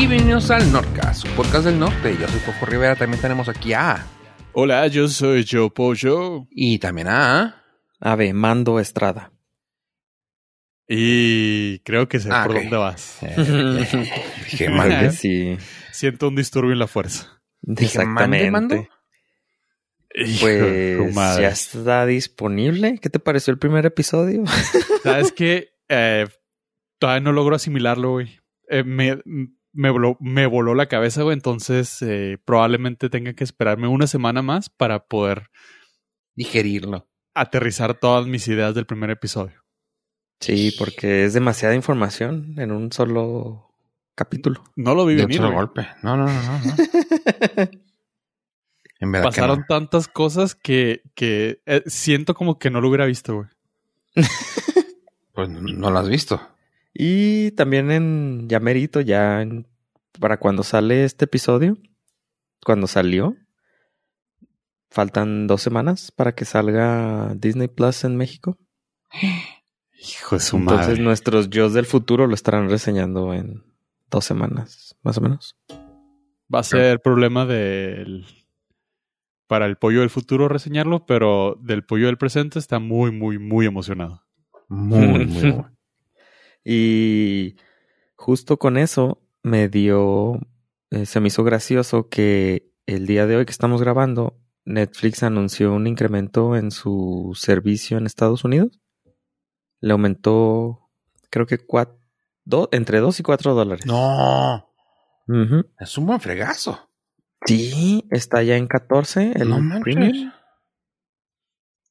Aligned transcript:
Y 0.00 0.06
bienvenidos 0.06 0.50
al 0.50 0.72
Nordcast, 0.72 1.26
su 1.26 1.34
podcast 1.34 1.66
del 1.66 1.78
norte. 1.78 2.16
Yo 2.18 2.26
soy 2.26 2.40
Coco 2.40 2.64
Rivera, 2.64 2.96
también 2.96 3.20
tenemos 3.20 3.50
aquí 3.50 3.74
a... 3.74 4.06
Hola, 4.52 4.86
yo 4.86 5.08
soy 5.08 5.46
Joe 5.46 5.68
Pollo. 5.70 6.46
Y 6.50 6.78
también 6.78 7.08
a... 7.08 7.62
Ave, 8.00 8.32
Mando 8.32 8.80
Estrada. 8.80 9.30
Y 10.88 11.80
creo 11.80 12.08
que 12.08 12.18
sé 12.18 12.30
Ah, 12.32 12.44
por 12.46 12.54
dónde 12.56 12.76
vas. 12.78 13.18
Dije, 14.50 14.70
mande. 14.70 15.00
que 15.00 15.10
sí. 15.12 15.58
Siento 15.92 16.28
un 16.28 16.36
disturbio 16.36 16.72
en 16.72 16.78
la 16.78 16.86
fuerza. 16.86 17.42
Dije, 17.60 17.98
mande, 18.06 18.38
Exactamente. 18.46 18.50
mando. 18.50 18.88
Pues 20.40 21.14
madre. 21.14 21.42
ya 21.42 21.48
está 21.50 22.06
disponible. 22.06 22.98
¿Qué 23.02 23.10
te 23.10 23.18
pareció 23.18 23.52
el 23.52 23.58
primer 23.58 23.84
episodio? 23.84 24.44
¿Sabes 25.02 25.30
qué? 25.30 25.74
Eh, 25.90 26.26
todavía 26.98 27.20
no 27.20 27.32
logro 27.32 27.54
asimilarlo, 27.56 28.12
güey. 28.12 28.40
Eh, 28.70 28.82
me, 28.82 29.18
me, 29.72 29.90
voló, 29.90 30.16
me 30.20 30.46
voló 30.46 30.74
la 30.74 30.86
cabeza, 30.86 31.22
güey. 31.22 31.34
Entonces, 31.34 32.00
eh, 32.02 32.38
probablemente 32.44 33.08
tenga 33.10 33.32
que 33.34 33.44
esperarme 33.44 33.88
una 33.88 34.06
semana 34.06 34.42
más 34.42 34.68
para 34.70 35.06
poder 35.06 35.50
Digerirlo. 36.34 37.08
aterrizar 37.34 37.94
todas 37.94 38.26
mis 38.26 38.46
ideas 38.48 38.74
del 38.74 38.86
primer 38.86 39.10
episodio. 39.10 39.62
Sí, 40.40 40.74
porque 40.78 41.24
es 41.24 41.34
demasiada 41.34 41.74
información 41.74 42.54
en 42.58 42.72
un 42.72 42.90
solo 42.92 43.74
capítulo. 44.14 44.62
No 44.76 44.94
lo 44.94 45.04
vi 45.04 45.14
De 45.16 45.24
un 45.24 45.32
solo 45.32 45.52
golpe. 45.52 45.86
No, 46.02 46.16
no, 46.16 46.26
no, 46.26 46.32
no. 46.42 46.58
no. 46.64 46.74
En 49.02 49.12
verdad 49.12 49.28
que 49.30 49.40
Pasaron 49.40 49.58
no. 49.60 49.64
tantas 49.66 50.08
cosas 50.08 50.54
que, 50.54 51.00
que 51.14 51.62
eh, 51.64 51.82
siento 51.86 52.34
como 52.34 52.58
que 52.58 52.68
no 52.70 52.82
lo 52.82 52.88
hubiera 52.88 53.06
visto, 53.06 53.34
güey. 53.34 53.48
Pues 55.32 55.48
no, 55.48 55.60
no 55.60 55.90
lo 55.90 55.98
has 55.98 56.08
visto. 56.08 56.38
Y 56.92 57.52
también 57.52 57.90
en 57.90 58.48
ya 58.48 58.60
merito, 58.60 59.00
ya 59.00 59.42
en- 59.42 59.66
para 60.18 60.38
cuando 60.38 60.62
sale 60.62 61.04
este 61.04 61.24
episodio, 61.26 61.78
cuando 62.64 62.86
salió, 62.86 63.36
faltan 64.90 65.46
dos 65.46 65.62
semanas 65.62 66.10
para 66.10 66.34
que 66.34 66.44
salga 66.44 67.32
Disney 67.36 67.68
Plus 67.68 68.04
en 68.04 68.16
México. 68.16 68.58
Hijo 70.02 70.36
de 70.36 70.40
su 70.40 70.56
Entonces 70.56 70.88
madre. 70.88 71.02
nuestros 71.02 71.50
yo 71.50 71.70
del 71.70 71.86
futuro 71.86 72.26
lo 72.26 72.34
estarán 72.34 72.68
reseñando 72.70 73.32
en 73.34 73.62
dos 74.10 74.24
semanas, 74.24 74.96
más 75.02 75.18
o 75.18 75.20
menos. 75.20 75.56
Va 76.52 76.60
a 76.60 76.64
ser 76.64 77.00
problema 77.00 77.46
del 77.46 78.26
para 79.46 79.66
el 79.66 79.76
pollo 79.76 80.00
del 80.00 80.10
futuro 80.10 80.48
reseñarlo, 80.48 81.06
pero 81.06 81.56
del 81.60 81.84
pollo 81.84 82.06
del 82.06 82.18
presente 82.18 82.58
está 82.58 82.78
muy, 82.78 83.10
muy, 83.10 83.38
muy 83.38 83.66
emocionado. 83.66 84.24
Muy, 84.68 85.26
muy 85.26 85.40
bueno. 85.50 85.76
Y 86.64 87.56
justo 88.16 88.58
con 88.58 88.76
eso 88.76 89.22
me 89.42 89.68
dio, 89.68 90.38
eh, 90.90 91.06
se 91.06 91.20
me 91.20 91.28
hizo 91.28 91.44
gracioso 91.44 92.08
que 92.08 92.70
el 92.86 93.06
día 93.06 93.26
de 93.26 93.36
hoy 93.36 93.44
que 93.46 93.52
estamos 93.52 93.80
grabando, 93.80 94.38
Netflix 94.64 95.22
anunció 95.22 95.72
un 95.72 95.86
incremento 95.86 96.54
en 96.56 96.70
su 96.70 97.32
servicio 97.34 97.96
en 97.98 98.06
Estados 98.06 98.44
Unidos. 98.44 98.78
Le 99.80 99.92
aumentó, 99.92 100.90
creo 101.30 101.46
que 101.46 101.58
cuat- 101.58 101.96
do- 102.44 102.68
entre 102.72 102.98
2 103.00 103.18
y 103.20 103.22
4 103.22 103.54
dólares. 103.54 103.86
No. 103.86 104.66
Es 105.78 105.96
un 105.96 106.06
buen 106.06 106.20
fregazo. 106.20 106.90
Sí, 107.46 108.06
está 108.10 108.42
ya 108.42 108.56
en 108.56 108.66
14 108.66 109.32
el 109.34 109.48
no 109.48 109.80
premium. 109.80 110.30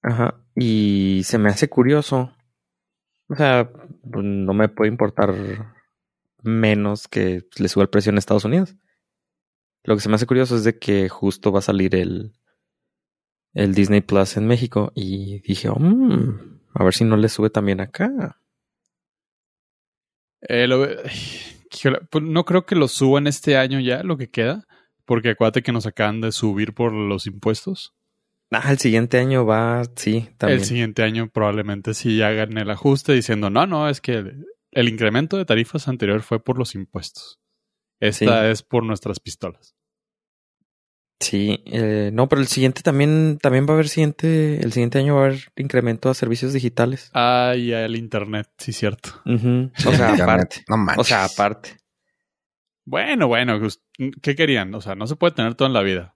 Ajá. 0.04 0.44
Y 0.56 1.22
se 1.26 1.38
me 1.38 1.50
hace 1.50 1.70
curioso. 1.70 2.34
O 3.30 3.36
sea, 3.36 3.72
no 4.10 4.54
me 4.54 4.70
puede 4.70 4.90
importar 4.90 5.36
menos 6.42 7.08
que 7.08 7.44
le 7.58 7.68
suba 7.68 7.84
el 7.84 7.90
precio 7.90 8.12
en 8.12 8.18
Estados 8.18 8.46
Unidos. 8.46 8.76
Lo 9.84 9.96
que 9.96 10.02
se 10.02 10.10
me 10.10 10.16
hace 10.16 10.28
curioso 10.28 10.56
es 10.56 10.64
de 10.64 10.78
que 10.78 11.10
justo 11.10 11.52
va 11.52 11.60
a 11.60 11.64
salir 11.64 11.96
el, 11.96 12.34
el 13.54 13.74
Disney 13.74 14.02
Plus 14.02 14.38
en 14.38 14.48
México. 14.48 14.92
Y 14.94 15.40
dije, 15.42 15.70
"Oh, 15.70 15.80
mm, 15.80 16.60
a 16.74 16.84
ver 16.84 16.94
si 16.94 17.04
no 17.04 17.18
le 17.18 17.30
sube 17.30 17.50
también 17.50 17.82
acá. 17.82 18.40
Eh, 20.42 20.68
pues 22.10 22.24
no 22.24 22.46
creo 22.46 22.66
que 22.66 22.76
lo 22.76 22.88
suban 22.88 23.28
este 23.28 23.58
año 23.58 23.80
ya, 23.80 24.04
lo 24.04 24.18
que 24.18 24.30
queda, 24.30 24.66
porque 25.06 25.32
acuérdate 25.32 25.64
que 25.64 25.72
nos 25.72 25.86
acaban 25.86 26.22
de 26.22 26.32
subir 26.32 26.74
por 26.74 26.94
los 26.94 27.28
impuestos. 27.28 27.96
Ah, 28.52 28.72
el 28.72 28.80
siguiente 28.80 29.18
año 29.20 29.46
va, 29.46 29.84
sí, 29.96 30.28
también. 30.38 30.60
El 30.60 30.66
siguiente 30.66 31.04
año 31.04 31.30
probablemente 31.30 31.94
sí 31.94 32.22
hagan 32.22 32.58
el 32.58 32.70
ajuste 32.72 33.14
diciendo, 33.14 33.50
no, 33.50 33.68
no, 33.68 33.88
es 33.90 34.02
que 34.02 34.14
el, 34.14 34.46
el 34.72 34.90
incremento 34.90 35.38
de 35.38 35.46
tarifas 35.46 35.88
anterior 35.88 36.22
fue 36.24 36.44
por 36.44 36.58
los 36.58 36.74
impuestos. 36.76 37.40
Esta 38.00 38.42
Sí. 38.46 38.52
es 38.52 38.64
por 38.64 38.84
nuestras 38.84 39.20
pistolas. 39.20 39.76
Sí, 41.20 41.62
eh, 41.66 42.12
no, 42.14 42.30
pero 42.30 42.42
el 42.42 42.48
siguiente 42.48 42.82
también, 42.82 43.38
también 43.42 43.66
va 43.68 43.72
a 43.72 43.74
haber 43.74 43.90
siguiente, 43.90 44.62
el 44.64 44.72
siguiente 44.72 45.00
año 45.00 45.16
va 45.16 45.24
a 45.24 45.26
haber 45.26 45.52
incremento 45.58 46.10
a 46.10 46.14
servicios 46.14 46.54
digitales. 46.54 47.12
Ah, 47.14 47.56
y 47.58 47.74
el 47.74 47.98
internet, 47.98 48.48
sí, 48.58 48.72
cierto. 48.72 49.22
O 49.26 49.92
sea, 49.92 50.14
aparte. 50.14 50.64
No 50.70 50.78
manches. 50.78 51.02
O 51.02 51.04
sea, 51.04 51.26
aparte. 51.26 51.78
Bueno, 52.86 53.28
bueno, 53.28 53.60
pues, 53.60 53.82
¿qué 54.22 54.34
querían? 54.36 54.74
O 54.74 54.82
sea, 54.82 54.96
no 54.96 55.08
se 55.08 55.18
puede 55.18 55.36
tener 55.36 55.56
todo 55.56 55.68
en 55.68 55.74
la 55.74 55.82
vida. 55.84 56.16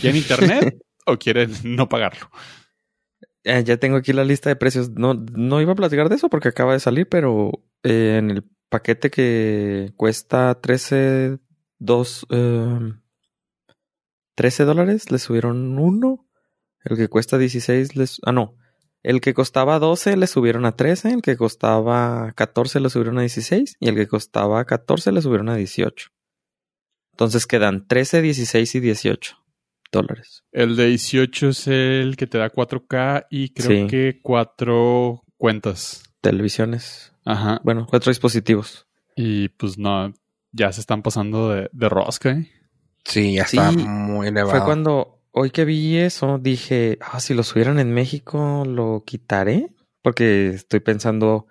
¿Quieren 0.00 0.16
internet 0.18 0.82
o 1.06 1.18
quieren 1.18 1.50
no 1.64 1.88
pagarlo? 1.88 2.30
Eh, 3.44 3.64
ya 3.64 3.78
tengo 3.78 3.96
aquí 3.96 4.12
la 4.12 4.24
lista 4.24 4.50
de 4.50 4.56
precios. 4.56 4.90
No, 4.90 5.14
no 5.14 5.60
iba 5.60 5.72
a 5.72 5.76
platicar 5.76 6.08
de 6.08 6.16
eso 6.16 6.28
porque 6.28 6.48
acaba 6.48 6.74
de 6.74 6.80
salir, 6.80 7.08
pero 7.08 7.52
eh, 7.82 8.16
en 8.18 8.30
el 8.30 8.44
paquete 8.68 9.10
que 9.10 9.92
cuesta 9.96 10.60
13, 10.60 11.38
2, 11.78 12.26
eh, 12.30 12.92
13 14.34 14.64
dólares, 14.64 15.10
le 15.10 15.18
subieron 15.18 15.78
uno. 15.78 16.26
El 16.84 16.96
que 16.96 17.08
cuesta 17.08 17.38
16, 17.38 17.96
les, 17.96 18.20
ah, 18.24 18.32
no. 18.32 18.56
El 19.02 19.22
que 19.22 19.32
costaba 19.32 19.78
12 19.78 20.16
le 20.16 20.26
subieron 20.26 20.66
a 20.66 20.76
13, 20.76 21.12
el 21.12 21.22
que 21.22 21.36
costaba 21.36 22.32
14 22.32 22.80
le 22.80 22.90
subieron 22.90 23.18
a 23.18 23.22
16 23.22 23.76
y 23.80 23.88
el 23.88 23.94
que 23.94 24.06
costaba 24.06 24.64
14 24.66 25.12
le 25.12 25.22
subieron 25.22 25.48
a 25.48 25.56
18. 25.56 26.10
Entonces 27.12 27.46
quedan 27.46 27.86
13, 27.86 28.20
16 28.20 28.74
y 28.74 28.80
18 28.80 29.39
dólares. 29.92 30.44
El 30.52 30.76
de 30.76 30.86
18 30.88 31.48
es 31.50 31.66
el 31.68 32.16
que 32.16 32.26
te 32.26 32.38
da 32.38 32.50
4K 32.50 33.26
y 33.30 33.50
creo 33.50 33.82
Sí. 33.82 33.86
que 33.88 34.20
cuatro 34.22 35.22
cuentas. 35.36 36.02
Televisiones. 36.20 37.12
Ajá. 37.24 37.60
Bueno, 37.64 37.86
cuatro 37.88 38.10
dispositivos. 38.10 38.86
Y 39.16 39.48
pues 39.50 39.78
no, 39.78 40.12
ya 40.52 40.72
se 40.72 40.80
están 40.80 41.02
pasando 41.02 41.50
de, 41.50 41.68
de 41.72 41.88
rosca, 41.88 42.30
¿eh? 42.30 42.50
Sí, 43.04 43.34
ya 43.34 43.42
está 43.42 43.70
Sí, 43.70 43.78
muy 43.78 44.28
elevado. 44.28 44.50
Fue 44.56 44.64
cuando 44.64 45.22
hoy 45.32 45.50
que 45.50 45.64
vi 45.64 45.96
eso 45.96 46.38
dije, 46.38 46.98
ah, 47.00 47.20
si 47.20 47.34
lo 47.34 47.42
subieran 47.42 47.78
en 47.78 47.92
México 47.92 48.64
lo 48.66 49.02
quitaré 49.06 49.74
porque 50.02 50.48
estoy 50.48 50.80
pensando 50.80 51.46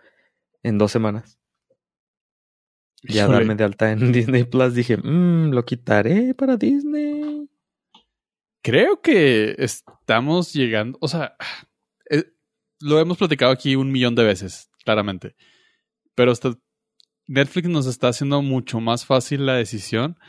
en 0.63 0.77
dos 0.77 0.91
semanas. 0.91 1.38
Ya 3.03 3.23
Híjole, 3.23 3.38
darme 3.38 3.56
de 3.56 3.63
alta 3.63 3.91
en 3.91 4.11
Disney 4.11 4.44
Plus 4.44 4.73
dije, 4.73 4.97
mmm, 4.97 5.51
lo 5.51 5.63
quitaré 5.66 6.33
para 6.33 6.57
Disney. 6.57 7.19
Creo 8.69 9.02
que 9.02 9.56
estamos 9.57 10.53
llegando, 10.53 10.96
o 11.02 11.07
sea, 11.07 11.35
eh, 12.12 12.25
lo 12.80 13.00
hemos 13.00 13.18
platicado 13.18 13.52
aquí 13.52 13.75
un 13.75 13.91
millón 13.91 14.13
de 14.13 14.24
veces, 14.24 14.69
claramente. 14.85 15.35
Pero 16.13 16.31
hasta 16.31 16.53
Netflix 17.25 17.68
nos 17.68 17.88
está 17.88 18.09
haciendo 18.09 18.44
mucho 18.44 18.80
más 18.80 19.07
fácil 19.07 19.47
la 19.47 19.56
decisión 19.56 20.19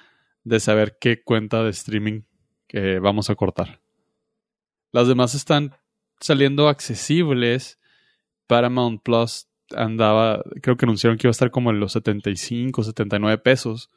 de 0.42 0.58
saber 0.58 0.96
qué 0.98 1.22
cuenta 1.22 1.62
de 1.62 1.68
streaming 1.68 2.22
que 2.66 2.98
vamos 2.98 3.28
a 3.28 3.34
cortar. 3.34 3.82
Las 4.90 5.06
demás 5.06 5.34
están 5.34 5.76
saliendo 6.18 6.70
accesibles. 6.70 7.78
Paramount 8.46 9.02
Plus 9.02 9.48
andaba, 9.76 10.42
creo 10.62 10.78
que 10.78 10.86
anunciaron 10.86 11.18
que 11.18 11.26
iba 11.26 11.30
a 11.30 11.32
estar 11.32 11.50
como 11.50 11.72
en 11.72 11.78
los 11.78 11.92
75, 11.92 12.84
79 12.84 13.36
pesos. 13.36 13.90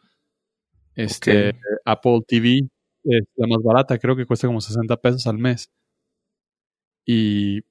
Este. 0.96 1.58
Apple 1.86 2.20
TV 2.28 2.68
es 3.04 3.24
la 3.36 3.48
más 3.48 3.64
barata, 3.64 3.98
creo 3.98 4.16
que 4.16 4.26
cuesta 4.26 4.48
como 4.48 4.62
60 4.62 4.98
pesos 4.98 5.28
al 5.28 5.38
mes. 5.38 5.72
Y, 7.06 7.62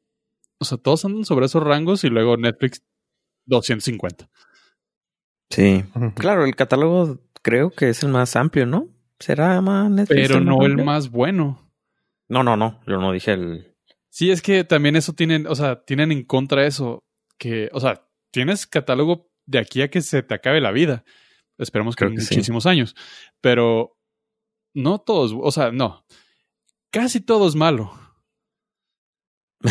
o 0.59 0.65
sea, 0.65 0.79
todos 0.79 1.05
andan 1.05 1.25
sobre 1.25 1.47
esos 1.47 1.63
rangos 1.63 2.05
y 2.05 2.09
luego 2.09 2.37
Netflix 2.37 2.83
250. 3.47 4.29
Sí. 5.51 5.85
Claro, 6.17 6.45
el 6.45 6.55
catálogo 6.57 7.19
creo 7.43 7.71
que 7.71 7.91
es 7.91 8.03
el 8.03 8.11
más 8.11 8.37
amplio, 8.37 8.67
¿no? 8.67 8.89
¿Será 9.19 9.61
más 9.61 9.91
Netflix 9.91 10.29
Pero 10.29 10.41
no 10.41 10.65
el 10.65 10.83
más 10.83 11.11
bueno. 11.11 11.71
No, 12.29 12.43
no, 12.43 12.57
no. 12.57 12.81
Yo 12.87 12.99
no 12.99 13.13
dije 13.13 13.33
el. 13.33 13.75
Sí, 14.09 14.31
es 14.31 14.43
que 14.43 14.65
también 14.65 14.97
eso 14.97 15.13
tienen, 15.13 15.47
o 15.47 15.55
sea, 15.55 15.85
tienen 15.85 16.13
en 16.13 16.25
contra 16.25 16.67
eso, 16.67 17.03
que, 17.39 17.71
o 17.73 17.81
sea, 17.81 18.07
tienes 18.31 18.67
catálogo 18.67 19.31
de 19.47 19.59
aquí 19.59 19.83
a 19.83 19.91
que 19.91 20.01
se 20.01 20.23
te 20.23 20.35
acabe 20.35 20.61
la 20.61 20.71
vida. 20.71 21.05
Esperemos 21.59 21.97
que, 21.97 22.07
Creo 22.07 22.17
que 22.17 22.23
sí. 22.23 22.35
muchísimos 22.35 22.67
años. 22.67 22.95
Pero 23.41 23.97
no 24.75 24.99
todos, 25.01 25.35
o 25.39 25.51
sea, 25.51 25.71
no. 25.73 26.05
Casi 26.91 27.21
todo 27.21 27.49
es 27.49 27.55
malo. 27.55 27.93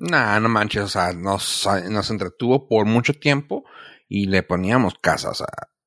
Nah, 0.00 0.38
no 0.40 0.48
manches, 0.48 0.82
o 0.82 0.88
sea, 0.88 1.12
nos, 1.12 1.66
nos 1.90 2.10
entretuvo 2.10 2.68
por 2.68 2.86
mucho 2.86 3.14
tiempo 3.14 3.64
y 4.08 4.26
le 4.26 4.42
poníamos 4.42 4.94
casas 5.00 5.42
a, 5.42 5.46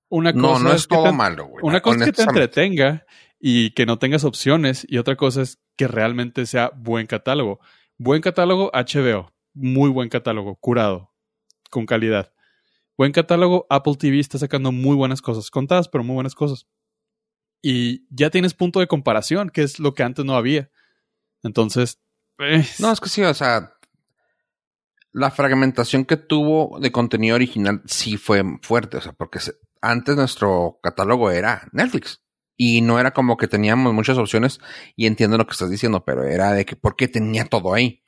Una 0.10 0.32
No, 0.32 0.50
cosa 0.54 0.64
no 0.64 0.74
es 0.74 0.88
que 0.88 0.96
todo 0.96 1.06
te- 1.06 1.12
malo, 1.12 1.46
güey. 1.48 1.64
Una 1.64 1.82
cosa 1.82 2.00
es 2.00 2.06
que 2.06 2.12
te 2.14 2.24
entretenga 2.24 3.06
y 3.40 3.72
que 3.72 3.86
no 3.86 4.00
tengas 4.00 4.24
opciones 4.24 4.86
y 4.90 4.98
otra 4.98 5.16
cosa 5.16 5.42
es 5.42 5.60
que 5.78 5.88
realmente 5.88 6.46
sea 6.46 6.72
buen 6.76 7.08
catálogo. 7.08 7.60
Buen 7.98 8.22
catálogo 8.22 8.72
HBO, 8.74 9.32
muy 9.54 9.90
buen 9.90 10.10
catálogo, 10.10 10.56
curado, 10.56 11.12
con 11.70 11.86
calidad. 11.86 12.34
Buen 12.98 13.12
catálogo, 13.12 13.66
Apple 13.70 13.96
TV 13.98 14.20
está 14.20 14.38
sacando 14.38 14.72
muy 14.72 14.96
buenas 14.96 15.22
cosas, 15.22 15.50
contadas, 15.50 15.88
pero 15.88 16.04
muy 16.04 16.16
buenas 16.16 16.36
cosas. 16.36 16.68
Y 17.62 18.06
ya 18.10 18.30
tienes 18.30 18.54
punto 18.54 18.80
de 18.80 18.88
comparación, 18.88 19.50
que 19.50 19.64
es 19.64 19.80
lo 19.80 19.94
que 19.94 20.04
antes 20.04 20.26
no 20.26 20.36
había. 20.36 20.70
Entonces, 21.44 22.00
eh, 22.40 22.66
No, 22.80 22.92
es 22.92 23.00
que 23.00 23.10
sí, 23.10 23.22
o 23.24 23.34
sea, 23.34 23.76
la 25.12 25.32
fragmentación 25.32 26.06
que 26.06 26.18
tuvo 26.18 26.80
de 26.80 26.92
contenido 26.92 27.36
original 27.36 27.82
sí 27.86 28.18
fue 28.18 28.44
fuerte, 28.62 28.98
o 28.98 29.02
sea, 29.02 29.14
porque 29.14 29.40
antes 29.82 30.16
nuestro 30.16 30.80
catálogo 30.82 31.32
era 31.32 31.68
Netflix 31.72 32.22
y 32.56 32.82
no 32.82 33.00
era 33.00 33.12
como 33.12 33.38
que 33.38 33.48
teníamos 33.48 33.94
muchas 33.94 34.18
opciones 34.18 34.60
y 34.96 35.08
entiendo 35.08 35.38
lo 35.38 35.46
que 35.46 35.54
estás 35.54 35.70
diciendo, 35.70 36.06
pero 36.06 36.24
era 36.24 36.52
de 36.54 36.66
que 36.66 36.76
porque 36.76 37.08
tenía 37.08 37.46
todo 37.46 37.74
ahí. 37.74 38.04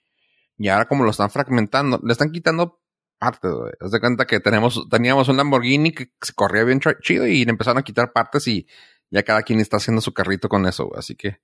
Y 0.57 0.69
ahora 0.69 0.87
como 0.87 1.03
lo 1.03 1.11
están 1.11 1.29
fragmentando, 1.29 1.99
le 2.03 2.11
están 2.11 2.31
quitando 2.31 2.79
partes. 3.17 3.51
Haz 3.79 3.91
de 3.91 3.99
cuenta 3.99 4.25
que 4.25 4.39
tenemos, 4.39 4.87
teníamos 4.89 5.27
un 5.27 5.37
Lamborghini 5.37 5.91
que 5.91 6.11
se 6.21 6.33
corría 6.33 6.63
bien 6.63 6.79
chido 7.01 7.25
y 7.27 7.43
le 7.45 7.51
empezaron 7.51 7.79
a 7.79 7.83
quitar 7.83 8.13
partes 8.13 8.47
y 8.47 8.67
ya 9.13 9.23
cada 9.23 9.43
quien 9.43 9.59
está 9.59 9.77
haciendo 9.77 10.01
su 10.01 10.11
carrito 10.13 10.49
con 10.49 10.65
eso, 10.65 10.85
güey. 10.87 10.99
Así 10.99 11.15
que 11.15 11.37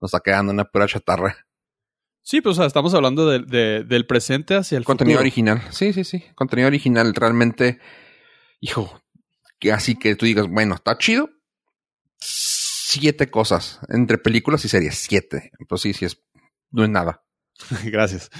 nos 0.00 0.08
está 0.08 0.20
quedando 0.20 0.52
una 0.52 0.64
pura 0.64 0.86
chatarra. 0.88 1.46
sí, 2.22 2.40
pues 2.40 2.54
o 2.54 2.56
sea, 2.56 2.66
estamos 2.66 2.94
hablando 2.94 3.28
de- 3.28 3.40
de- 3.40 3.84
del 3.84 4.06
presente 4.06 4.54
hacia 4.56 4.78
el 4.78 4.84
Contenido 4.84 5.18
futuro. 5.18 5.22
original. 5.24 5.62
Sí, 5.70 5.92
sí, 5.92 6.04
sí. 6.04 6.24
Contenido 6.34 6.68
original. 6.68 7.14
Realmente, 7.14 7.78
hijo, 8.60 9.02
que 9.58 9.72
así 9.72 9.96
que 9.96 10.14
tú 10.16 10.26
digas, 10.26 10.46
bueno, 10.48 10.74
está 10.76 10.96
chido. 10.98 11.28
Siete 12.18 13.30
cosas 13.30 13.80
entre 13.88 14.18
películas 14.18 14.64
y 14.64 14.68
series. 14.68 14.96
Siete. 14.96 15.52
Pues 15.68 15.80
sí, 15.82 15.92
sí, 15.92 16.04
es, 16.06 16.22
no 16.70 16.82
es 16.84 16.90
nada. 16.90 17.24
Gracias. 17.84 18.30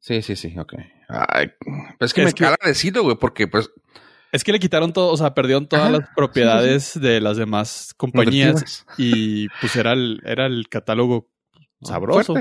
Sí, 0.00 0.22
sí, 0.22 0.36
sí, 0.36 0.56
ok. 0.58 0.74
Ay, 1.08 1.52
pues 1.98 2.10
es 2.10 2.14
que 2.14 2.20
Es 2.22 2.26
me 2.28 2.32
que- 2.34 2.44
cala 2.44 2.56
decirlo, 2.64 3.02
güey, 3.02 3.16
porque 3.16 3.46
pues. 3.48 3.70
Es 4.36 4.44
que 4.44 4.52
le 4.52 4.58
quitaron 4.58 4.92
todo, 4.92 5.10
o 5.10 5.16
sea, 5.16 5.32
perdieron 5.32 5.66
todas 5.66 5.86
Ajá, 5.86 5.98
las 5.98 6.10
propiedades 6.14 7.00
de 7.00 7.22
las 7.22 7.38
demás 7.38 7.94
compañías 7.96 8.84
y 8.98 9.48
pues 9.60 9.76
era 9.76 9.94
el, 9.94 10.20
era 10.26 10.44
el 10.44 10.68
catálogo 10.68 11.30
sabroso. 11.80 12.34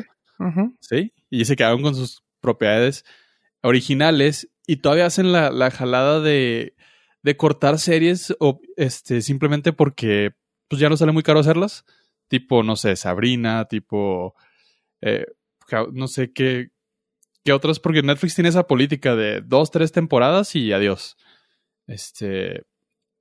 ¿sí? 0.82 1.14
Y 1.30 1.46
se 1.46 1.56
quedaron 1.56 1.82
con 1.82 1.96
sus 1.96 2.22
propiedades 2.42 3.06
originales 3.62 4.50
y 4.68 4.78
todavía 4.78 5.06
hacen 5.06 5.32
la, 5.32 5.52
la 5.52 5.72
jalada 5.72 6.20
de, 6.20 6.76
de 7.24 7.38
cortar 7.38 7.80
series 7.80 8.36
o 8.42 8.60
este 8.76 9.22
simplemente 9.22 9.72
porque 9.72 10.34
pues 10.68 10.82
ya 10.82 10.90
no 10.90 10.98
sale 10.98 11.14
muy 11.14 11.24
caro 11.24 11.40
hacerlas. 11.40 11.86
Tipo, 12.28 12.62
no 12.62 12.76
sé, 12.76 12.98
Sabrina, 12.98 13.70
tipo 13.70 14.36
eh, 15.00 15.28
no 15.94 16.10
sé 16.10 16.34
qué, 16.34 16.72
qué 17.46 17.54
otras, 17.54 17.80
porque 17.80 18.02
Netflix 18.02 18.36
tiene 18.36 18.50
esa 18.50 18.68
política 18.68 19.16
de 19.16 19.40
dos, 19.40 19.72
tres 19.72 19.94
temporadas 19.94 20.56
y 20.56 20.74
adiós. 20.74 21.16
Este, 21.88 22.64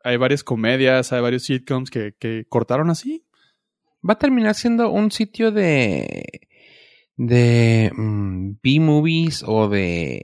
hay 0.02 0.16
varias 0.16 0.44
comedias, 0.44 1.12
hay 1.12 1.20
varios 1.20 1.44
sitcoms 1.44 1.90
que, 1.90 2.14
que 2.18 2.46
cortaron 2.48 2.90
así. 2.90 3.26
Va 4.06 4.14
a 4.14 4.18
terminar 4.18 4.54
siendo 4.54 4.90
un 4.90 5.10
sitio 5.10 5.50
de. 5.50 6.48
de. 7.16 7.90
mm, 7.96 8.58
B-movies 8.62 9.42
o 9.46 9.68
de. 9.68 10.22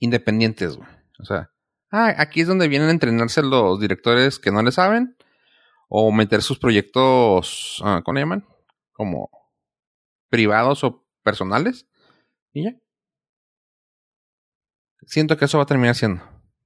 independientes, 0.00 0.76
güey. 0.76 0.88
O 1.20 1.24
sea. 1.24 1.50
Ah, 1.92 2.14
aquí 2.18 2.40
es 2.40 2.48
donde 2.48 2.68
vienen 2.68 2.88
a 2.88 2.92
entrenarse 2.92 3.42
los 3.42 3.80
directores 3.80 4.38
que 4.38 4.50
no 4.50 4.62
le 4.62 4.72
saben. 4.72 5.16
O 5.88 6.10
meter 6.12 6.42
sus 6.42 6.58
proyectos. 6.58 7.80
ah, 7.84 8.02
¿Cómo 8.04 8.14
le 8.14 8.22
llaman? 8.22 8.46
Como. 8.92 9.30
privados 10.28 10.82
o 10.82 11.06
personales. 11.22 11.86
Y 12.52 12.64
ya. 12.64 12.76
Siento 15.06 15.36
que 15.36 15.44
eso 15.44 15.58
va 15.58 15.64
a 15.64 15.66
terminar 15.66 15.94
siendo. 15.94 16.22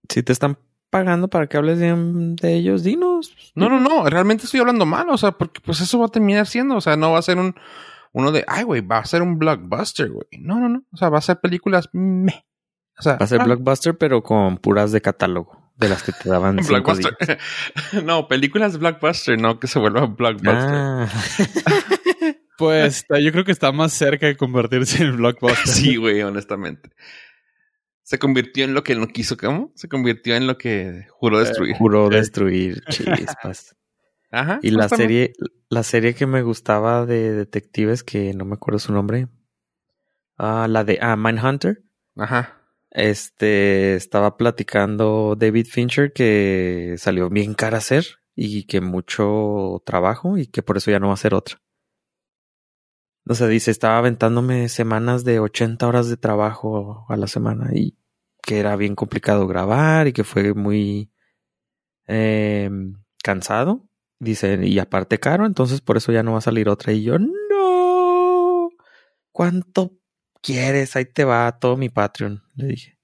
Si 0.08 0.22
te 0.22 0.32
están 0.32 0.58
pagando 0.94 1.26
para 1.26 1.48
que 1.48 1.56
hables 1.56 1.80
de, 1.80 1.92
de 1.92 2.54
ellos, 2.54 2.84
dinos. 2.84 3.34
No, 3.56 3.68
no, 3.68 3.80
no, 3.80 4.08
realmente 4.08 4.44
estoy 4.44 4.60
hablando 4.60 4.86
mal, 4.86 5.08
o 5.10 5.18
sea, 5.18 5.32
porque 5.32 5.60
pues 5.60 5.80
eso 5.80 5.98
va 5.98 6.06
a 6.06 6.08
terminar 6.08 6.46
siendo, 6.46 6.76
o 6.76 6.80
sea, 6.80 6.96
no 6.96 7.10
va 7.10 7.18
a 7.18 7.22
ser 7.22 7.36
un 7.36 7.56
uno 8.12 8.30
de, 8.30 8.44
ay, 8.46 8.62
güey, 8.62 8.80
va 8.80 8.98
a 8.98 9.04
ser 9.04 9.20
un 9.20 9.36
blockbuster, 9.36 10.08
güey. 10.08 10.28
No, 10.38 10.60
no, 10.60 10.68
no, 10.68 10.84
o 10.92 10.96
sea, 10.96 11.08
va 11.08 11.18
a 11.18 11.20
ser 11.20 11.40
películas 11.40 11.88
meh. 11.92 12.44
O 12.96 13.02
sea, 13.02 13.14
Va 13.14 13.24
a 13.24 13.26
ser 13.26 13.40
ah, 13.40 13.44
blockbuster, 13.44 13.98
pero 13.98 14.22
con 14.22 14.58
puras 14.58 14.92
de 14.92 15.00
catálogo. 15.00 15.72
De 15.74 15.88
las 15.88 16.04
que 16.04 16.12
te 16.12 16.28
daban 16.28 16.58
cinco 16.62 16.92
blockbuster. 16.92 17.40
no, 18.04 18.28
películas 18.28 18.78
blockbuster, 18.78 19.36
no 19.36 19.58
que 19.58 19.66
se 19.66 19.80
vuelva 19.80 20.06
blockbuster. 20.06 20.74
Ah. 20.74 21.08
Pues 22.56 23.04
yo 23.20 23.32
creo 23.32 23.44
que 23.44 23.50
está 23.50 23.72
más 23.72 23.92
cerca 23.92 24.26
de 24.26 24.36
convertirse 24.36 25.02
en 25.02 25.16
blockbuster. 25.16 25.66
sí, 25.66 25.96
güey, 25.96 26.22
honestamente. 26.22 26.90
Se 28.04 28.18
convirtió 28.18 28.64
en 28.64 28.74
lo 28.74 28.84
que 28.84 28.94
no 28.94 29.08
quiso, 29.08 29.36
¿cómo? 29.38 29.72
Se 29.74 29.88
convirtió 29.88 30.36
en 30.36 30.46
lo 30.46 30.58
que 30.58 31.06
juró 31.10 31.40
destruir. 31.40 31.74
Juró 31.76 32.10
destruir 32.10 32.84
chispas. 32.90 33.74
Ajá. 34.30 34.60
Y 34.62 34.70
la 34.70 34.90
serie, 34.90 35.32
la 35.70 35.82
serie 35.82 36.14
que 36.14 36.26
me 36.26 36.42
gustaba 36.42 37.06
de 37.06 37.32
detectives, 37.32 38.04
que 38.04 38.34
no 38.34 38.44
me 38.44 38.54
acuerdo 38.54 38.78
su 38.78 38.92
nombre. 38.92 39.28
Ah, 40.36 40.66
la 40.68 40.84
de 40.84 40.98
ah, 41.00 41.16
Mindhunter. 41.16 41.82
Ajá. 42.16 42.60
Este 42.90 43.94
estaba 43.94 44.36
platicando 44.36 45.34
David 45.36 45.66
Fincher 45.66 46.12
que 46.12 46.96
salió 46.98 47.30
bien 47.30 47.54
cara 47.54 47.78
hacer 47.78 48.04
y 48.36 48.64
que 48.64 48.82
mucho 48.82 49.82
trabajo 49.86 50.36
y 50.36 50.46
que 50.46 50.62
por 50.62 50.76
eso 50.76 50.90
ya 50.90 51.00
no 51.00 51.06
va 51.06 51.12
a 51.12 51.14
hacer 51.14 51.32
otra. 51.32 51.58
O 53.26 53.34
sea, 53.34 53.46
dice, 53.46 53.70
estaba 53.70 53.98
aventándome 53.98 54.68
semanas 54.68 55.24
de 55.24 55.40
80 55.40 55.86
horas 55.86 56.08
de 56.08 56.16
trabajo 56.16 57.06
a 57.08 57.16
la 57.16 57.26
semana 57.26 57.70
y 57.72 57.96
que 58.42 58.58
era 58.58 58.76
bien 58.76 58.94
complicado 58.94 59.46
grabar 59.46 60.06
y 60.06 60.12
que 60.12 60.24
fue 60.24 60.52
muy 60.52 61.10
eh, 62.06 62.70
cansado. 63.22 63.88
Dice, 64.18 64.58
y 64.62 64.78
aparte 64.78 65.18
caro, 65.18 65.46
entonces 65.46 65.80
por 65.80 65.96
eso 65.96 66.12
ya 66.12 66.22
no 66.22 66.32
va 66.32 66.38
a 66.38 66.42
salir 66.42 66.68
otra. 66.68 66.92
Y 66.92 67.02
yo, 67.02 67.18
no, 67.18 68.70
¿cuánto 69.32 69.92
quieres? 70.42 70.94
Ahí 70.96 71.06
te 71.06 71.24
va 71.24 71.58
todo 71.58 71.76
mi 71.76 71.88
Patreon, 71.88 72.42
le 72.54 72.66
dije. 72.66 72.98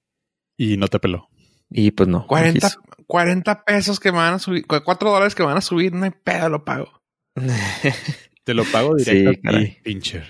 Y 0.55 0.77
no 0.77 0.87
te 0.87 0.99
peló. 0.99 1.29
Y 1.69 1.91
pues 1.91 2.07
no. 2.07 2.19
no 2.19 2.27
40, 2.27 2.67
quiso. 2.67 2.81
40 3.07 3.63
pesos 3.65 3.99
que 3.99 4.11
me 4.11 4.19
van 4.19 4.35
a 4.35 4.39
subir, 4.39 4.65
4 4.67 5.09
dólares 5.09 5.35
que 5.35 5.43
me 5.43 5.47
van 5.47 5.57
a 5.57 5.61
subir, 5.61 5.93
no 5.93 6.05
hay 6.05 6.11
pedo, 6.11 6.49
lo 6.49 6.63
pago. 6.63 7.01
Te 8.43 8.53
lo 8.53 8.63
pago 8.65 8.97
Sí, 8.99 9.11
directo 9.11 9.29
a 9.29 9.33
ti, 9.33 9.41
caray. 9.41 9.77
pincher. 9.83 10.25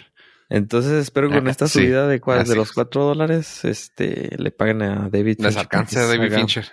Entonces 0.50 0.91
espero 0.94 1.30
que 1.30 1.36
con 1.36 1.48
esta 1.48 1.68
sí, 1.68 1.80
subida 1.80 2.08
de, 2.08 2.20
cua- 2.22 2.39
así 2.41 2.50
de 2.50 2.56
los 2.58 2.70
es. 2.70 2.74
cuatro 2.74 3.06
dólares, 3.06 3.63
este, 3.63 4.36
le 4.38 4.51
paguen 4.51 4.82
a 4.82 5.10
David. 5.10 5.38
Les 5.39 5.53
Fincher 5.53 5.60
alcance 5.60 5.96
para 5.96 6.06
a 6.06 6.10
David 6.10 6.25
haga- 6.27 6.38
Fincher. 6.39 6.65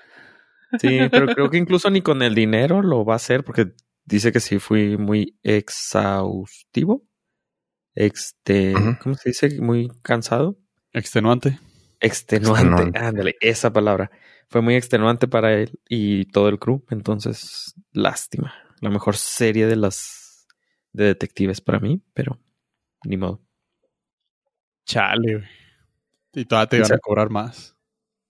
Sí, 0.81 0.99
pero 1.11 1.27
creo 1.35 1.49
que 1.51 1.59
incluso 1.59 1.89
ni 1.91 2.03
con 2.03 2.21
el 2.23 2.35
dinero 2.35 2.83
lo 2.83 3.05
va 3.05 3.13
a 3.15 3.17
hacer 3.17 3.45
porque 3.45 3.73
dice 4.05 4.33
que 4.33 4.41
sí 4.41 4.59
fui 4.59 4.97
muy 4.97 5.39
exhaustivo. 5.45 7.07
Este. 7.95 8.75
¿cómo 9.03 9.15
se 9.15 9.31
dice? 9.31 9.61
Muy 9.61 9.89
cansado. 10.03 10.59
Extenuante. 10.93 11.59
Extenuante. 12.01 12.63
Extenuante. 12.63 12.99
Ándale, 12.99 13.37
esa 13.41 13.73
palabra. 13.73 14.11
Fue 14.49 14.61
muy 14.63 14.75
extenuante 14.77 15.29
para 15.29 15.53
él 15.55 15.79
y 15.89 16.25
todo 16.27 16.49
el 16.49 16.59
crew. 16.59 16.85
Entonces, 16.91 17.75
lástima. 17.93 18.55
La 18.81 18.91
mejor 18.91 19.17
serie 19.17 19.67
de 19.67 19.77
las 19.77 20.28
de 20.93 21.05
detectives 21.05 21.61
para 21.61 21.81
mí, 21.81 22.03
pero 22.15 22.39
ni 23.05 23.17
modo. 23.17 23.41
Chale, 24.87 25.35
güey. 25.37 25.49
Y 26.35 26.45
todavía 26.45 26.69
te 26.69 26.77
Y 26.79 26.81
van 26.81 26.93
a 26.93 26.99
cobrar 26.99 27.31
más. 27.31 27.77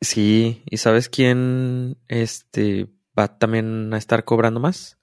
Sí, 0.01 0.63
¿y 0.71 0.77
sabes 0.77 1.09
quién 1.09 1.99
este 2.09 2.89
va 3.19 3.39
también 3.39 3.93
a 3.93 3.99
estar 3.99 4.25
cobrando 4.25 4.61
más? 4.61 4.99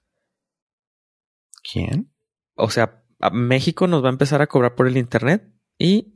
¿Quién? 1.70 2.12
O 2.56 2.70
sea, 2.70 3.04
a 3.20 3.30
México 3.30 3.86
nos 3.86 4.02
va 4.02 4.08
a 4.08 4.12
empezar 4.12 4.40
a 4.42 4.46
cobrar 4.46 4.74
por 4.74 4.86
el 4.86 4.96
internet 4.96 5.50
y 5.78 6.14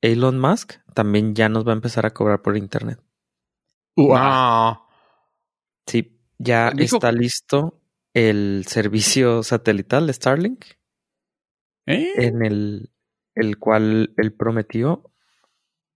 Elon 0.00 0.38
Musk 0.38 0.74
también 0.94 1.34
ya 1.34 1.48
nos 1.48 1.66
va 1.66 1.72
a 1.72 1.74
empezar 1.76 2.06
a 2.06 2.12
cobrar 2.14 2.42
por 2.42 2.56
internet. 2.56 3.00
No. 3.96 4.88
Sí, 5.86 6.18
ya 6.38 6.70
Dijo- 6.70 6.96
está 6.96 7.12
listo 7.12 7.80
el 8.14 8.64
servicio 8.66 9.42
satelital 9.42 10.06
de 10.06 10.12
Starlink 10.12 10.64
¿Eh? 11.86 12.12
en 12.16 12.44
el, 12.44 12.90
el 13.34 13.58
cual 13.58 14.14
él 14.16 14.32
prometió 14.32 15.10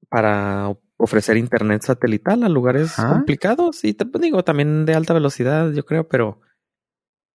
para 0.08 0.72
ofrecer 0.96 1.36
internet 1.36 1.82
satelital 1.82 2.42
a 2.44 2.48
lugares 2.48 2.98
Ajá. 2.98 3.10
complicados 3.10 3.84
y 3.84 3.94
te- 3.94 4.06
digo 4.18 4.42
también 4.44 4.86
de 4.86 4.94
alta 4.94 5.12
velocidad, 5.14 5.70
yo 5.72 5.84
creo, 5.84 6.08
pero 6.08 6.28
o 6.28 6.40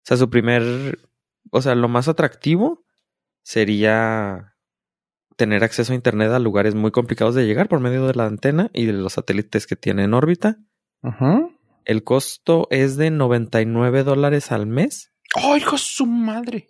sea, 0.03 0.17
su 0.17 0.29
primer, 0.29 0.99
o 1.51 1.61
sea, 1.61 1.75
lo 1.75 1.87
más 1.87 2.07
atractivo 2.07 2.83
sería 3.43 4.55
tener 5.35 5.63
acceso 5.63 5.93
a 5.93 5.95
internet 5.95 6.31
a 6.31 6.39
lugares 6.39 6.75
muy 6.75 6.91
complicados 6.91 7.35
de 7.35 7.45
llegar 7.45 7.67
por 7.69 7.79
medio 7.79 8.05
de 8.07 8.13
la 8.15 8.25
antena 8.25 8.69
y 8.73 8.85
de 8.85 8.93
los 8.93 9.13
satélites 9.13 9.65
que 9.67 9.75
tiene 9.75 10.03
en 10.03 10.13
órbita. 10.13 10.57
El 11.85 12.03
costo 12.03 12.67
es 12.69 12.97
de 12.97 13.09
99 13.11 14.03
dólares 14.03 14.51
al 14.51 14.67
mes. 14.67 15.11
¡Oh, 15.35 15.55
hijo 15.57 15.77
su 15.77 16.05
madre! 16.05 16.67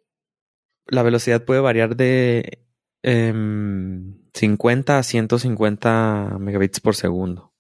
La 0.92 1.04
velocidad 1.04 1.46
puede 1.46 1.62
variar 1.62 1.96
de 1.96 2.66
em, 3.02 4.20
50 4.34 4.98
a 4.98 5.04
150 5.04 6.36
megabits 6.38 6.82
por 6.82 6.98
segundo. 6.98 7.54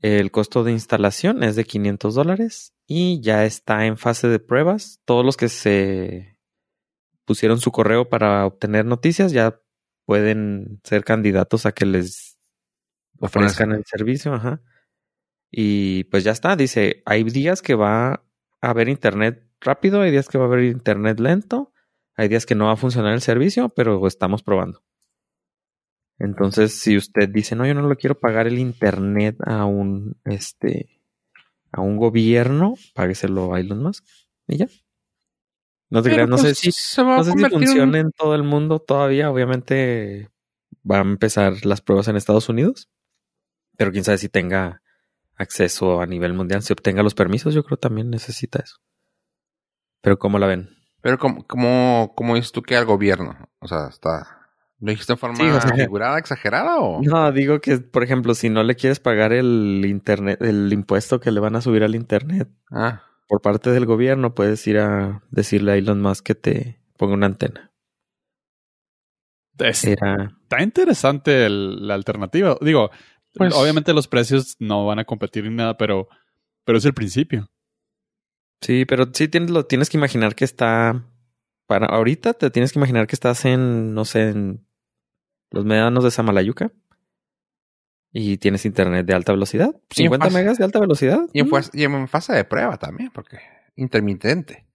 El 0.00 0.30
costo 0.30 0.62
de 0.62 0.72
instalación 0.72 1.42
es 1.42 1.56
de 1.56 1.64
500 1.64 2.14
dólares 2.14 2.74
y 2.86 3.22
ya 3.22 3.46
está 3.46 3.86
en 3.86 3.96
fase 3.96 4.28
de 4.28 4.40
pruebas. 4.40 5.00
Todos 5.06 5.24
los 5.24 5.38
que 5.38 5.48
se 5.48 6.38
pusieron 7.24 7.60
su 7.60 7.72
correo 7.72 8.10
para 8.10 8.44
obtener 8.44 8.84
noticias 8.84 9.32
ya 9.32 9.58
pueden 10.04 10.82
ser 10.84 11.02
candidatos 11.02 11.64
a 11.64 11.72
que 11.72 11.86
les 11.86 12.38
ofrezcan 13.20 13.72
el 13.72 13.86
servicio. 13.86 14.34
Ajá. 14.34 14.60
Y 15.50 16.04
pues 16.04 16.24
ya 16.24 16.32
está. 16.32 16.56
Dice, 16.56 17.02
hay 17.06 17.24
días 17.24 17.62
que 17.62 17.74
va 17.74 18.12
a 18.12 18.22
haber 18.60 18.90
internet 18.90 19.48
rápido, 19.62 20.02
hay 20.02 20.10
días 20.10 20.28
que 20.28 20.36
va 20.36 20.44
a 20.44 20.48
haber 20.48 20.64
internet 20.64 21.20
lento, 21.20 21.72
hay 22.20 22.28
días 22.28 22.44
que 22.44 22.54
no 22.54 22.66
va 22.66 22.72
a 22.72 22.76
funcionar 22.76 23.14
el 23.14 23.22
servicio, 23.22 23.70
pero 23.70 24.06
estamos 24.06 24.42
probando. 24.42 24.82
Entonces, 26.18 26.78
si 26.78 26.98
usted 26.98 27.30
dice, 27.30 27.56
no, 27.56 27.66
yo 27.66 27.72
no 27.72 27.80
lo 27.80 27.96
quiero 27.96 28.20
pagar 28.20 28.46
el 28.46 28.58
internet 28.58 29.38
a 29.46 29.64
un, 29.64 30.18
este, 30.26 31.00
a 31.72 31.80
un 31.80 31.96
gobierno, 31.96 32.74
págueselo 32.94 33.54
a 33.54 33.60
Elon 33.60 33.82
Musk 33.82 34.04
y 34.46 34.58
ya. 34.58 34.66
No 35.88 36.02
te 36.02 36.10
creas, 36.10 36.28
no 36.28 36.36
sé 36.36 36.48
pues, 36.48 36.58
si, 36.58 36.72
se 36.72 37.02
va 37.02 37.16
no 37.16 37.24
sé 37.24 37.32
si 37.32 37.42
en- 37.42 37.50
funciona 37.50 37.98
en 37.98 38.12
todo 38.12 38.34
el 38.34 38.42
mundo 38.42 38.80
todavía. 38.80 39.30
Obviamente 39.30 40.28
va 40.88 40.98
a 40.98 41.00
empezar 41.00 41.64
las 41.64 41.80
pruebas 41.80 42.08
en 42.08 42.16
Estados 42.16 42.50
Unidos, 42.50 42.90
pero 43.78 43.92
quién 43.92 44.04
sabe 44.04 44.18
si 44.18 44.28
tenga 44.28 44.82
acceso 45.36 46.02
a 46.02 46.06
nivel 46.06 46.34
mundial, 46.34 46.62
si 46.62 46.74
obtenga 46.74 47.02
los 47.02 47.14
permisos, 47.14 47.54
yo 47.54 47.64
creo 47.64 47.78
también 47.78 48.10
necesita 48.10 48.58
eso. 48.58 48.76
Pero 50.02 50.18
¿cómo 50.18 50.38
la 50.38 50.46
ven? 50.46 50.79
Pero 51.02 51.18
como, 51.18 51.46
como, 51.46 52.12
como 52.16 52.34
dices 52.34 52.52
tú 52.52 52.62
que 52.62 52.76
al 52.76 52.84
gobierno, 52.84 53.36
o 53.58 53.68
sea, 53.68 53.88
está... 53.88 54.36
¿Lo 54.80 54.90
dijiste 54.90 55.12
en 55.12 55.18
forma 55.18 55.36
Sí, 55.36 55.42
o 55.44 55.60
sea, 55.60 55.74
figurada, 55.74 56.18
exagerada 56.18 56.78
o...? 56.80 57.02
No, 57.02 57.30
digo 57.32 57.60
que, 57.60 57.78
por 57.78 58.02
ejemplo, 58.02 58.34
si 58.34 58.48
no 58.48 58.62
le 58.62 58.76
quieres 58.76 58.98
pagar 58.98 59.32
el 59.32 59.84
internet, 59.86 60.40
el 60.40 60.72
impuesto 60.72 61.20
que 61.20 61.30
le 61.30 61.40
van 61.40 61.54
a 61.56 61.60
subir 61.60 61.84
al 61.84 61.94
internet 61.94 62.48
Ah, 62.70 63.02
por 63.28 63.42
parte 63.42 63.70
del 63.70 63.84
gobierno, 63.86 64.34
puedes 64.34 64.66
ir 64.66 64.78
a 64.78 65.22
decirle 65.30 65.72
a 65.72 65.76
Elon 65.76 66.00
Musk 66.00 66.24
que 66.24 66.34
te 66.34 66.80
ponga 66.96 67.12
una 67.14 67.26
antena. 67.26 67.70
Es- 69.58 69.84
Era 69.84 70.32
Está 70.42 70.62
interesante 70.62 71.44
el- 71.46 71.86
la 71.86 71.94
alternativa. 71.94 72.56
Digo, 72.60 72.90
Pues- 73.34 73.54
obviamente 73.54 73.92
los 73.92 74.08
precios 74.08 74.56
no 74.58 74.86
van 74.86 74.98
a 74.98 75.04
competir 75.04 75.44
ni 75.44 75.54
nada, 75.54 75.76
pero, 75.76 76.08
pero 76.64 76.78
es 76.78 76.84
el 76.86 76.94
principio. 76.94 77.48
Sí, 78.60 78.84
pero 78.84 79.06
sí 79.12 79.28
tienes, 79.28 79.50
lo 79.50 79.64
tienes 79.66 79.88
que 79.90 79.96
imaginar 79.96 80.34
que 80.34 80.44
está. 80.44 81.04
Para 81.66 81.86
ahorita 81.86 82.34
te 82.34 82.50
tienes 82.50 82.72
que 82.72 82.78
imaginar 82.78 83.06
que 83.06 83.14
estás 83.16 83.44
en, 83.44 83.94
no 83.94 84.04
sé, 84.04 84.30
en 84.30 84.66
los 85.50 85.64
médanos 85.64 86.04
de 86.04 86.10
Samalayuca. 86.10 86.72
Y 88.12 88.38
tienes 88.38 88.64
internet 88.66 89.06
de 89.06 89.14
alta 89.14 89.32
velocidad. 89.32 89.70
Y 89.94 90.02
en 90.02 90.10
50 90.10 90.26
fase- 90.26 90.36
megas 90.36 90.58
de 90.58 90.64
alta 90.64 90.80
velocidad. 90.80 91.20
y 91.32 91.40
en, 91.40 91.46
Mm. 91.48 91.60
y 91.74 91.84
en 91.84 92.08
fase 92.08 92.32
de 92.32 92.44
prueba 92.44 92.76
también, 92.76 93.10
porque 93.14 93.38
intermitente. 93.76 94.66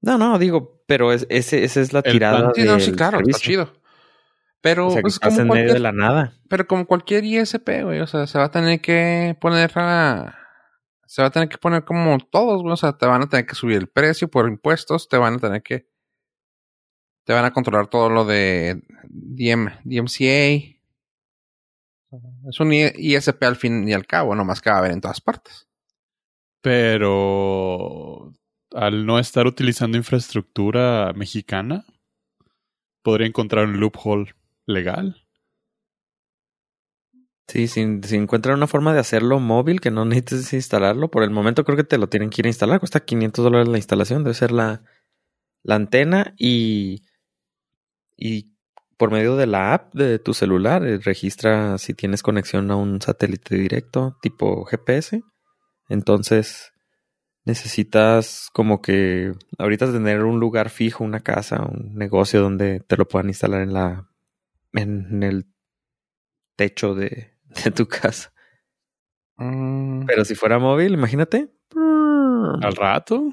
No, 0.00 0.18
no, 0.18 0.36
digo, 0.38 0.82
pero 0.88 1.12
es, 1.12 1.26
ese, 1.30 1.62
esa 1.62 1.80
es 1.80 1.92
la 1.92 2.00
El 2.00 2.12
tirada. 2.12 2.38
plan- 2.38 2.52
Sí, 2.56 2.64
no, 2.64 2.80
sí, 2.80 2.92
claro, 2.92 3.20
está 3.20 3.38
chido. 3.38 3.72
Pero, 4.60 4.88
O 4.88 4.90
sea, 4.90 5.02
pues, 5.02 5.18
como 5.20 5.30
en 5.30 5.36
medio 5.38 5.48
cualquier, 5.48 5.72
de 5.74 5.78
la 5.80 5.92
nada. 5.92 6.34
pero 6.48 6.66
como 6.66 6.86
cualquier 6.86 7.24
ISP, 7.24 7.82
güey, 7.84 8.00
o 8.00 8.06
sea, 8.08 8.26
se 8.26 8.38
va 8.38 8.44
a 8.46 8.50
tener 8.50 8.80
que 8.80 9.36
poner 9.40 9.70
a... 9.76 10.38
Se 11.12 11.20
va 11.20 11.28
a 11.28 11.30
tener 11.30 11.50
que 11.50 11.58
poner 11.58 11.84
como 11.84 12.16
todos, 12.30 12.62
o 12.64 12.76
sea, 12.78 12.96
te 12.96 13.04
van 13.04 13.20
a 13.20 13.28
tener 13.28 13.44
que 13.44 13.54
subir 13.54 13.76
el 13.76 13.86
precio 13.86 14.30
por 14.30 14.48
impuestos, 14.48 15.10
te 15.10 15.18
van 15.18 15.34
a 15.34 15.38
tener 15.38 15.62
que... 15.62 15.86
Te 17.24 17.34
van 17.34 17.44
a 17.44 17.52
controlar 17.52 17.88
todo 17.88 18.08
lo 18.08 18.24
de 18.24 18.82
DM, 19.10 19.68
DMCA. 19.84 20.78
Es 22.48 22.60
un 22.60 22.72
ISP 22.72 23.42
al 23.42 23.56
fin 23.56 23.86
y 23.86 23.92
al 23.92 24.06
cabo, 24.06 24.34
nomás 24.34 24.62
que 24.62 24.70
va 24.70 24.76
a 24.76 24.78
haber 24.78 24.92
en 24.92 25.02
todas 25.02 25.20
partes. 25.20 25.68
Pero 26.62 28.32
al 28.74 29.04
no 29.04 29.18
estar 29.18 29.46
utilizando 29.46 29.98
infraestructura 29.98 31.12
mexicana, 31.12 31.84
podría 33.02 33.26
encontrar 33.26 33.66
un 33.66 33.80
loophole 33.80 34.34
legal. 34.64 35.21
Sí, 37.48 37.68
si, 37.68 37.80
encuentran 37.80 38.56
una 38.56 38.66
forma 38.66 38.94
de 38.94 39.00
hacerlo 39.00 39.40
móvil 39.40 39.80
que 39.80 39.90
no 39.90 40.04
necesites 40.04 40.52
instalarlo, 40.54 41.10
por 41.10 41.22
el 41.22 41.30
momento 41.30 41.64
creo 41.64 41.76
que 41.76 41.84
te 41.84 41.98
lo 41.98 42.08
tienen 42.08 42.30
que 42.30 42.42
ir 42.42 42.46
a 42.46 42.48
instalar. 42.48 42.78
Cuesta 42.80 43.00
500 43.00 43.44
dólares 43.44 43.68
la 43.68 43.78
instalación, 43.78 44.24
debe 44.24 44.34
ser 44.34 44.52
la, 44.52 44.82
la 45.62 45.74
antena 45.74 46.34
y, 46.38 47.02
y 48.16 48.52
por 48.96 49.10
medio 49.10 49.36
de 49.36 49.46
la 49.46 49.74
app 49.74 49.94
de 49.94 50.18
tu 50.18 50.34
celular 50.34 50.86
eh, 50.86 50.98
registra 50.98 51.78
si 51.78 51.94
tienes 51.94 52.22
conexión 52.22 52.70
a 52.70 52.76
un 52.76 53.02
satélite 53.02 53.56
directo 53.56 54.16
tipo 54.22 54.64
GPS. 54.64 55.22
Entonces 55.88 56.72
necesitas 57.44 58.48
como 58.52 58.80
que 58.80 59.32
ahorita 59.58 59.92
tener 59.92 60.22
un 60.22 60.40
lugar 60.40 60.70
fijo, 60.70 61.04
una 61.04 61.20
casa, 61.20 61.62
un 61.62 61.96
negocio 61.96 62.40
donde 62.40 62.80
te 62.80 62.96
lo 62.96 63.08
puedan 63.08 63.28
instalar 63.28 63.62
en 63.62 63.72
la 63.72 64.08
en 64.74 65.22
el 65.22 65.46
techo 66.56 66.94
de, 66.94 67.31
de 67.64 67.70
tu 67.70 67.86
casa. 67.86 68.32
Mm, 69.36 70.04
Pero 70.06 70.24
si 70.24 70.34
fuera 70.34 70.58
móvil, 70.58 70.94
imagínate. 70.94 71.52
Al 72.60 72.76
rato, 72.76 73.32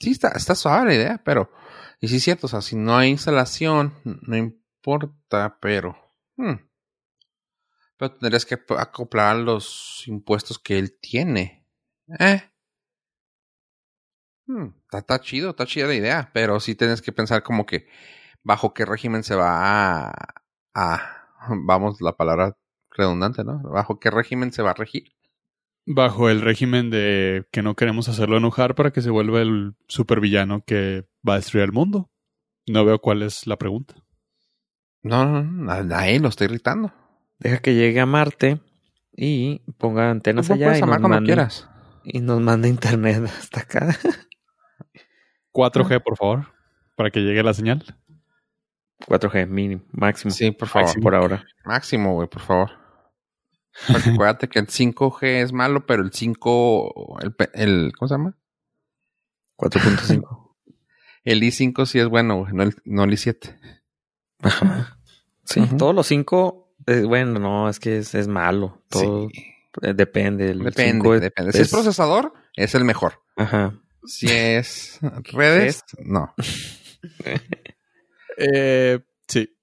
Sí, 0.00 0.12
está, 0.12 0.28
está 0.30 0.54
suave 0.54 0.86
la 0.86 0.94
idea, 0.94 1.20
pero... 1.22 1.50
Y 2.00 2.08
sí 2.08 2.16
es 2.16 2.24
cierto, 2.24 2.46
o 2.46 2.48
sea, 2.48 2.62
si 2.62 2.74
no 2.74 2.96
hay 2.96 3.10
instalación, 3.10 3.94
no 4.04 4.36
importa, 4.36 5.58
pero... 5.60 5.94
hmm. 6.36 6.54
Pero 7.98 8.12
tendrías 8.14 8.46
que 8.46 8.58
acoplar 8.78 9.36
los 9.36 10.04
impuestos 10.06 10.58
que 10.58 10.78
él 10.78 10.98
tiene. 10.98 11.66
Eh. 12.18 12.42
Hmm, 14.46 14.68
Está, 14.84 14.98
está 14.98 15.20
chido, 15.20 15.50
está 15.50 15.66
chida 15.66 15.86
la 15.86 15.94
idea, 15.94 16.30
pero 16.32 16.58
sí 16.60 16.74
tienes 16.74 17.02
que 17.02 17.12
pensar 17.12 17.42
como 17.42 17.66
que 17.66 17.86
bajo 18.42 18.72
qué 18.72 18.86
régimen 18.86 19.22
se 19.22 19.34
va 19.34 20.06
a... 20.08 20.14
a 20.74 21.26
vamos, 21.66 22.00
la 22.00 22.16
palabra 22.16 22.56
redundante, 22.90 23.44
¿no? 23.44 23.60
Bajo 23.62 23.98
qué 24.00 24.10
régimen 24.10 24.52
se 24.52 24.62
va 24.62 24.70
a 24.70 24.74
regir. 24.74 25.12
bajo 25.86 26.28
el 26.30 26.40
régimen 26.40 26.90
de 26.90 27.46
que 27.52 27.62
no 27.62 27.74
queremos 27.74 28.08
hacerlo 28.08 28.36
enojar 28.36 28.74
para 28.74 28.92
que 28.92 29.02
se 29.02 29.10
vuelva 29.10 29.40
el 29.40 29.74
supervillano 29.88 30.62
que 30.64 31.04
va 31.28 31.34
a 31.34 31.36
destruir 31.36 31.64
el 31.64 31.72
mundo. 31.72 32.10
No 32.68 32.84
veo 32.84 33.00
cuál 33.00 33.22
es 33.22 33.46
la 33.46 33.56
pregunta. 33.56 33.94
No, 35.02 35.24
no, 35.24 35.42
no, 35.42 35.94
a, 35.96 36.08
él 36.08 36.22
lo 36.22 36.28
está 36.28 36.44
irritando. 36.44 36.92
Deja 37.38 37.58
que 37.58 37.74
llegue 37.74 38.00
a 38.00 38.06
Marte 38.06 38.60
y 39.16 39.60
ponga 39.78 40.10
antenas 40.10 40.50
allá 40.50 40.66
puedes 40.66 40.80
y 40.80 40.82
amar 40.82 41.00
nos, 41.00 41.08
cuando 41.08 41.16
mande, 41.16 41.26
quieras. 41.26 41.68
y 42.04 42.20
nos 42.20 42.40
manda 42.40 42.68
internet 42.68 43.24
hasta 43.38 43.60
acá. 43.60 43.96
4G, 45.52 46.02
por 46.02 46.16
favor, 46.16 46.46
para 46.96 47.10
que 47.10 47.20
llegue 47.20 47.42
la 47.42 47.54
señal. 47.54 47.84
4G 49.08 49.46
mínimo, 49.48 49.82
máximo. 49.90 50.30
Sí, 50.30 50.50
por 50.50 50.68
favor. 50.68 50.86
Máximo 50.86 51.02
por 51.02 51.14
ahora. 51.14 51.44
Máximo, 51.64 52.14
güey, 52.14 52.28
por 52.28 52.42
favor. 52.42 52.70
Porque 53.86 54.10
acuérdate 54.14 54.48
que 54.48 54.58
el 54.58 54.66
5G 54.68 55.42
es 55.42 55.52
malo, 55.52 55.86
pero 55.86 56.02
el 56.02 56.12
5, 56.12 57.18
el, 57.54 57.92
¿cómo 57.98 58.08
se 58.08 58.14
llama? 58.14 58.36
4.5. 59.56 60.46
El 61.22 61.42
i5 61.42 61.84
sí 61.84 61.98
es 61.98 62.08
bueno, 62.08 62.38
güey, 62.38 62.54
no 62.54 62.62
el, 62.62 62.74
no 62.86 63.04
el 63.04 63.10
i7. 63.10 63.54
Ajá. 64.40 64.98
Sí, 65.44 65.60
todos 65.76 65.94
los 65.94 66.06
5, 66.06 66.74
bueno, 67.06 67.38
no, 67.38 67.68
es 67.68 67.78
que 67.78 67.98
es, 67.98 68.14
es 68.14 68.26
malo. 68.26 68.82
Todo 68.88 69.28
Sí, 69.28 69.42
eh, 69.82 69.92
depende. 69.92 70.50
El 70.50 70.60
depende, 70.60 70.92
cinco 70.92 71.14
es- 71.14 71.20
depende. 71.20 71.52
Si 71.52 71.60
es 71.60 71.70
procesador, 71.70 72.32
es 72.56 72.74
el 72.74 72.84
mejor. 72.84 73.20
Ajá. 73.36 73.78
Si 74.06 74.28
es 74.30 74.98
redes, 75.32 75.84
no. 75.98 76.34
Eh, 78.38 78.98
sí. 79.28 79.54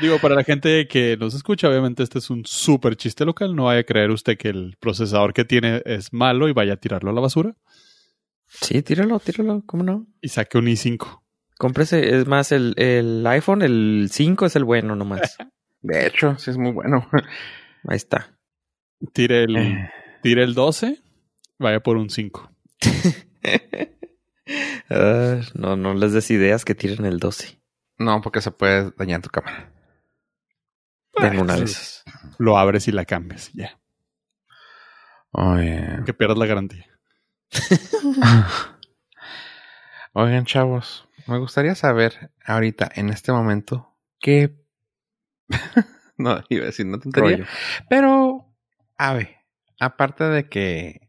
Digo, 0.00 0.18
para 0.18 0.34
la 0.34 0.42
gente 0.44 0.88
que 0.88 1.16
nos 1.16 1.34
escucha, 1.34 1.68
obviamente 1.68 2.02
este 2.02 2.18
es 2.18 2.28
un 2.30 2.44
súper 2.44 2.96
chiste 2.96 3.24
local. 3.24 3.54
No 3.54 3.64
vaya 3.64 3.80
a 3.80 3.84
creer 3.84 4.10
usted 4.10 4.36
que 4.36 4.48
el 4.48 4.76
procesador 4.80 5.32
que 5.32 5.44
tiene 5.44 5.82
es 5.84 6.12
malo 6.12 6.48
y 6.48 6.52
vaya 6.52 6.72
a 6.74 6.76
tirarlo 6.76 7.10
a 7.10 7.14
la 7.14 7.20
basura. 7.20 7.54
Sí, 8.46 8.82
tíralo, 8.82 9.18
tíralo, 9.20 9.62
¿cómo 9.66 9.82
no? 9.84 10.06
Y 10.20 10.28
saque 10.28 10.58
un 10.58 10.66
i5. 10.66 11.20
Cómprese, 11.58 12.16
es 12.16 12.26
más, 12.26 12.50
el, 12.52 12.74
el 12.76 13.24
iPhone, 13.26 13.62
el 13.62 14.08
5 14.10 14.46
es 14.46 14.56
el 14.56 14.64
bueno 14.64 14.96
nomás. 14.96 15.36
De 15.82 16.06
hecho, 16.06 16.36
sí 16.38 16.50
es 16.50 16.56
muy 16.58 16.72
bueno. 16.72 17.08
Ahí 17.88 17.96
está. 17.96 18.36
Tire 19.12 19.44
el, 19.44 19.56
Eh. 19.56 19.90
tire 20.22 20.42
el 20.42 20.54
12, 20.54 21.00
vaya 21.58 21.80
por 21.80 21.96
un 21.96 22.10
5. 22.10 22.50
Ah, 24.90 25.40
no, 25.54 25.76
no 25.76 25.94
les 25.94 26.12
des 26.12 26.30
ideas 26.30 26.64
que 26.66 26.74
tiren 26.74 27.06
el 27.06 27.18
12. 27.18 27.58
No, 27.98 28.20
porque 28.20 28.42
se 28.42 28.50
puede 28.50 28.90
dañar 28.98 29.22
tu 29.22 29.30
cámara. 29.30 29.72
Tengo 31.30 31.42
una 31.42 31.56
de 31.56 31.64
esas. 31.64 32.04
Lo 32.38 32.58
abres 32.58 32.88
y 32.88 32.92
la 32.92 33.04
cambias. 33.04 33.50
y 33.54 33.58
Ya. 33.58 33.78
Oye. 35.32 36.00
Que 36.06 36.14
pierdas 36.14 36.38
la 36.38 36.46
garantía. 36.46 36.86
Oigan, 40.12 40.44
chavos, 40.44 41.08
me 41.26 41.38
gustaría 41.38 41.74
saber 41.74 42.30
ahorita, 42.44 42.88
en 42.94 43.08
este 43.10 43.32
momento, 43.32 43.96
qué. 44.20 44.54
no, 46.16 46.40
iba 46.48 46.62
a 46.62 46.66
decir, 46.66 46.86
no 46.86 47.00
tontería. 47.00 47.30
Rollo. 47.38 47.46
Pero, 47.88 48.54
a 48.96 49.12
ver, 49.14 49.36
aparte 49.80 50.24
de 50.24 50.48
que. 50.48 51.08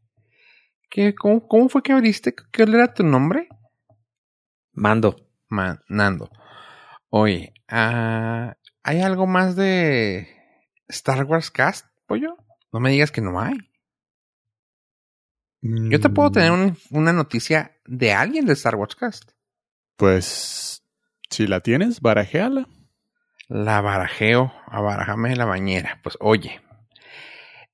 que 0.89 1.13
¿cómo, 1.13 1.47
¿Cómo 1.47 1.69
fue 1.69 1.83
que 1.83 1.93
abriste? 1.93 2.33
¿Qué 2.51 2.63
era 2.63 2.93
tu 2.93 3.03
nombre? 3.03 3.47
Mando. 4.73 5.15
Ma- 5.49 5.79
Nando. 5.87 6.29
Oye, 7.09 7.53
ah, 7.69 8.55
¿hay 8.85 9.01
algo 9.01 9.25
más 9.27 9.55
de 9.55 10.27
Star 10.87 11.23
Wars 11.25 11.51
Cast, 11.51 11.87
pollo? 12.07 12.37
No 12.71 12.79
me 12.79 12.91
digas 12.91 13.11
que 13.11 13.21
no 13.21 13.39
hay. 13.41 13.55
Yo 15.61 15.99
te 15.99 16.09
puedo 16.09 16.31
tener 16.31 16.51
Mm, 16.51 16.53
un- 16.53 16.77
una 16.91 17.11
noticia 17.13 17.75
de 17.85 18.13
alguien 18.13 18.45
de 18.45 18.53
Star 18.53 18.75
Wars 18.75 18.95
Cast. 18.95 19.31
Pues, 19.97 20.83
si 21.29 21.47
la 21.47 21.61
tienes, 21.61 22.01
barajéala. 22.01 22.67
La 23.47 23.81
barajeo, 23.81 24.53
abarajame 24.67 25.29
de 25.29 25.35
la 25.37 25.45
bañera. 25.45 25.99
Pues 26.03 26.17
oye, 26.19 26.61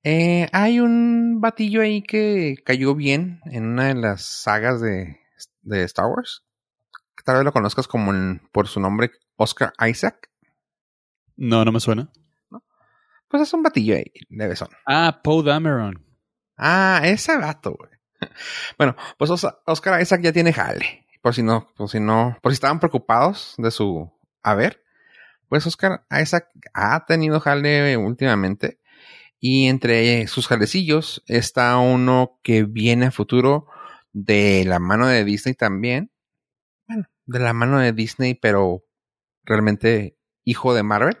eh, 0.04 0.48
hay 0.52 0.80
un 0.80 1.40
batillo 1.40 1.82
ahí 1.82 2.02
que 2.02 2.56
cayó 2.64 2.94
bien 2.94 3.40
en 3.46 3.66
una 3.66 3.88
de 3.88 3.94
las 3.94 4.22
sagas 4.24 4.80
de, 4.80 5.18
de 5.62 5.84
Star 5.84 6.06
Wars. 6.06 6.44
Que 7.16 7.24
tal 7.24 7.36
vez 7.36 7.44
lo 7.44 7.52
conozcas 7.52 7.86
como 7.88 8.12
en- 8.12 8.40
por 8.52 8.68
su 8.68 8.80
nombre, 8.80 9.10
Oscar 9.36 9.72
Isaac. 9.86 10.30
No, 11.36 11.64
no 11.64 11.72
me 11.72 11.80
suena. 11.80 12.10
Pues 13.28 13.42
es 13.44 13.54
un 13.54 13.62
batillo 13.62 13.96
ahí, 13.96 14.12
de 14.28 14.46
besón. 14.46 14.68
Ah, 14.86 15.20
Poe 15.24 15.42
Dameron. 15.42 16.04
Ah, 16.56 17.00
ese 17.04 17.36
vato, 17.38 17.74
güey. 17.78 17.90
Bueno, 18.78 18.94
pues 19.18 19.30
Os- 19.30 19.46
Oscar 19.66 20.00
Isaac 20.00 20.20
ya 20.22 20.32
tiene 20.32 20.52
jale. 20.52 21.06
Por 21.22 21.34
si 21.34 21.42
no, 21.42 21.68
por 21.76 21.88
si 21.88 21.98
no, 22.00 22.36
por 22.42 22.52
si 22.52 22.54
estaban 22.54 22.78
preocupados 22.78 23.54
de 23.58 23.70
su 23.70 24.12
haber. 24.42 24.82
Pues 25.48 25.66
Oscar 25.66 26.04
Isaac 26.10 26.48
ha 26.74 27.04
tenido 27.06 27.40
jale 27.40 27.96
últimamente. 27.96 28.80
Y 29.40 29.66
entre 29.66 30.26
sus 30.28 30.46
jalecillos 30.46 31.24
está 31.26 31.76
uno 31.78 32.38
que 32.44 32.62
viene 32.64 33.06
a 33.06 33.10
futuro 33.10 33.66
de 34.12 34.64
la 34.66 34.78
mano 34.78 35.06
de 35.08 35.24
Disney 35.24 35.54
también. 35.54 36.12
Bueno, 36.86 37.06
de 37.26 37.38
la 37.40 37.52
mano 37.52 37.78
de 37.80 37.92
Disney, 37.92 38.34
pero 38.34 38.84
realmente 39.44 40.16
hijo 40.44 40.74
de 40.74 40.82
Marvel. 40.82 41.18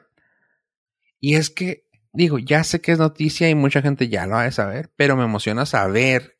Y 1.20 1.36
es 1.36 1.50
que 1.50 1.86
digo, 2.12 2.38
ya 2.38 2.64
sé 2.64 2.80
que 2.80 2.92
es 2.92 2.98
noticia 2.98 3.48
y 3.48 3.54
mucha 3.54 3.82
gente 3.82 4.08
ya 4.08 4.26
lo 4.26 4.36
ha 4.36 4.44
de 4.44 4.52
saber, 4.52 4.92
pero 4.96 5.16
me 5.16 5.24
emociona 5.24 5.66
saber 5.66 6.36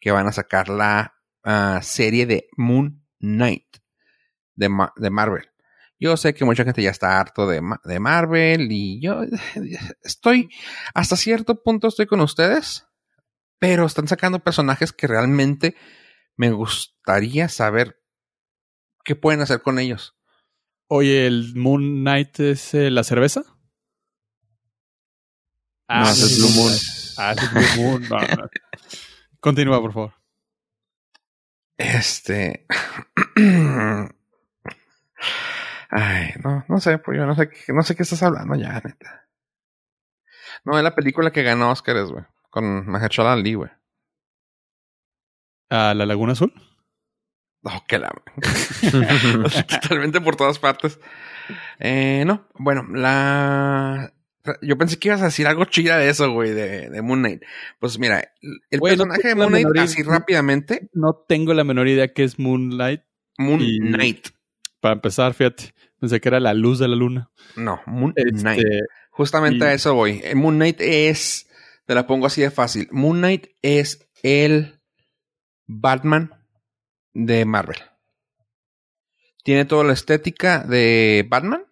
que 0.00 0.12
van 0.12 0.26
a 0.26 0.32
sacar 0.32 0.68
la 0.68 1.14
ah, 1.44 1.80
serie 1.82 2.26
de 2.26 2.48
Moon 2.56 3.04
Knight 3.18 3.76
de, 4.54 4.70
de 4.96 5.10
Marvel. 5.10 5.48
Yo 5.98 6.16
sé 6.16 6.34
que 6.34 6.44
mucha 6.44 6.64
gente 6.64 6.82
ya 6.82 6.90
está 6.90 7.20
harto 7.20 7.46
de, 7.46 7.62
de 7.84 8.00
Marvel 8.00 8.72
y 8.72 9.00
yo 9.00 9.20
estoy, 10.02 10.48
hasta 10.94 11.16
cierto 11.16 11.62
punto 11.62 11.88
estoy 11.88 12.06
con 12.06 12.20
ustedes, 12.20 12.86
pero 13.58 13.86
están 13.86 14.08
sacando 14.08 14.40
personajes 14.40 14.92
que 14.92 15.06
realmente 15.06 15.76
me 16.36 16.50
gustaría 16.50 17.48
saber 17.48 18.00
qué 19.04 19.14
pueden 19.14 19.40
hacer 19.40 19.62
con 19.62 19.78
ellos. 19.78 20.16
Oye, 20.94 21.26
¿el 21.26 21.54
Moon 21.56 22.02
Knight 22.02 22.38
es 22.40 22.74
eh, 22.74 22.90
la 22.90 23.02
cerveza? 23.02 23.42
No, 25.88 26.02
ese 26.02 26.26
es 26.26 26.38
Blue 26.38 26.50
Moon. 26.50 26.72
Ah, 27.16 27.32
es 27.32 27.50
Blue 27.50 27.82
Moon. 27.82 28.02
No, 28.10 28.18
no. 28.18 28.48
Continúa, 29.40 29.80
por 29.80 29.92
favor. 29.94 30.14
Este. 31.78 32.66
Ay, 35.90 36.30
no, 36.44 36.64
no 36.68 36.78
sé, 36.80 36.98
pues 36.98 37.16
yo 37.18 37.24
no 37.26 37.34
sé, 37.36 37.48
qué- 37.48 37.72
no 37.72 37.82
sé 37.82 37.94
qué 37.96 38.02
estás 38.02 38.22
hablando 38.22 38.54
ya, 38.54 38.74
neta. 38.84 39.26
No, 40.64 40.76
es 40.76 40.84
la 40.84 40.94
película 40.94 41.30
que 41.32 41.42
ganó 41.42 41.70
Oscars, 41.70 42.10
güey. 42.10 42.24
Con 42.50 42.86
Mahershala 42.86 43.32
Ali, 43.32 43.54
güey. 43.54 43.70
¿A 45.70 45.94
la 45.94 46.04
Laguna 46.04 46.32
Azul? 46.32 46.52
Oh, 47.64 47.84
que 47.86 47.98
la. 47.98 48.12
Totalmente 49.80 50.20
por 50.20 50.36
todas 50.36 50.58
partes. 50.58 50.98
Eh, 51.78 52.24
no, 52.26 52.48
bueno, 52.54 52.84
la. 52.92 54.12
Yo 54.60 54.76
pensé 54.76 54.98
que 54.98 55.08
ibas 55.08 55.22
a 55.22 55.26
decir 55.26 55.46
algo 55.46 55.64
chida 55.66 55.98
de 55.98 56.08
eso, 56.08 56.32
güey, 56.32 56.50
de, 56.50 56.90
de 56.90 57.02
Moon 57.02 57.20
Knight. 57.20 57.42
Pues 57.78 57.98
mira, 58.00 58.32
el 58.70 58.80
Güey, 58.80 58.96
no 58.96 59.04
personaje 59.04 59.28
de 59.28 59.34
Moon 59.36 59.48
Knight, 59.50 59.68
idea. 59.72 59.82
así 59.84 60.02
rápidamente, 60.02 60.88
No 60.92 61.24
tengo 61.28 61.54
la 61.54 61.62
menor 61.62 61.86
idea 61.86 62.12
qué 62.12 62.24
es 62.24 62.40
Moonlight. 62.40 63.02
Moon 63.38 63.60
Knight. 63.60 64.28
Para 64.80 64.94
empezar, 64.94 65.32
fíjate, 65.34 65.72
pensé 66.00 66.20
que 66.20 66.28
era 66.28 66.40
la 66.40 66.54
luz 66.54 66.80
de 66.80 66.88
la 66.88 66.96
luna. 66.96 67.30
No, 67.54 67.80
Moon 67.86 68.12
Este, 68.16 68.32
Knight. 68.40 68.66
Justamente 69.12 69.64
y- 69.64 69.68
a 69.68 69.72
eso 69.74 69.94
voy. 69.94 70.20
El 70.24 70.34
Moon 70.36 70.56
Knight 70.56 70.80
es, 70.80 71.48
te 71.86 71.94
la 71.94 72.08
pongo 72.08 72.26
así 72.26 72.40
de 72.40 72.50
fácil. 72.50 72.88
Moon 72.90 73.18
Knight 73.18 73.46
es 73.62 74.08
el 74.24 74.80
Batman 75.68 76.32
de 77.14 77.44
Marvel. 77.44 77.78
Tiene 79.44 79.64
toda 79.64 79.84
la 79.84 79.92
estética 79.92 80.60
de 80.60 81.26
Batman. 81.28 81.66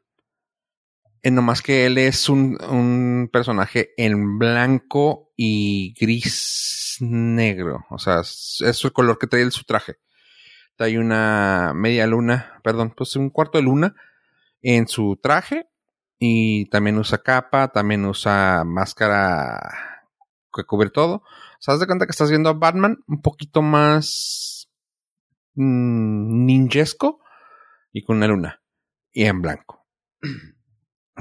En 1.23 1.35
nomás 1.35 1.61
que 1.61 1.85
él 1.85 1.99
es 1.99 2.29
un, 2.29 2.59
un 2.65 3.29
personaje 3.31 3.93
en 3.99 4.39
blanco 4.39 5.33
y 5.37 5.95
gris 6.01 6.97
negro. 7.01 7.87
O 7.91 7.99
sea, 7.99 8.21
es, 8.21 8.63
el 8.63 8.93
color 8.93 9.19
que 9.19 9.27
trae 9.27 9.51
su 9.51 9.65
traje. 9.65 9.97
Trae 10.77 10.99
una 10.99 11.73
media 11.75 12.07
luna, 12.07 12.61
perdón, 12.65 12.95
pues 12.97 13.17
un 13.17 13.31
cuarto 13.31 13.59
de 13.59 13.65
luna 13.65 13.95
en 14.63 14.89
su 14.89 15.19
traje 15.23 15.67
y 16.19 16.67
también 16.71 16.99
usa 16.99 17.23
capa, 17.23 17.69
también 17.69 18.05
usa 18.05 18.65
máscara 18.65 20.03
que 20.53 20.65
cubre 20.65 20.91
todo. 20.91 21.17
O 21.17 21.63
sea, 21.63 21.77
de 21.77 21.87
cuenta 21.87 22.07
que 22.07 22.13
estás 22.13 22.31
viendo 22.31 22.49
a 22.49 22.55
Batman 22.55 23.03
un 23.07 23.21
poquito 23.21 23.63
más 23.63 24.50
ninjesco 25.55 27.21
y 27.93 28.05
con 28.05 28.19
una 28.19 28.29
luna 28.29 28.63
y 29.13 29.25
en 29.25 29.43
blanco. 29.43 29.87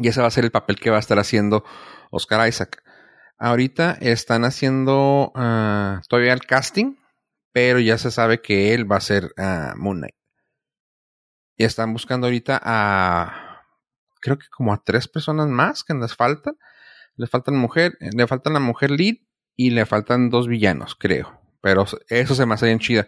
Y 0.01 0.07
ese 0.07 0.21
va 0.21 0.27
a 0.27 0.31
ser 0.31 0.45
el 0.45 0.51
papel 0.51 0.79
que 0.79 0.89
va 0.89 0.97
a 0.97 1.01
estar 1.01 1.19
haciendo 1.19 1.65
Oscar 2.11 2.47
Isaac. 2.47 2.83
Ahorita 3.37 3.97
están 3.99 4.45
haciendo 4.45 5.31
ah, 5.35 6.01
todavía 6.07 6.33
el 6.33 6.45
casting, 6.45 6.95
pero 7.51 7.79
ya 7.79 7.97
se 7.97 8.11
sabe 8.11 8.41
que 8.41 8.73
él 8.73 8.89
va 8.89 8.97
a 8.97 9.01
ser 9.01 9.33
ah, 9.37 9.73
Moon 9.75 9.97
Knight. 9.97 10.15
Y 11.57 11.65
están 11.65 11.91
buscando 11.91 12.27
ahorita 12.27 12.59
a 12.63 13.49
creo 14.19 14.37
que 14.37 14.47
como 14.49 14.73
a 14.73 14.83
tres 14.83 15.07
personas 15.07 15.47
más 15.47 15.83
que 15.83 15.93
les 15.93 16.15
faltan. 16.15 16.57
Le 17.15 17.27
faltan 17.27 17.55
mujer, 17.57 17.97
le 17.99 18.27
faltan 18.27 18.53
la 18.53 18.59
mujer 18.59 18.91
lead 18.91 19.15
y 19.55 19.71
le 19.71 19.85
faltan 19.85 20.29
dos 20.29 20.47
villanos, 20.47 20.95
creo. 20.95 21.41
Pero 21.61 21.85
eso 22.07 22.35
se 22.35 22.45
me 22.45 22.53
hace 22.53 22.67
bien 22.67 22.79
chida. 22.79 23.07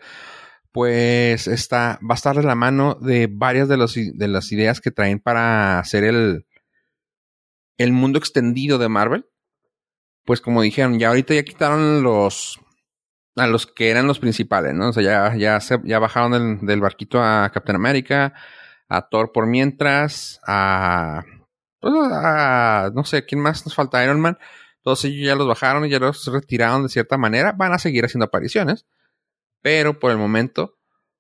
Pues 0.72 1.48
está, 1.48 2.00
va 2.02 2.14
a 2.14 2.16
estar 2.16 2.36
de 2.36 2.44
la 2.44 2.56
mano 2.56 2.96
de 2.96 3.28
varias 3.30 3.68
de, 3.68 3.78
de 4.14 4.28
las 4.28 4.52
ideas 4.52 4.80
que 4.80 4.92
traen 4.92 5.20
para 5.20 5.80
hacer 5.80 6.04
el, 6.04 6.46
el 7.78 7.92
mundo 7.92 8.20
extendido 8.20 8.78
de 8.78 8.90
Marvel. 8.90 9.26
Pues 10.26 10.40
como 10.40 10.62
dijeron, 10.62 11.00
ya 11.00 11.10
ahorita 11.10 11.34
ya 11.34 11.44
quitaron 11.44 12.04
los 12.04 12.60
a 13.36 13.48
los 13.48 13.66
que 13.66 13.90
eran 13.90 14.08
los 14.08 14.20
principales, 14.20 14.74
¿no? 14.74 14.90
O 14.90 14.94
sea, 14.94 15.04
ya, 15.04 15.36
ya, 15.36 15.60
se, 15.62 15.80
ya 15.84 16.00
bajaron 16.00 16.32
del, 16.32 16.66
del 16.66 16.82
barquito 16.82 17.22
a 17.22 17.50
Captain 17.54 17.76
America, 17.76 18.34
a 18.90 19.08
Thor 19.08 19.32
por 19.32 19.48
mientras, 19.48 20.40
a, 20.46 21.24
pues, 21.80 21.94
a 22.12 22.92
no 22.94 23.04
sé, 23.06 23.26
¿quién 23.26 23.42
más 23.42 23.66
nos 23.66 23.76
falta? 23.76 24.04
Iron 24.04 24.20
Man. 24.20 24.38
Todos 24.84 25.06
ellos 25.06 25.26
ya 25.26 25.36
los 25.36 25.48
bajaron 25.48 25.86
y 25.86 25.90
ya 25.90 26.00
los 26.00 26.26
retiraron 26.26 26.84
de 26.84 26.90
cierta 26.90 27.18
manera. 27.18 27.52
Van 27.54 27.72
a 27.74 27.80
seguir 27.80 28.04
haciendo 28.04 28.26
apariciones, 28.26 28.86
pero 29.62 30.00
por 30.00 30.12
el 30.12 30.18
momento 30.18 30.78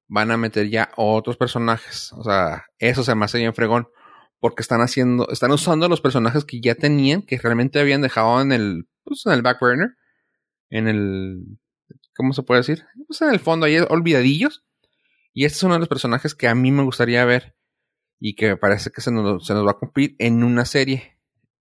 van 0.07 0.31
a 0.31 0.37
meter 0.37 0.69
ya 0.69 0.91
otros 0.97 1.37
personajes. 1.37 2.11
O 2.13 2.23
sea, 2.23 2.65
eso 2.79 3.03
se 3.03 3.15
me 3.15 3.25
hace 3.25 3.37
bien 3.37 3.53
fregón, 3.53 3.87
porque 4.39 4.61
están 4.61 4.81
haciendo, 4.81 5.29
están 5.29 5.51
usando 5.51 5.87
los 5.87 6.01
personajes 6.01 6.43
que 6.45 6.59
ya 6.59 6.75
tenían, 6.75 7.21
que 7.21 7.37
realmente 7.37 7.79
habían 7.79 8.01
dejado 8.01 8.41
en 8.41 8.51
el, 8.51 8.89
pues, 9.03 9.25
en 9.25 9.33
el 9.33 9.41
back 9.41 9.59
burner, 9.61 9.95
en 10.69 10.87
el, 10.87 11.59
¿cómo 12.15 12.33
se 12.33 12.43
puede 12.43 12.61
decir? 12.61 12.85
Pues 13.07 13.21
en 13.21 13.29
el 13.29 13.39
fondo, 13.39 13.65
ahí 13.65 13.77
olvidadillos. 13.77 14.65
Y 15.33 15.45
este 15.45 15.57
es 15.57 15.63
uno 15.63 15.75
de 15.75 15.79
los 15.79 15.87
personajes 15.87 16.35
que 16.35 16.47
a 16.47 16.55
mí 16.55 16.71
me 16.71 16.83
gustaría 16.83 17.23
ver 17.23 17.55
y 18.19 18.35
que 18.35 18.49
me 18.49 18.57
parece 18.57 18.91
que 18.91 19.01
se 19.01 19.11
nos, 19.11 19.45
se 19.45 19.53
nos 19.53 19.65
va 19.65 19.71
a 19.71 19.79
cumplir 19.79 20.15
en 20.19 20.43
una 20.43 20.65
serie. 20.65 21.17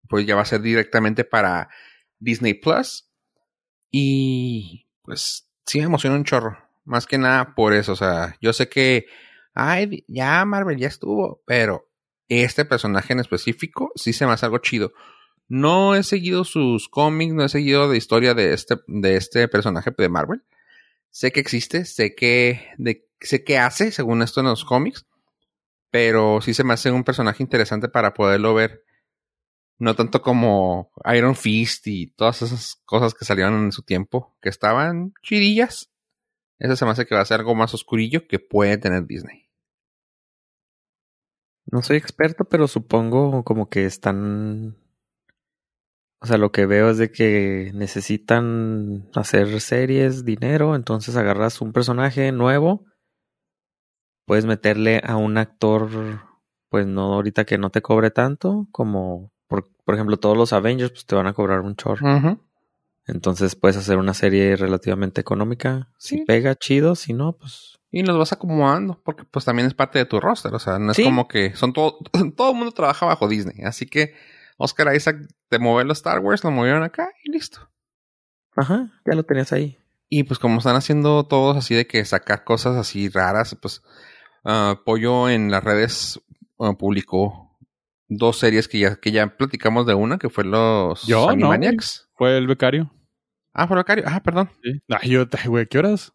Pues 0.09 0.25
ya 0.25 0.35
va 0.35 0.41
a 0.41 0.45
ser 0.45 0.61
directamente 0.61 1.23
para 1.23 1.69
Disney 2.19 2.53
Plus. 2.53 3.09
Y 3.91 4.89
pues 5.03 5.49
sí 5.65 5.79
me 5.79 5.85
emociona 5.85 6.15
un 6.15 6.23
chorro. 6.23 6.57
Más 6.83 7.05
que 7.07 7.17
nada 7.17 7.55
por 7.55 7.73
eso. 7.73 7.93
O 7.93 7.95
sea, 7.95 8.37
yo 8.41 8.53
sé 8.53 8.69
que, 8.69 9.07
ay, 9.53 10.03
ya 10.07 10.45
Marvel 10.45 10.77
ya 10.77 10.87
estuvo, 10.87 11.41
pero 11.45 11.89
este 12.29 12.65
personaje 12.65 13.13
en 13.13 13.19
específico 13.19 13.91
sí 13.95 14.13
se 14.13 14.25
me 14.25 14.33
hace 14.33 14.45
algo 14.45 14.59
chido. 14.59 14.93
No 15.47 15.95
he 15.95 16.03
seguido 16.03 16.43
sus 16.43 16.89
cómics, 16.89 17.33
no 17.33 17.45
he 17.45 17.49
seguido 17.49 17.87
la 17.87 17.97
historia 17.97 18.33
de 18.33 18.53
este, 18.53 18.75
de 18.87 19.15
este 19.15 19.47
personaje 19.47 19.93
de 19.95 20.09
Marvel. 20.09 20.43
Sé 21.11 21.31
que 21.31 21.39
existe, 21.39 21.85
sé 21.85 22.15
que, 22.15 22.67
de, 22.77 23.07
sé 23.21 23.43
que 23.43 23.57
hace, 23.59 23.91
según 23.91 24.21
esto 24.21 24.41
en 24.41 24.47
los 24.47 24.65
cómics, 24.65 25.05
pero 25.91 26.41
sí 26.41 26.53
se 26.53 26.63
me 26.63 26.73
hace 26.73 26.91
un 26.91 27.03
personaje 27.03 27.43
interesante 27.43 27.87
para 27.87 28.13
poderlo 28.13 28.53
ver. 28.53 28.83
No 29.77 29.95
tanto 29.95 30.21
como 30.21 30.91
Iron 31.13 31.35
Fist 31.35 31.87
y 31.87 32.07
todas 32.07 32.41
esas 32.41 32.81
cosas 32.85 33.13
que 33.13 33.25
salieron 33.25 33.65
en 33.65 33.71
su 33.71 33.83
tiempo, 33.83 34.37
que 34.41 34.49
estaban 34.49 35.13
chidillas. 35.21 35.91
Eso 36.59 36.75
se 36.75 36.85
me 36.85 36.91
hace 36.91 37.05
que 37.05 37.15
va 37.15 37.21
a 37.21 37.25
ser 37.25 37.41
algo 37.41 37.55
más 37.55 37.73
oscurillo 37.73 38.27
que 38.27 38.39
puede 38.39 38.77
tener 38.77 39.05
Disney. 39.05 39.49
No 41.65 41.81
soy 41.81 41.97
experto, 41.97 42.45
pero 42.45 42.67
supongo 42.67 43.43
como 43.43 43.69
que 43.69 43.85
están 43.85 44.77
o 46.25 46.27
sea, 46.27 46.39
lo 46.39 46.51
que 46.51 46.65
veo 46.65 46.89
es 46.89 46.97
de 46.97 47.11
que 47.11 47.69
necesitan 47.75 49.07
hacer 49.13 49.61
series, 49.61 50.25
dinero, 50.25 50.75
entonces 50.75 51.15
agarras 51.15 51.61
un 51.61 51.71
personaje 51.71 52.31
nuevo, 52.31 52.83
puedes 54.25 54.45
meterle 54.45 55.01
a 55.03 55.17
un 55.17 55.37
actor, 55.37 55.87
pues 56.69 56.87
no 56.87 57.13
ahorita 57.13 57.45
que 57.45 57.59
no 57.59 57.69
te 57.69 57.83
cobre 57.83 58.09
tanto, 58.09 58.67
como 58.71 59.34
por, 59.47 59.65
ejemplo 59.87 60.17
todos 60.17 60.37
los 60.37 60.53
Avengers, 60.53 60.91
pues 60.91 61.05
te 61.05 61.15
van 61.15 61.27
a 61.27 61.33
cobrar 61.33 61.61
un 61.61 61.75
chorro. 61.75 62.39
Entonces 63.07 63.55
puedes 63.55 63.77
hacer 63.77 63.97
una 63.97 64.13
serie 64.13 64.55
relativamente 64.55 65.21
económica. 65.21 65.89
Si 65.97 66.25
pega, 66.25 66.55
chido, 66.55 66.95
si 66.95 67.13
no, 67.13 67.33
pues... 67.33 67.79
Y 67.91 68.03
los 68.03 68.17
vas 68.17 68.33
acomodando, 68.33 68.99
porque 69.05 69.23
pues 69.23 69.45
también 69.45 69.67
es 69.67 69.73
parte 69.73 69.99
de 69.99 70.05
tu 70.05 70.19
roster, 70.19 70.53
o 70.53 70.59
sea, 70.59 70.79
no 70.79 70.91
es 70.91 70.99
como 71.01 71.29
que 71.29 71.55
son 71.55 71.71
todo, 71.71 71.99
todo 72.35 72.51
el 72.51 72.57
mundo 72.57 72.73
trabaja 72.73 73.05
bajo 73.05 73.29
Disney, 73.29 73.63
así 73.63 73.85
que 73.85 74.13
Oscar 74.57 74.93
Isaac 74.93 75.17
te 75.47 75.59
movió 75.59 75.85
los 75.85 75.99
Star 75.99 76.19
Wars, 76.19 76.43
lo 76.43 76.51
movieron 76.51 76.83
acá 76.83 77.09
y 77.23 77.31
listo. 77.31 77.69
Ajá, 78.53 78.91
ya 79.05 79.13
lo 79.15 79.23
tenías 79.23 79.53
ahí. 79.53 79.77
Y 80.09 80.23
pues 80.23 80.39
como 80.39 80.57
están 80.57 80.75
haciendo 80.75 81.25
todos 81.25 81.55
así 81.55 81.73
de 81.73 81.87
que 81.87 82.03
sacar 82.03 82.43
cosas 82.43 82.75
así 82.75 83.07
raras, 83.07 83.55
pues 83.61 83.81
uh, 84.43 84.75
Pollo 84.83 85.29
en 85.29 85.49
las 85.49 85.63
redes 85.63 86.21
uh, 86.57 86.75
publicó 86.75 87.44
dos 88.07 88.37
series 88.37 88.67
que 88.67 88.79
ya, 88.79 88.95
que 88.95 89.11
ya 89.11 89.27
platicamos 89.37 89.85
de 89.85 89.93
una, 89.93 90.17
que 90.17 90.29
fue 90.29 90.43
los 90.43 91.05
¿Yo? 91.07 91.29
Animaniacs. 91.29 92.09
fue 92.13 92.37
el 92.37 92.47
becario. 92.47 92.91
Ah, 93.53 93.67
fue 93.67 93.77
el 93.77 93.83
becario. 93.83 94.03
Ah, 94.07 94.21
perdón. 94.21 94.49
Sí. 94.63 94.81
Ay, 94.89 95.09
yo, 95.09 95.25
güey, 95.45 95.67
¿qué 95.67 95.79
horas? 95.79 96.13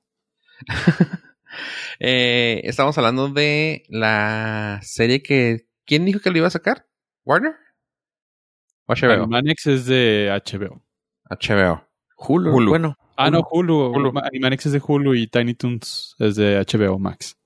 eh, 2.00 2.60
estamos 2.64 2.96
hablando 2.98 3.28
de 3.28 3.84
la 3.88 4.80
serie 4.82 5.22
que... 5.22 5.66
¿Quién 5.86 6.04
dijo 6.04 6.20
que 6.20 6.30
lo 6.30 6.38
iba 6.38 6.46
a 6.46 6.50
sacar? 6.50 6.86
¿Warner? 7.24 7.56
HBO? 8.86 9.12
Animaniacs 9.12 9.66
es 9.66 9.86
de 9.86 10.28
HBO. 10.44 10.82
HBO. 11.30 11.86
Hulu. 12.16 12.68
Bueno. 12.68 12.96
Ah, 13.16 13.30
no, 13.30 13.40
Hulu. 13.50 13.92
Hulu. 13.92 14.12
Animaniacs 14.18 14.66
es 14.66 14.72
de 14.72 14.82
Hulu 14.86 15.14
y 15.14 15.26
Tiny 15.26 15.54
Toons 15.54 16.14
es 16.18 16.36
de 16.36 16.58
HBO 16.58 16.98
Max. 16.98 17.36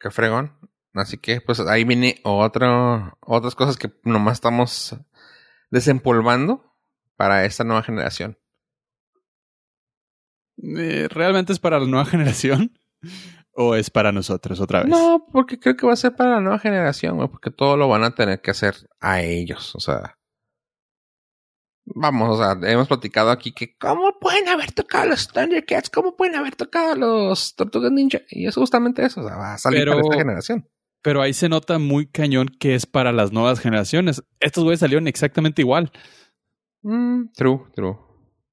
Qué 0.00 0.10
fregón. 0.10 0.52
Así 1.00 1.18
que, 1.18 1.40
pues 1.40 1.60
ahí 1.60 1.84
viene 1.84 2.20
otro, 2.24 3.16
otras 3.20 3.54
cosas 3.54 3.76
que 3.76 3.92
nomás 4.04 4.34
estamos 4.34 4.96
desempolvando 5.70 6.64
para 7.16 7.44
esta 7.44 7.64
nueva 7.64 7.82
generación. 7.82 8.38
Eh, 10.62 11.08
¿Realmente 11.10 11.52
es 11.52 11.58
para 11.58 11.78
la 11.78 11.86
nueva 11.86 12.04
generación? 12.10 12.78
¿O 13.52 13.74
es 13.74 13.90
para 13.90 14.12
nosotros 14.12 14.60
otra 14.60 14.80
vez? 14.80 14.88
No, 14.88 15.26
porque 15.32 15.58
creo 15.58 15.76
que 15.76 15.86
va 15.86 15.92
a 15.92 15.96
ser 15.96 16.14
para 16.14 16.36
la 16.36 16.40
nueva 16.40 16.58
generación, 16.60 17.18
porque 17.28 17.50
todo 17.50 17.76
lo 17.76 17.88
van 17.88 18.04
a 18.04 18.14
tener 18.14 18.40
que 18.40 18.52
hacer 18.52 18.76
a 19.00 19.20
ellos. 19.20 19.74
O 19.74 19.80
sea, 19.80 20.16
vamos, 21.84 22.38
o 22.38 22.42
sea, 22.42 22.70
hemos 22.70 22.86
platicado 22.86 23.30
aquí 23.30 23.52
que 23.52 23.76
cómo 23.76 24.18
pueden 24.20 24.48
haber 24.48 24.72
tocado 24.72 25.06
los 25.06 25.28
Thundercats, 25.28 25.90
cómo 25.90 26.16
pueden 26.16 26.36
haber 26.36 26.54
tocado 26.54 26.94
los 26.94 27.56
Tortugas 27.56 27.90
Ninja. 27.90 28.20
Y 28.30 28.46
es 28.46 28.54
justamente 28.54 29.04
eso, 29.04 29.20
o 29.20 29.28
sea, 29.28 29.36
va 29.36 29.54
a 29.54 29.58
salir 29.58 29.88
para 29.88 30.00
esta 30.00 30.16
generación. 30.16 30.68
Pero 31.02 31.22
ahí 31.22 31.32
se 31.32 31.48
nota 31.48 31.78
muy 31.78 32.06
cañón 32.06 32.48
que 32.48 32.74
es 32.74 32.86
para 32.86 33.12
las 33.12 33.32
nuevas 33.32 33.60
generaciones. 33.60 34.22
Estos 34.40 34.64
güeyes 34.64 34.80
salieron 34.80 35.06
exactamente 35.06 35.62
igual. 35.62 35.92
Mm, 36.82 37.32
true, 37.34 37.60
true. 37.74 37.96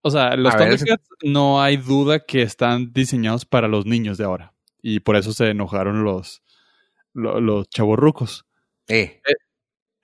O 0.02 0.12
sea, 0.12 0.36
los 0.36 0.56
Thundercats 0.56 1.10
no 1.24 1.62
hay 1.62 1.78
duda 1.78 2.20
que 2.20 2.44
están 2.44 2.94
diseñados 2.94 3.46
para 3.46 3.68
los 3.68 3.86
niños 3.86 4.18
de 4.18 4.26
ahora. 4.26 4.54
Y 4.82 5.00
por 5.00 5.16
eso 5.16 5.34
se 5.34 5.50
enojaron 5.50 6.04
los, 6.04 6.44
los, 7.14 7.42
los 7.42 7.68
chavorrucos. 7.70 8.46
Eh. 8.88 9.22
eh 9.26 9.34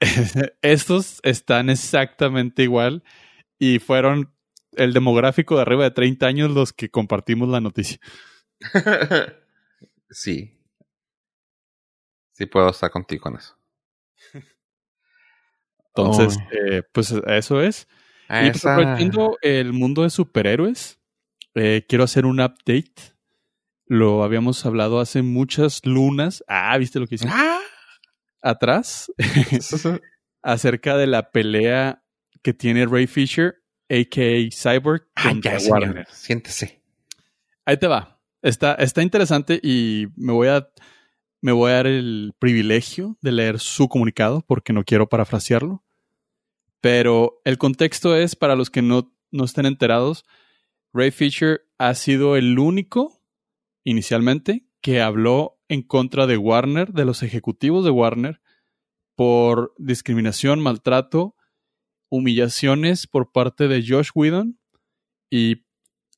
estos 0.62 1.20
están 1.24 1.70
exactamente 1.70 2.64
igual 2.64 3.04
y 3.60 3.78
fueron 3.78 4.34
el 4.74 4.94
demográfico 4.94 5.56
de 5.56 5.62
arriba 5.62 5.84
de 5.84 5.92
30 5.92 6.26
años 6.26 6.52
los 6.52 6.74
que 6.74 6.90
compartimos 6.90 7.50
la 7.50 7.62
noticia. 7.62 8.00
sí. 10.10 10.58
Sí 12.42 12.48
puedo 12.48 12.72
estar 12.72 12.90
contigo 12.90 13.22
con 13.22 13.36
eso. 13.36 13.56
Entonces, 15.96 16.40
eh, 16.52 16.82
pues 16.92 17.12
eso 17.28 17.62
es. 17.62 17.88
y 18.24 18.50
pues, 18.50 18.66
aprovechando 18.66 19.38
el 19.44 19.74
mundo 19.74 20.02
de 20.02 20.10
superhéroes, 20.10 21.00
eh, 21.54 21.86
quiero 21.88 22.04
hacer 22.04 22.26
un 22.26 22.42
update. 22.42 23.14
Lo 23.86 24.24
habíamos 24.24 24.66
hablado 24.66 25.00
hace 25.00 25.22
muchas 25.22 25.86
lunas. 25.86 26.44
Ah, 26.48 26.76
¿viste 26.80 27.00
lo 27.00 27.06
que 27.06 27.14
hice? 27.14 27.28
Ah, 27.30 27.60
atrás 28.42 29.12
acerca 30.42 30.98
de 30.98 31.06
la 31.06 31.30
pelea 31.30 32.04
que 32.42 32.56
tiene 32.56 32.88
Ray 32.88 33.06
Fisher, 33.06 33.62
a.k.a. 33.88 34.50
Cyborg, 34.52 35.04
contra 35.14 35.60
Warner. 35.60 36.08
Siéntese. 36.10 36.82
Ahí 37.66 37.78
te 37.78 37.86
va. 37.86 38.20
Está, 38.42 38.74
está 38.74 39.04
interesante 39.04 39.60
y 39.62 40.08
me 40.16 40.34
voy 40.34 40.48
a 40.48 40.68
me 41.42 41.52
voy 41.52 41.72
a 41.72 41.76
dar 41.76 41.88
el 41.88 42.34
privilegio 42.38 43.18
de 43.22 43.32
leer 43.32 43.60
su 43.60 43.90
comunicado 43.90 44.42
porque 44.48 44.74
no 44.74 44.84
quiero 44.84 45.10
parafrasearlo. 45.10 45.84
Pero 46.80 47.42
el 47.46 47.58
contexto 47.58 48.16
es, 48.16 48.36
para 48.36 48.56
los 48.56 48.70
que 48.70 48.82
no, 48.82 49.12
no 49.32 49.44
estén 49.44 49.66
enterados, 49.66 50.24
Ray 50.94 51.12
Fisher 51.12 51.62
ha 51.78 51.94
sido 51.96 52.36
el 52.36 52.58
único, 52.60 53.22
inicialmente, 53.84 54.66
que 54.82 55.02
habló 55.02 55.60
en 55.68 55.82
contra 55.84 56.28
de 56.28 56.38
Warner, 56.38 56.94
de 56.94 57.06
los 57.06 57.24
ejecutivos 57.24 57.86
de 57.86 57.92
Warner, 57.92 58.42
por 59.16 59.74
discriminación, 59.78 60.60
maltrato, 60.60 61.36
humillaciones 62.10 63.08
por 63.08 63.32
parte 63.32 63.68
de 63.68 63.84
Josh 63.88 64.10
Whedon 64.14 64.60
y 65.30 65.64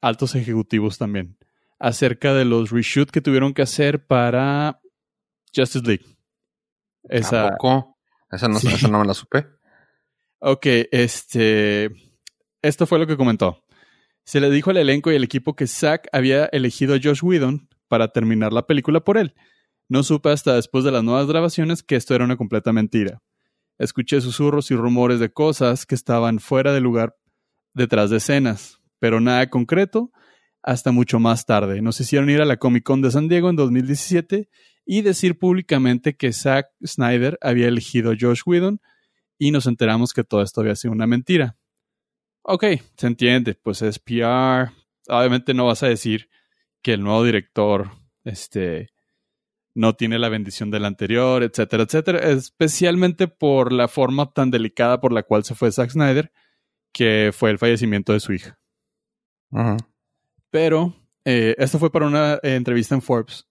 altos 0.02 0.36
ejecutivos 0.36 0.98
también, 0.98 1.38
acerca 1.80 2.34
de 2.34 2.46
los 2.46 2.72
reshoots 2.72 3.12
que 3.12 3.22
tuvieron 3.22 3.54
que 3.54 3.62
hacer 3.62 4.06
para 4.06 4.82
Justice 5.56 5.86
League. 5.86 6.06
Esa, 7.04 7.50
¿Tampoco? 7.50 7.98
Esa 8.32 8.48
no, 8.48 8.58
esa 8.58 8.88
no 8.88 9.00
me 9.00 9.06
la 9.06 9.14
supe. 9.14 9.46
Ok, 10.40 10.66
este. 10.92 11.90
Esto 12.62 12.88
fue 12.88 13.00
lo 13.00 13.08
que 13.08 13.18
comentó. 13.18 13.64
Se 14.26 14.40
le 14.40 14.50
dijo 14.50 14.72
al 14.72 14.78
elenco 14.78 15.12
y 15.12 15.16
al 15.16 15.24
equipo 15.24 15.56
que 15.56 15.68
Zack 15.68 16.08
había 16.14 16.46
elegido 16.46 16.96
a 16.96 17.00
Josh 17.02 17.24
Whedon 17.24 17.68
para 17.88 18.08
terminar 18.08 18.54
la 18.54 18.66
película 18.66 19.02
por 19.02 19.18
él. 19.18 19.36
No 19.90 20.02
supe 20.04 20.30
hasta 20.30 20.56
después 20.56 20.86
de 20.86 20.92
las 20.92 21.04
nuevas 21.04 21.28
grabaciones 21.28 21.84
que 21.84 21.96
esto 21.96 22.16
era 22.16 22.24
una 22.24 22.38
completa 22.38 22.72
mentira. 22.72 23.22
Escuché 23.78 24.22
susurros 24.22 24.72
y 24.72 24.76
rumores 24.76 25.20
de 25.20 25.32
cosas 25.32 25.86
que 25.86 25.96
estaban 25.96 26.40
fuera 26.40 26.74
de 26.74 26.80
lugar 26.80 27.16
detrás 27.74 28.10
de 28.10 28.18
escenas, 28.18 28.80
pero 29.00 29.20
nada 29.20 29.50
concreto 29.50 30.12
hasta 30.62 30.92
mucho 30.92 31.20
más 31.20 31.46
tarde. 31.46 31.82
Nos 31.82 32.00
hicieron 32.00 32.30
ir 32.30 32.42
a 32.42 32.46
la 32.46 32.58
Comic 32.58 32.84
Con 32.84 33.02
de 33.02 33.12
San 33.12 33.28
Diego 33.28 33.50
en 33.50 33.58
2017 33.58 34.50
y 34.86 35.02
decir 35.02 35.38
públicamente 35.38 36.16
que 36.16 36.34
Zack 36.34 36.68
Snyder 36.86 37.38
había 37.42 37.68
elegido 37.68 38.12
a 38.12 38.18
Josh 38.20 38.42
Whedon 38.46 38.82
y 39.38 39.52
nos 39.52 39.66
enteramos 39.68 40.14
que 40.14 40.24
todo 40.24 40.42
esto 40.42 40.62
había 40.62 40.76
sido 40.76 40.92
una 40.92 41.08
mentira. 41.08 41.58
Ok, 42.44 42.66
se 42.98 43.08
entiende, 43.08 43.56
pues 43.56 43.82
es 43.82 44.00
PR. 44.00 44.72
Obviamente 45.08 45.54
no 45.54 45.66
vas 45.66 45.84
a 45.84 45.88
decir 45.88 46.30
que 46.82 46.94
el 46.94 47.04
nuevo 47.04 47.24
director 47.24 47.92
este, 48.26 48.90
no 49.74 49.96
tiene 49.96 50.20
la 50.20 50.30
bendición 50.30 50.70
del 50.70 50.86
anterior, 50.86 51.44
etcétera, 51.44 51.84
etcétera. 51.84 52.20
Especialmente 52.20 53.28
por 53.28 53.72
la 53.72 53.88
forma 53.88 54.32
tan 54.32 54.52
delicada 54.52 55.00
por 55.00 55.14
la 55.14 55.24
cual 55.24 55.44
se 55.44 55.56
fue 55.56 55.72
Zack 55.72 55.92
Snyder, 55.92 56.32
que 56.92 57.32
fue 57.34 57.50
el 57.50 57.58
fallecimiento 57.58 58.14
de 58.14 58.20
su 58.20 58.34
hija. 58.34 58.60
Pero 60.50 60.96
eh, 61.26 61.56
esto 61.58 61.80
fue 61.80 61.92
para 61.92 62.08
una 62.08 62.36
eh, 62.36 62.56
entrevista 62.56 62.96
en 62.96 63.02
Forbes. 63.02 63.48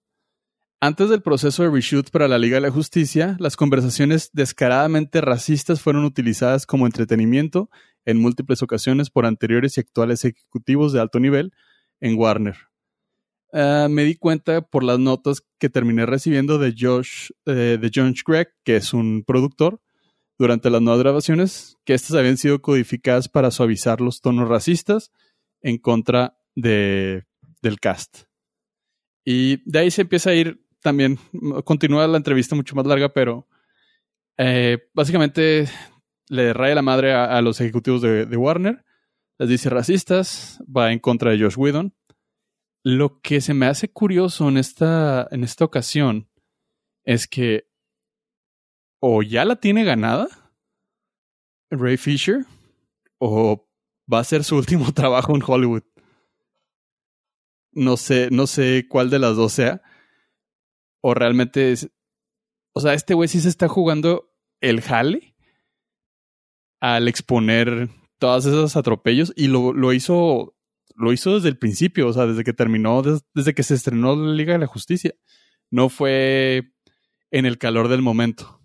Antes 0.85 1.11
del 1.11 1.23
proceso 1.23 1.63
de 1.63 1.71
reshoot 1.71 2.11
para 2.11 2.27
la 2.27 2.39
Liga 2.39 2.57
de 2.57 2.63
la 2.63 2.73
Justicia, 2.73 3.37
las 3.39 3.55
conversaciones 3.55 4.31
descaradamente 4.33 5.21
racistas 5.21 5.81
fueron 5.81 6.05
utilizadas 6.05 6.67
como 6.67 6.87
entretenimiento 6.87 7.71
en 8.05 8.21
múltiples 8.21 8.65
ocasiones 8.65 9.09
por 9.09 9.25
anteriores 9.25 9.77
y 9.77 9.81
actuales 9.81 10.25
ejecutivos 10.25 10.93
de 10.93 11.01
alto 11.01 11.21
nivel 11.21 11.53
en 12.01 12.19
Warner. 12.19 12.57
Ah, 13.53 13.87
me 13.89 14.03
di 14.03 14.17
cuenta 14.17 14.61
por 14.61 14.83
las 14.83 14.99
notas 14.99 15.45
que 15.61 15.69
terminé 15.69 16.05
recibiendo 16.05 16.59
de 16.59 16.75
Josh, 16.77 17.31
eh, 17.47 17.79
de 17.81 17.91
John 17.95 18.13
Gregg, 18.27 18.49
que 18.65 18.75
es 18.75 18.93
un 18.93 19.23
productor, 19.25 19.81
durante 20.37 20.69
las 20.69 20.83
nuevas 20.83 21.01
grabaciones 21.01 21.77
que 21.85 21.95
estas 21.95 22.17
habían 22.17 22.39
sido 22.39 22.61
codificadas 22.61 23.29
para 23.29 23.53
suavizar 23.53 24.01
los 24.01 24.21
tonos 24.21 24.49
racistas 24.49 25.13
en 25.61 25.79
contra 25.79 26.37
de, 26.57 27.23
del 27.63 27.79
cast. 27.79 28.25
Y 29.25 29.63
de 29.71 29.79
ahí 29.79 29.93
se 29.93 30.03
empieza 30.03 30.31
a 30.31 30.35
ir 30.35 30.59
también, 30.83 31.19
continúa 31.65 32.07
la 32.07 32.19
entrevista 32.19 32.55
mucho 32.55 32.75
más 32.75 32.87
larga, 32.87 33.13
pero 33.13 33.47
eh, 34.37 34.89
básicamente 34.95 35.69
le 36.29 36.53
raya 36.53 36.75
la 36.75 36.83
madre 36.83 37.15
a, 37.15 37.41
los 37.43 37.61
ejecutivos 37.61 38.03
de, 38.03 38.27
de, 38.27 38.37
Warner, 38.37 38.85
les 39.39 39.49
dice 39.49 39.71
racistas, 39.71 40.63
va 40.65 40.93
en 40.93 40.99
contra 40.99 41.31
de 41.31 41.41
Josh 41.41 41.57
Whedon. 41.57 41.95
Lo 42.85 43.21
que 43.21 43.41
se 43.41 43.55
me 43.55 43.67
hace 43.67 43.91
curioso 43.91 44.49
en 44.49 44.57
esta, 44.57 45.29
en 45.31 45.45
esta 45.45 45.65
ocasión 45.65 46.29
es 47.05 47.27
que 47.27 47.69
o 49.01 49.23
ya 49.23 49.45
la 49.45 49.57
tiene 49.57 49.85
ganada 49.85 50.29
Ray 51.71 51.97
Fisher 51.97 52.47
o 53.19 53.69
va 54.13 54.21
a 54.21 54.25
ser 54.25 54.45
su 54.45 54.57
último 54.63 54.93
trabajo 54.93 55.35
en 55.35 55.43
Hollywood. 55.47 55.83
No 57.73 57.97
sé, 57.97 58.29
no 58.31 58.47
sé 58.47 58.87
cuál 58.89 59.11
de 59.11 59.19
las 59.19 59.37
dos 59.37 59.53
sea. 59.53 59.83
O 61.03 61.13
realmente. 61.13 61.75
O 62.73 62.81
sea, 62.81 62.95
este 62.95 63.13
güey 63.13 63.29
sí 63.29 63.41
se 63.41 63.51
está 63.51 63.69
jugando 63.69 64.33
el 64.63 64.81
jale 64.81 65.35
al 66.81 67.07
exponer 67.09 67.91
todos 68.19 68.47
esos 68.47 68.77
atropellos 68.77 69.35
y 69.37 69.49
lo, 69.49 69.75
lo 69.75 69.93
hizo. 69.93 70.57
Lo 70.95 71.13
hizo 71.13 71.35
desde 71.35 71.49
el 71.49 71.59
principio, 71.59 72.09
o 72.09 72.13
sea, 72.13 72.27
desde 72.27 72.45
que 72.45 72.53
terminó, 72.53 73.03
desde 73.35 73.55
que 73.55 73.63
se 73.63 73.75
estrenó 73.75 74.15
la 74.15 74.33
Liga 74.33 74.53
de 74.55 74.59
la 74.59 74.67
Justicia. 74.67 75.15
No 75.71 75.89
fue 75.89 76.75
en 77.31 77.47
el 77.47 77.59
calor 77.59 77.89
del 77.89 78.03
momento. 78.03 78.63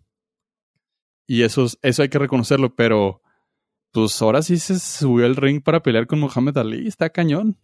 Y 1.25 1.43
eso, 1.43 1.67
eso 1.81 2.01
hay 2.01 2.09
que 2.09 2.19
reconocerlo, 2.19 2.75
pero 2.75 3.21
pues 3.91 4.21
ahora 4.21 4.41
sí 4.41 4.57
se 4.59 4.79
subió 4.79 5.25
el 5.25 5.35
ring 5.35 5.63
para 5.63 5.81
pelear 5.81 6.07
con 6.07 6.19
Muhammad 6.19 6.57
Ali, 6.57 6.87
está 6.87 7.09
cañón. 7.09 7.57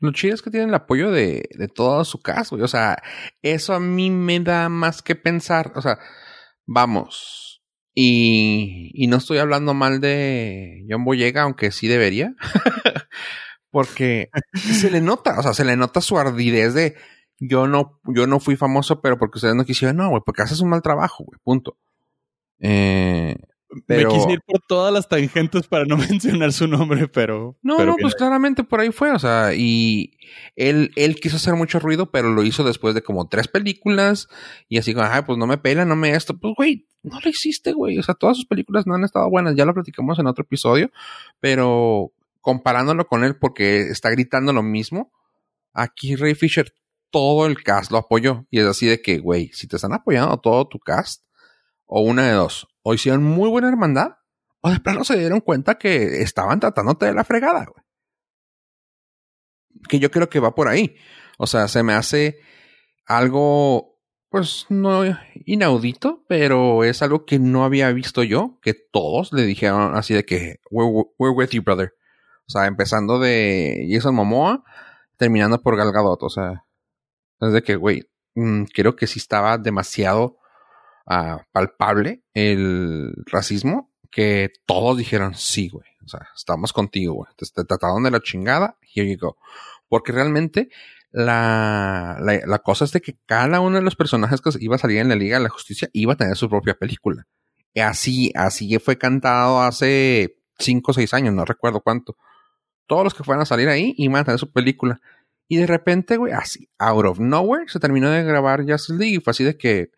Lo 0.00 0.12
chido 0.12 0.34
es 0.34 0.42
que 0.42 0.50
tienen 0.50 0.70
el 0.70 0.74
apoyo 0.74 1.10
de, 1.10 1.48
de 1.50 1.68
todo 1.68 2.04
su 2.04 2.20
caso, 2.20 2.56
O 2.56 2.68
sea, 2.68 3.02
eso 3.42 3.74
a 3.74 3.80
mí 3.80 4.10
me 4.10 4.40
da 4.40 4.68
más 4.68 5.02
que 5.02 5.14
pensar. 5.14 5.72
O 5.74 5.82
sea, 5.82 5.98
vamos. 6.66 7.62
Y, 7.94 8.90
y 8.94 9.08
no 9.08 9.16
estoy 9.16 9.38
hablando 9.38 9.74
mal 9.74 10.00
de 10.00 10.84
John 10.88 11.04
Boyega, 11.04 11.42
aunque 11.42 11.72
sí 11.72 11.88
debería. 11.88 12.34
porque 13.70 14.30
se 14.54 14.90
le 14.90 15.00
nota, 15.00 15.38
o 15.38 15.42
sea, 15.42 15.52
se 15.52 15.64
le 15.64 15.76
nota 15.76 16.00
su 16.00 16.18
ardidez 16.18 16.74
de 16.74 16.96
yo 17.40 17.66
no, 17.66 18.00
yo 18.04 18.26
no 18.26 18.40
fui 18.40 18.56
famoso, 18.56 19.00
pero 19.00 19.18
porque 19.18 19.38
ustedes 19.38 19.54
no 19.54 19.64
quisieron, 19.64 19.96
no, 19.96 20.10
güey, 20.10 20.22
porque 20.24 20.42
haces 20.42 20.60
un 20.60 20.70
mal 20.70 20.82
trabajo, 20.82 21.24
güey, 21.24 21.38
punto. 21.42 21.76
Eh, 22.60 23.36
pero... 23.86 24.10
Me 24.10 24.16
quise 24.16 24.32
ir 24.32 24.40
por 24.46 24.60
todas 24.66 24.92
las 24.92 25.08
tangentes 25.08 25.66
para 25.66 25.84
no 25.84 25.96
mencionar 26.10 26.52
su 26.52 26.66
nombre, 26.66 27.08
pero. 27.08 27.56
No, 27.62 27.84
no, 27.84 27.96
pues 28.00 28.14
claramente 28.14 28.64
por 28.64 28.80
ahí 28.80 28.90
fue. 28.90 29.10
O 29.12 29.18
sea, 29.18 29.54
y 29.54 30.18
él, 30.56 30.90
él 30.96 31.16
quiso 31.16 31.36
hacer 31.36 31.54
mucho 31.54 31.78
ruido, 31.78 32.10
pero 32.10 32.32
lo 32.32 32.42
hizo 32.42 32.64
después 32.64 32.94
de 32.94 33.02
como 33.02 33.28
tres 33.28 33.48
películas. 33.48 34.28
Y 34.68 34.78
así 34.78 34.94
como, 34.94 35.06
ay, 35.06 35.22
pues 35.26 35.38
no 35.38 35.46
me 35.46 35.58
pela, 35.58 35.84
no 35.84 35.96
me 35.96 36.10
esto. 36.12 36.38
Pues, 36.38 36.54
güey, 36.56 36.86
no 37.02 37.20
lo 37.20 37.30
hiciste, 37.30 37.72
güey. 37.72 37.98
O 37.98 38.02
sea, 38.02 38.14
todas 38.14 38.36
sus 38.36 38.46
películas 38.46 38.86
no 38.86 38.94
han 38.94 39.04
estado 39.04 39.28
buenas. 39.28 39.54
Ya 39.54 39.64
lo 39.64 39.74
platicamos 39.74 40.18
en 40.18 40.26
otro 40.26 40.44
episodio. 40.44 40.90
Pero 41.40 42.12
comparándolo 42.40 43.06
con 43.06 43.24
él, 43.24 43.36
porque 43.36 43.80
está 43.82 44.08
gritando 44.10 44.52
lo 44.52 44.62
mismo, 44.62 45.12
aquí 45.74 46.16
Ray 46.16 46.34
Fisher, 46.34 46.72
todo 47.10 47.46
el 47.46 47.62
cast 47.62 47.90
lo 47.90 47.98
apoyó. 47.98 48.46
Y 48.50 48.60
es 48.60 48.66
así 48.66 48.86
de 48.86 49.02
que, 49.02 49.18
güey, 49.18 49.50
si 49.52 49.66
te 49.66 49.76
están 49.76 49.92
apoyando 49.92 50.38
todo 50.38 50.66
tu 50.66 50.78
cast, 50.78 51.22
o 51.88 52.02
una 52.02 52.26
de 52.26 52.32
dos 52.32 52.68
o 52.88 52.94
hicieron 52.94 53.22
muy 53.22 53.50
buena 53.50 53.68
hermandad, 53.68 54.12
o 54.62 54.70
de 54.70 54.80
plano 54.80 55.04
se 55.04 55.18
dieron 55.18 55.40
cuenta 55.42 55.76
que 55.76 56.22
estaban 56.22 56.58
tratándote 56.58 57.04
de 57.04 57.12
la 57.12 57.22
fregada, 57.22 57.66
güey. 57.66 57.84
Que 59.86 59.98
yo 59.98 60.10
creo 60.10 60.30
que 60.30 60.40
va 60.40 60.54
por 60.54 60.68
ahí. 60.68 60.96
O 61.36 61.46
sea, 61.46 61.68
se 61.68 61.82
me 61.82 61.92
hace 61.92 62.38
algo, 63.04 64.00
pues 64.30 64.64
no 64.70 65.02
inaudito, 65.44 66.24
pero 66.28 66.82
es 66.82 67.02
algo 67.02 67.26
que 67.26 67.38
no 67.38 67.62
había 67.62 67.92
visto 67.92 68.22
yo, 68.22 68.58
que 68.62 68.72
todos 68.72 69.34
le 69.34 69.42
dijeron 69.42 69.94
así 69.94 70.14
de 70.14 70.24
que, 70.24 70.60
we're, 70.70 71.06
with 71.18 71.50
you, 71.50 71.62
brother. 71.62 71.92
O 72.46 72.50
sea, 72.50 72.64
empezando 72.64 73.18
de 73.18 73.86
Jason 73.90 74.14
Momoa, 74.14 74.64
terminando 75.18 75.60
por 75.60 75.76
Gal 75.76 75.92
Gadot. 75.92 76.22
O 76.22 76.30
sea, 76.30 76.64
es 77.40 77.52
de 77.52 77.62
que, 77.62 77.76
güey, 77.76 78.02
mm, 78.34 78.64
creo 78.72 78.96
que 78.96 79.06
sí 79.06 79.18
estaba 79.18 79.58
demasiado 79.58 80.38
palpable 81.52 82.22
el 82.34 83.12
racismo 83.26 83.90
que 84.10 84.50
todos 84.66 84.96
dijeron, 84.96 85.34
sí, 85.34 85.68
güey. 85.68 85.86
O 86.04 86.08
sea, 86.08 86.28
estamos 86.34 86.72
contigo, 86.72 87.14
güey. 87.14 87.30
Te, 87.36 87.64
trataron 87.64 88.02
de 88.02 88.10
la 88.10 88.20
chingada, 88.20 88.78
here 88.94 89.10
you 89.10 89.18
go. 89.18 89.36
Porque 89.88 90.12
realmente 90.12 90.68
la, 91.10 92.16
la, 92.18 92.58
cosa 92.60 92.84
es 92.84 92.92
de 92.92 93.00
que 93.00 93.18
cada 93.26 93.60
uno 93.60 93.76
de 93.76 93.82
los 93.82 93.96
personajes 93.96 94.40
que 94.40 94.50
iba 94.60 94.76
a 94.76 94.78
salir 94.78 94.98
en 94.98 95.08
la 95.08 95.16
Liga 95.16 95.38
de 95.38 95.44
la 95.44 95.50
Justicia 95.50 95.88
iba 95.92 96.14
a 96.14 96.16
tener 96.16 96.36
su 96.36 96.48
propia 96.48 96.74
película. 96.74 97.26
Y 97.74 97.80
así, 97.80 98.32
así 98.34 98.78
fue 98.78 98.98
cantado 98.98 99.60
hace 99.60 100.36
cinco 100.58 100.90
o 100.90 100.94
seis 100.94 101.12
años, 101.14 101.34
no 101.34 101.44
recuerdo 101.44 101.80
cuánto. 101.80 102.16
Todos 102.86 103.04
los 103.04 103.14
que 103.14 103.24
fueran 103.24 103.42
a 103.42 103.46
salir 103.46 103.68
ahí 103.68 103.94
iban 103.98 104.22
a 104.22 104.24
tener 104.24 104.38
su 104.38 104.50
película. 104.50 105.00
Y 105.46 105.56
de 105.58 105.66
repente, 105.66 106.16
güey, 106.16 106.32
así, 106.32 106.68
out 106.78 107.06
of 107.06 107.20
nowhere, 107.20 107.68
se 107.68 107.80
terminó 107.80 108.10
de 108.10 108.22
grabar 108.22 108.62
Justice 108.68 108.98
League 108.98 109.20
fue 109.20 109.30
así 109.30 109.44
de 109.44 109.56
que 109.56 109.90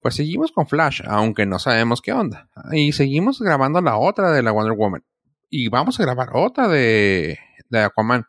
pues 0.00 0.14
seguimos 0.14 0.50
con 0.52 0.66
Flash, 0.66 1.02
aunque 1.06 1.46
no 1.46 1.58
sabemos 1.58 2.00
qué 2.00 2.12
onda. 2.12 2.48
Y 2.72 2.92
seguimos 2.92 3.40
grabando 3.40 3.80
la 3.82 3.96
otra 3.98 4.32
de 4.32 4.42
la 4.42 4.50
Wonder 4.50 4.76
Woman. 4.76 5.04
Y 5.50 5.68
vamos 5.68 6.00
a 6.00 6.04
grabar 6.04 6.30
otra 6.34 6.68
de, 6.68 7.38
de 7.68 7.80
Aquaman. 7.80 8.24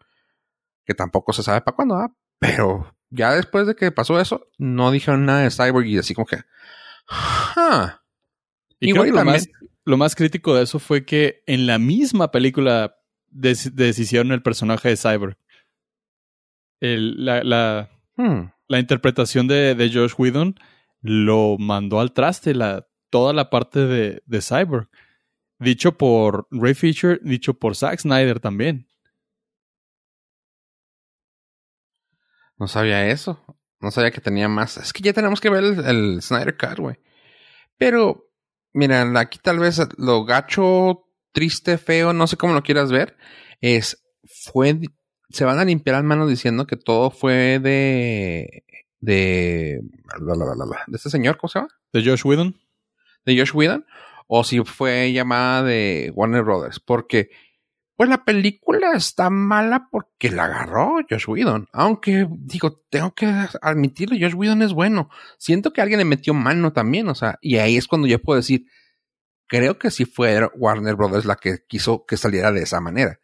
Que 0.85 0.93
tampoco 0.93 1.31
se 1.31 1.43
sabe 1.43 1.61
para 1.61 1.75
cuándo. 1.75 2.13
Pero 2.39 2.93
ya 3.09 3.33
después 3.33 3.67
de 3.67 3.75
que 3.75 3.91
pasó 3.91 4.19
eso, 4.19 4.47
no 4.57 4.91
dijeron 4.91 5.25
nada 5.25 5.41
de 5.41 5.51
Cyborg 5.51 5.85
y 5.85 5.97
así 5.97 6.13
como 6.13 6.25
que. 6.25 6.37
Y 8.79 8.91
creo 8.93 9.03
que 9.03 9.11
lo, 9.11 9.23
más, 9.23 9.47
lo 9.85 9.97
más 9.97 10.15
crítico 10.15 10.55
de 10.55 10.63
eso 10.63 10.79
fue 10.79 11.05
que 11.05 11.43
en 11.45 11.67
la 11.67 11.77
misma 11.77 12.31
película 12.31 12.95
deshicieron 13.29 14.31
el 14.31 14.41
personaje 14.41 14.89
de 14.89 14.97
Cyborg. 14.97 15.37
El, 16.79 17.23
la, 17.23 17.43
la, 17.43 17.89
hmm. 18.17 18.51
la 18.67 18.79
interpretación 18.79 19.47
de, 19.47 19.75
de 19.75 19.93
Josh 19.93 20.13
Whedon 20.17 20.55
lo 21.01 21.57
mandó 21.59 21.99
al 21.99 22.13
traste 22.13 22.53
la, 22.53 22.87
toda 23.09 23.33
la 23.33 23.49
parte 23.49 23.79
de, 23.79 24.23
de 24.25 24.41
Cyborg. 24.41 24.89
Dicho 25.59 25.97
por 25.97 26.47
Ray 26.49 26.73
Fisher, 26.73 27.19
dicho 27.23 27.53
por 27.53 27.75
Zack 27.75 27.99
Snyder 27.99 28.39
también. 28.39 28.87
No 32.57 32.67
sabía 32.67 33.07
eso. 33.07 33.43
No 33.79 33.89
sabía 33.89 34.11
que 34.11 34.21
tenía 34.21 34.47
más. 34.47 34.77
Es 34.77 34.93
que 34.93 35.01
ya 35.01 35.13
tenemos 35.13 35.41
que 35.41 35.49
ver 35.49 35.63
el, 35.63 36.21
Snyder 36.21 36.55
Cut, 36.55 36.77
güey. 36.77 36.95
Pero, 37.77 38.29
mira, 38.73 39.01
aquí 39.19 39.39
tal 39.39 39.59
vez 39.59 39.81
lo 39.97 40.23
gacho, 40.23 41.07
triste, 41.31 41.77
feo, 41.79 42.13
no 42.13 42.27
sé 42.27 42.37
cómo 42.37 42.53
lo 42.53 42.61
quieras 42.61 42.91
ver, 42.91 43.17
es, 43.59 44.03
fue, 44.23 44.79
se 45.29 45.45
van 45.45 45.57
a 45.57 45.65
limpiar 45.65 45.95
las 45.95 46.05
manos 46.05 46.29
diciendo 46.29 46.67
que 46.67 46.77
todo 46.77 47.09
fue 47.09 47.59
de 47.59 48.63
de, 49.01 49.81
de 49.81 50.95
este 50.95 51.09
señor, 51.09 51.37
¿cómo 51.37 51.49
se 51.49 51.59
llama? 51.59 51.69
De 51.91 52.03
Josh 52.03 52.25
Whedon. 52.25 52.55
De 53.25 53.37
Josh 53.37 53.53
Whedon. 53.53 53.85
O 54.27 54.43
si 54.43 54.63
fue 54.63 55.11
llamada 55.11 55.63
de 55.63 56.11
Warner 56.15 56.43
Brothers. 56.43 56.79
Porque, 56.79 57.29
pues 57.97 58.07
la 58.09 58.23
película 58.23 58.93
está 58.93 59.29
mala 59.29 59.89
porque 59.91 60.29
la 60.29 60.45
agarró 60.45 60.97
Josh 61.09 61.27
Whedon. 61.27 61.67
Aunque, 61.73 62.27
digo, 62.29 62.81
tengo 62.89 63.13
que 63.13 63.25
admitirlo, 63.61 64.17
Josh 64.19 64.35
Whedon 64.35 64.61
es 64.61 64.73
bueno. 64.73 65.09
Siento 65.37 65.73
que 65.73 65.81
alguien 65.81 65.97
le 65.97 66.05
metió 66.05 66.33
mano 66.33 66.71
también, 66.71 67.09
o 67.09 67.15
sea, 67.15 67.37
y 67.41 67.57
ahí 67.57 67.75
es 67.75 67.87
cuando 67.87 68.07
yo 68.07 68.21
puedo 68.21 68.37
decir, 68.37 68.67
creo 69.47 69.77
que 69.77 69.91
si 69.91 70.05
fue 70.05 70.47
Warner 70.55 70.95
Brothers 70.95 71.25
la 71.25 71.35
que 71.35 71.65
quiso 71.67 72.05
que 72.05 72.15
saliera 72.15 72.51
de 72.51 72.63
esa 72.63 72.79
manera. 72.79 73.19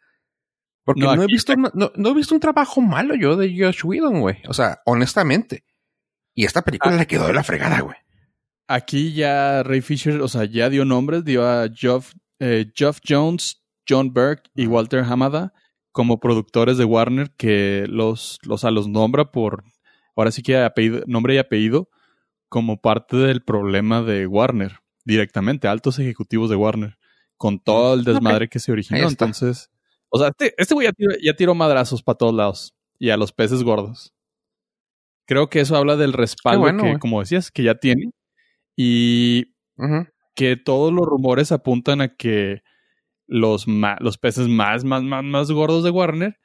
Porque 0.84 1.02
no, 1.02 1.22
he 1.22 1.26
visto, 1.26 1.54
no, 1.54 1.90
he 1.94 2.14
visto 2.14 2.34
un 2.34 2.40
trabajo 2.40 2.80
malo 2.80 3.14
yo 3.14 3.36
de 3.36 3.54
Josh 3.54 3.84
Whedon, 3.84 4.20
güey. 4.20 4.38
O 4.48 4.54
sea, 4.54 4.80
honestamente. 4.86 5.64
Y 6.38 6.44
esta 6.44 6.62
película 6.62 6.94
ah. 6.94 6.98
le 6.98 7.08
quedó 7.08 7.26
de 7.26 7.32
la 7.32 7.42
fregada, 7.42 7.80
güey. 7.80 7.96
Aquí 8.68 9.12
ya 9.12 9.64
Ray 9.64 9.80
Fisher, 9.80 10.20
o 10.20 10.28
sea, 10.28 10.44
ya 10.44 10.70
dio 10.70 10.84
nombres, 10.84 11.24
dio 11.24 11.44
a 11.44 11.68
Geoff, 11.68 12.12
eh, 12.38 12.70
Jones, 13.04 13.64
John 13.88 14.12
Burke 14.12 14.48
y 14.54 14.68
Walter 14.68 15.00
Hamada 15.00 15.52
como 15.90 16.20
productores 16.20 16.78
de 16.78 16.84
Warner 16.84 17.32
que 17.36 17.86
los, 17.88 18.38
los, 18.44 18.62
los 18.62 18.86
nombra 18.86 19.32
por, 19.32 19.64
ahora 20.14 20.30
sí 20.30 20.44
que 20.44 20.56
apellido, 20.58 21.02
nombre 21.08 21.34
y 21.34 21.38
apellido, 21.38 21.88
como 22.48 22.80
parte 22.80 23.16
del 23.16 23.42
problema 23.42 24.02
de 24.02 24.28
Warner, 24.28 24.78
directamente, 25.04 25.66
altos 25.66 25.98
ejecutivos 25.98 26.50
de 26.50 26.54
Warner, 26.54 26.98
con 27.36 27.58
todo 27.58 27.94
el 27.94 28.04
desmadre 28.04 28.48
que 28.48 28.60
se 28.60 28.70
originó. 28.70 29.08
Entonces, 29.08 29.72
o 30.08 30.20
sea, 30.20 30.28
este, 30.28 30.54
este 30.56 30.74
güey 30.74 30.88
ya, 31.20 31.32
tiró, 31.34 31.56
madrazos 31.56 32.00
para 32.00 32.16
todos 32.16 32.32
lados 32.32 32.76
y 32.96 33.10
a 33.10 33.16
los 33.16 33.32
peces 33.32 33.64
gordos. 33.64 34.14
Creo 35.28 35.50
que 35.50 35.60
eso 35.60 35.76
habla 35.76 35.96
del 35.96 36.14
respaldo 36.14 36.74
que, 36.82 36.98
como 36.98 37.20
decías, 37.20 37.50
que 37.50 37.62
ya 37.62 37.74
tiene. 37.74 38.12
Y 38.74 39.54
que 40.34 40.56
todos 40.56 40.90
los 40.90 41.04
rumores 41.04 41.52
apuntan 41.52 42.00
a 42.00 42.16
que 42.16 42.62
los, 43.26 43.66
los 44.00 44.16
peces 44.16 44.48
más, 44.48 44.84
más, 44.84 45.02
más, 45.02 45.22
más 45.22 45.50
gordos 45.50 45.84
de 45.84 45.90
Warner 45.90 46.38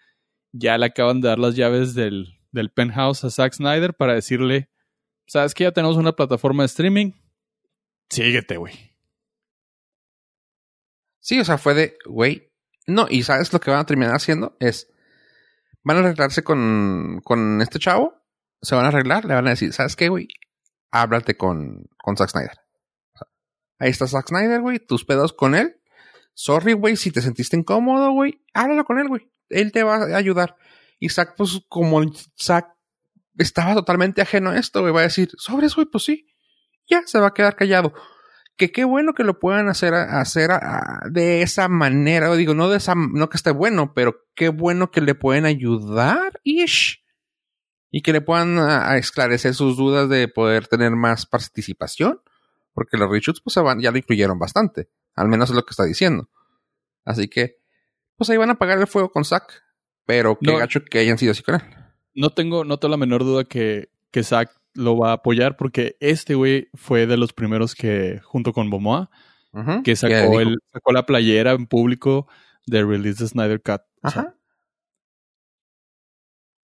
ya 0.52 0.78
le 0.78 0.88
acaban 0.88 1.22
de 1.22 1.30
dar 1.30 1.40
las 1.40 1.56
llaves 1.56 1.96
del, 1.96 2.40
del 2.52 2.72
penthouse 2.72 3.24
a 3.24 3.30
Zack 3.30 3.54
Snyder 3.54 3.94
para 3.94 4.16
decirle, 4.16 4.70
sabes 5.28 5.54
que 5.54 5.64
ya 5.64 5.72
tenemos 5.72 5.96
una 5.96 6.12
plataforma 6.12 6.64
de 6.64 6.68
streaming, 6.68 7.12
síguete, 8.10 8.58
güey. 8.58 8.74
Sí, 11.22 11.40
o 11.40 11.46
sea, 11.46 11.58
fue 11.58 11.74
de, 11.74 11.98
güey, 12.06 12.52
no, 12.86 13.08
y 13.10 13.24
sabes 13.24 13.54
lo 13.54 13.62
que 13.62 13.72
van 13.72 13.80
a 13.80 13.86
terminar 13.86 14.14
haciendo 14.14 14.58
es, 14.60 14.92
van 15.84 15.98
a 15.98 16.00
arreglarse 16.02 16.44
con, 16.44 17.22
con 17.24 17.62
este 17.62 17.80
chavo, 17.80 18.23
se 18.64 18.76
van 18.76 18.86
a 18.86 18.88
arreglar, 18.88 19.26
le 19.26 19.36
van 19.36 19.46
a 19.48 19.52
decir, 19.52 19.72
¿sabes 19.74 19.96
qué, 19.96 20.10
güey? 20.10 20.28
Háblate 20.92 21.38
con, 21.38 21.86
con 21.98 22.18
Zack 22.18 22.30
Snyder. 22.30 22.58
ahí 23.78 23.92
está 23.92 24.08
Zack 24.08 24.30
Snyder, 24.30 24.62
güey, 24.62 24.80
tus 24.80 25.06
pedos 25.06 25.34
con 25.34 25.54
él. 25.54 25.76
Sorry, 26.34 26.74
güey, 26.74 26.96
si 26.96 27.12
te 27.12 27.22
sentiste 27.22 27.56
incómodo, 27.56 28.12
güey, 28.12 28.44
háblalo 28.54 28.86
con 28.86 28.98
él, 28.98 29.08
güey. 29.08 29.30
Él 29.50 29.72
te 29.72 29.84
va 29.84 29.98
a 29.98 30.18
ayudar. 30.18 30.56
Y 31.00 31.10
Zack, 31.10 31.36
pues, 31.38 31.62
como 31.70 32.02
Zack 32.42 32.74
estaba 33.38 33.76
totalmente 33.76 34.22
ajeno 34.22 34.50
a 34.50 34.58
esto, 34.58 34.82
güey, 34.82 34.94
va 34.94 35.02
a 35.02 35.04
decir, 35.04 35.30
sobres, 35.38 35.76
güey, 35.76 35.86
pues 35.86 36.06
sí. 36.06 36.28
Ya, 36.90 37.04
se 37.06 37.20
va 37.20 37.28
a 37.28 37.34
quedar 37.34 37.56
callado 37.56 37.94
que 38.56 38.72
qué 38.72 38.84
bueno 38.84 39.14
que 39.14 39.24
lo 39.24 39.40
puedan 39.40 39.68
hacer, 39.68 39.94
hacer 39.94 40.52
de 41.10 41.42
esa 41.42 41.68
manera. 41.70 42.34
Digo, 42.36 42.54
no 42.54 42.70
de 42.70 42.78
esa, 42.78 42.94
no 42.96 43.30
que 43.30 43.38
esté 43.38 43.52
bueno, 43.52 43.94
pero 43.94 44.16
qué 44.36 44.50
bueno 44.50 44.92
que 44.92 45.02
le 45.02 45.16
pueden 45.16 45.46
ayudar, 45.46 46.40
ish. 46.44 47.03
Y 47.96 48.02
que 48.02 48.12
le 48.12 48.22
puedan 48.22 48.58
esclarecer 48.98 49.54
sus 49.54 49.78
dudas 49.78 50.10
de 50.10 50.28
poder 50.28 50.68
tener 50.68 50.92
más 50.96 51.28
participación. 51.28 52.20
Porque 52.74 52.98
los 52.98 53.08
reshoots, 53.08 53.40
pues 53.40 53.56
ya 53.80 53.92
lo 53.92 53.98
incluyeron 54.00 54.40
bastante. 54.40 54.90
Al 55.16 55.28
menos 55.28 55.52
es 55.52 55.56
lo 55.56 55.64
que 55.64 55.70
está 55.70 55.84
diciendo. 55.84 56.28
Así 57.06 57.28
que, 57.28 57.60
pues 58.18 58.32
ahí 58.32 58.38
van 58.38 58.50
a 58.50 58.54
apagar 58.54 58.80
el 58.80 58.88
fuego 58.88 59.12
con 59.12 59.24
Zack. 59.24 59.62
Pero 60.08 60.40
qué 60.40 60.58
gacho 60.58 60.84
que 60.84 60.98
hayan 60.98 61.20
sido 61.20 61.34
así 61.34 61.44
con 61.44 61.56
él. 61.56 61.62
No 62.16 62.32
tengo, 62.32 62.66
no 62.66 62.80
tengo 62.80 62.94
la 62.94 62.98
menor 62.98 63.24
duda 63.24 63.44
que, 63.44 63.92
que 64.10 64.24
Zack 64.24 64.52
lo 64.74 64.98
va 64.98 65.12
a 65.12 65.14
apoyar 65.14 65.56
porque 65.56 65.96
este 66.00 66.34
güey 66.34 66.70
fue 66.74 67.06
de 67.06 67.18
los 67.18 67.32
primeros 67.32 67.76
que, 67.76 68.22
junto 68.24 68.54
con 68.54 68.72
Bomoa, 68.72 69.12
que 69.84 69.96
sacó, 69.96 70.40
el, 70.40 70.58
sacó 70.72 70.94
la 70.94 71.06
playera 71.06 71.52
en 71.52 71.68
público 71.68 72.28
de 72.66 72.84
Release 72.84 73.20
the 73.20 73.28
Snyder 73.28 73.62
Cut. 73.62 73.82
Ajá. 74.02 74.36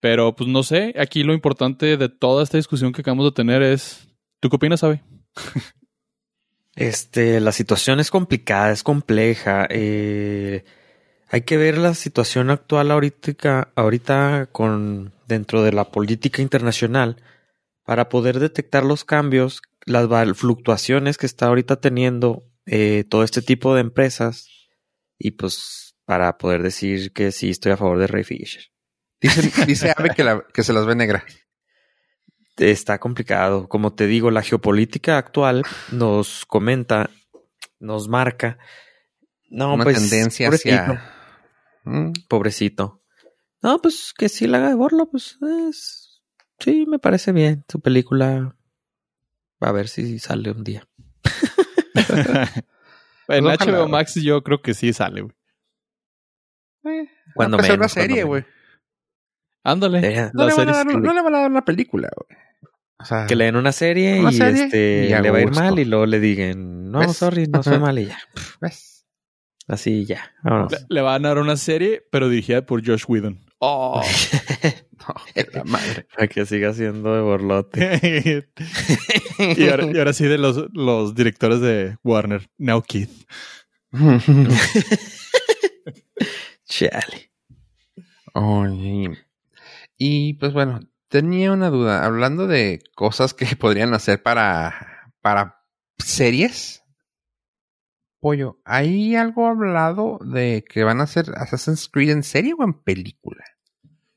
Pero 0.00 0.34
pues 0.34 0.48
no 0.48 0.62
sé, 0.62 0.94
aquí 0.98 1.22
lo 1.22 1.34
importante 1.34 1.96
de 1.96 2.08
toda 2.08 2.42
esta 2.42 2.56
discusión 2.56 2.92
que 2.92 3.02
acabamos 3.02 3.26
de 3.26 3.32
tener 3.32 3.62
es, 3.62 4.08
¿tú 4.40 4.48
qué 4.48 4.56
opinas, 4.56 4.82
Abe? 4.82 5.02
este, 6.74 7.40
la 7.40 7.52
situación 7.52 8.00
es 8.00 8.10
complicada, 8.10 8.72
es 8.72 8.82
compleja. 8.82 9.66
Eh, 9.70 10.64
hay 11.28 11.42
que 11.42 11.58
ver 11.58 11.78
la 11.78 11.94
situación 11.94 12.50
actual 12.50 12.90
ahorita, 12.90 13.72
ahorita 13.76 14.48
con 14.50 15.12
dentro 15.28 15.62
de 15.62 15.72
la 15.72 15.90
política 15.90 16.42
internacional 16.42 17.16
para 17.84 18.08
poder 18.08 18.40
detectar 18.40 18.84
los 18.84 19.04
cambios, 19.04 19.62
las 19.84 20.08
fluctuaciones 20.36 21.18
que 21.18 21.26
está 21.26 21.46
ahorita 21.46 21.76
teniendo 21.76 22.44
eh, 22.66 23.04
todo 23.08 23.22
este 23.22 23.42
tipo 23.42 23.74
de 23.74 23.82
empresas 23.82 24.48
y 25.18 25.32
pues 25.32 25.94
para 26.04 26.38
poder 26.38 26.62
decir 26.62 27.12
que 27.12 27.30
sí 27.32 27.50
estoy 27.50 27.72
a 27.72 27.76
favor 27.76 27.98
de 27.98 28.06
Ray 28.06 28.24
Fisher. 28.24 28.62
Dice, 29.20 29.66
dice 29.66 29.92
Ave 29.96 30.10
que, 30.10 30.42
que 30.52 30.62
se 30.62 30.72
las 30.72 30.86
ve 30.86 30.94
negra. 30.94 31.24
Está 32.56 32.98
complicado. 32.98 33.68
Como 33.68 33.92
te 33.92 34.06
digo, 34.06 34.30
la 34.30 34.42
geopolítica 34.42 35.18
actual 35.18 35.64
nos 35.92 36.46
comenta, 36.46 37.10
nos 37.78 38.08
marca. 38.08 38.58
No, 39.48 39.74
Una 39.74 39.84
pues, 39.84 39.96
tendencia 39.98 40.48
hacia. 40.48 41.02
Mm. 41.84 42.12
Pobrecito. 42.28 43.02
No, 43.62 43.80
pues 43.80 44.14
que 44.16 44.28
sí 44.28 44.46
la 44.46 44.58
haga 44.58 44.68
de 44.68 44.74
borlo, 44.74 45.10
pues 45.10 45.38
es 45.42 46.10
Sí, 46.60 46.84
me 46.86 46.98
parece 46.98 47.32
bien. 47.32 47.64
Su 47.68 47.80
película. 47.80 48.54
A 49.60 49.72
ver 49.72 49.88
si 49.88 50.18
sale 50.18 50.50
un 50.50 50.62
día. 50.62 50.86
en 53.28 53.44
HBO 53.44 53.88
Max 53.88 54.14
yo 54.16 54.42
creo 54.42 54.60
que 54.60 54.74
sí 54.74 54.92
sale, 54.92 55.22
güey. 55.22 55.34
Eh, 56.84 57.08
cuando 57.34 57.58
me 57.58 57.72
una 57.72 57.88
serie, 57.88 58.24
güey. 58.24 58.44
Ándale. 59.62 60.30
No, 60.32 60.46
le 60.46 60.54
van 60.54 60.68
a 60.68 60.72
dar, 60.72 60.86
no 60.86 61.12
le 61.12 61.22
van 61.22 61.34
a 61.34 61.38
dar 61.40 61.50
una 61.50 61.64
película, 61.64 62.08
güey. 62.14 62.40
O 62.98 63.04
sea, 63.04 63.26
que 63.26 63.34
le 63.34 63.46
den 63.46 63.56
una 63.56 63.72
serie 63.72 64.20
y 64.20 64.26
este 64.42 65.08
le 65.22 65.30
va 65.30 65.38
a 65.38 65.40
ir 65.40 65.50
mal 65.52 65.78
y 65.78 65.86
luego 65.86 66.04
le 66.04 66.20
digan, 66.20 66.90
no, 66.90 67.12
sorry, 67.14 67.46
no 67.46 67.62
fue 67.62 67.78
mal 67.78 67.98
y 67.98 68.06
ya. 68.06 68.18
¿Ves? 68.60 69.06
Así 69.66 70.04
ya. 70.04 70.32
Le, 70.44 70.78
le, 70.88 71.00
van 71.00 71.24
a 71.24 71.28
dar 71.28 71.38
una 71.38 71.56
serie, 71.56 72.04
pero 72.10 72.28
dirigida 72.28 72.66
por 72.66 72.84
Josh 72.84 73.04
Whedon. 73.06 73.40
Oh. 73.60 74.02
la 75.52 75.64
madre. 75.64 76.06
A 76.18 76.26
que 76.26 76.46
siga 76.46 76.72
siendo 76.72 77.14
de 77.14 77.20
borlote. 77.20 78.48
y, 79.38 79.68
ahora, 79.68 80.12
sí 80.12 80.24
de 80.24 80.38
los, 80.38 80.66
los 80.72 81.14
directores 81.14 81.60
de 81.60 81.96
Warner. 82.02 82.48
Now 82.58 82.82
Keith. 82.82 83.10
Chale. 86.64 87.30
Y 90.02 90.32
pues 90.34 90.54
bueno, 90.54 90.80
tenía 91.08 91.52
una 91.52 91.68
duda. 91.68 92.06
Hablando 92.06 92.46
de 92.46 92.82
cosas 92.94 93.34
que 93.34 93.44
podrían 93.56 93.92
hacer 93.92 94.22
para, 94.22 95.12
para 95.20 95.62
series. 95.98 96.82
Pollo, 98.18 98.60
¿hay 98.64 99.14
algo 99.14 99.46
hablado 99.46 100.18
de 100.22 100.64
que 100.66 100.84
van 100.84 101.00
a 101.00 101.04
hacer 101.04 101.26
Assassin's 101.36 101.88
Creed 101.88 102.10
en 102.10 102.22
serie 102.22 102.54
o 102.58 102.64
en 102.64 102.72
película? 102.72 103.44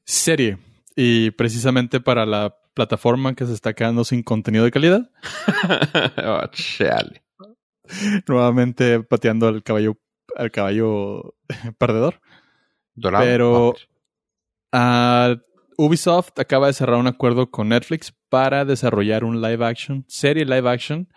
Serie. 0.06 0.58
Y 0.96 1.32
precisamente 1.32 2.00
para 2.00 2.26
la 2.26 2.56
plataforma 2.74 3.36
que 3.36 3.46
se 3.46 3.54
está 3.54 3.74
quedando 3.74 4.06
sin 4.06 4.24
contenido 4.24 4.64
de 4.64 4.72
calidad. 4.72 5.12
oh, 6.26 6.48
chale. 6.52 7.24
Nuevamente 8.26 9.04
pateando 9.04 9.50
al 9.50 9.64
caballo, 9.64 9.98
al 10.38 10.50
caballo 10.50 11.36
perdedor. 11.78 12.22
Dorado. 12.96 13.26
Pero 13.26 13.76
uh, 14.74 15.53
Ubisoft 15.78 16.38
acaba 16.40 16.68
de 16.68 16.74
cerrar 16.74 16.98
un 16.98 17.08
acuerdo 17.08 17.50
con 17.50 17.70
Netflix 17.70 18.14
para 18.30 18.66
desarrollar 18.66 19.24
un 19.24 19.42
live 19.42 19.66
action, 19.66 20.06
serie 20.08 20.46
live 20.46 20.70
action 20.70 21.08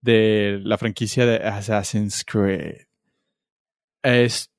de 0.00 0.60
la 0.62 0.78
franquicia 0.78 1.24
de 1.26 1.36
Assassin's 1.36 2.24
Creed. 2.24 2.86
Es, 4.02 4.52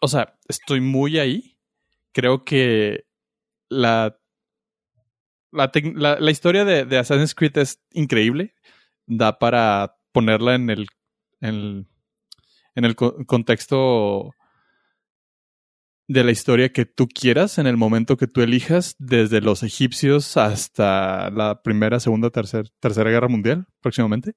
o 0.00 0.08
sea, 0.08 0.38
estoy 0.48 0.80
muy 0.80 1.18
ahí. 1.18 1.56
Creo 2.12 2.44
que 2.44 3.06
la, 3.68 4.18
la, 5.50 6.30
historia 6.30 6.64
de, 6.64 6.98
Assassin's 6.98 7.34
Creed 7.34 7.56
es 7.58 7.80
increíble. 7.92 8.54
Da 9.06 9.38
para 9.38 9.96
ponerla 10.12 10.54
en 10.54 10.70
el, 10.70 10.86
en 11.40 11.86
el, 12.74 12.96
contexto 12.96 14.34
de 16.12 16.24
la 16.24 16.30
historia 16.30 16.72
que 16.72 16.84
tú 16.84 17.08
quieras, 17.08 17.58
en 17.58 17.66
el 17.66 17.76
momento 17.76 18.16
que 18.16 18.26
tú 18.26 18.42
elijas, 18.42 18.94
desde 18.98 19.40
los 19.40 19.62
egipcios 19.62 20.36
hasta 20.36 21.30
la 21.30 21.62
primera, 21.62 22.00
segunda, 22.00 22.30
tercera, 22.30 22.68
tercera 22.80 23.10
guerra 23.10 23.28
mundial, 23.28 23.66
próximamente. 23.80 24.34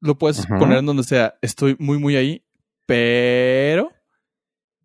Lo 0.00 0.18
puedes 0.18 0.46
poner 0.46 0.78
en 0.78 0.86
donde 0.86 1.04
sea. 1.04 1.34
Estoy 1.42 1.76
muy, 1.78 1.98
muy 1.98 2.16
ahí. 2.16 2.44
Pero 2.86 3.92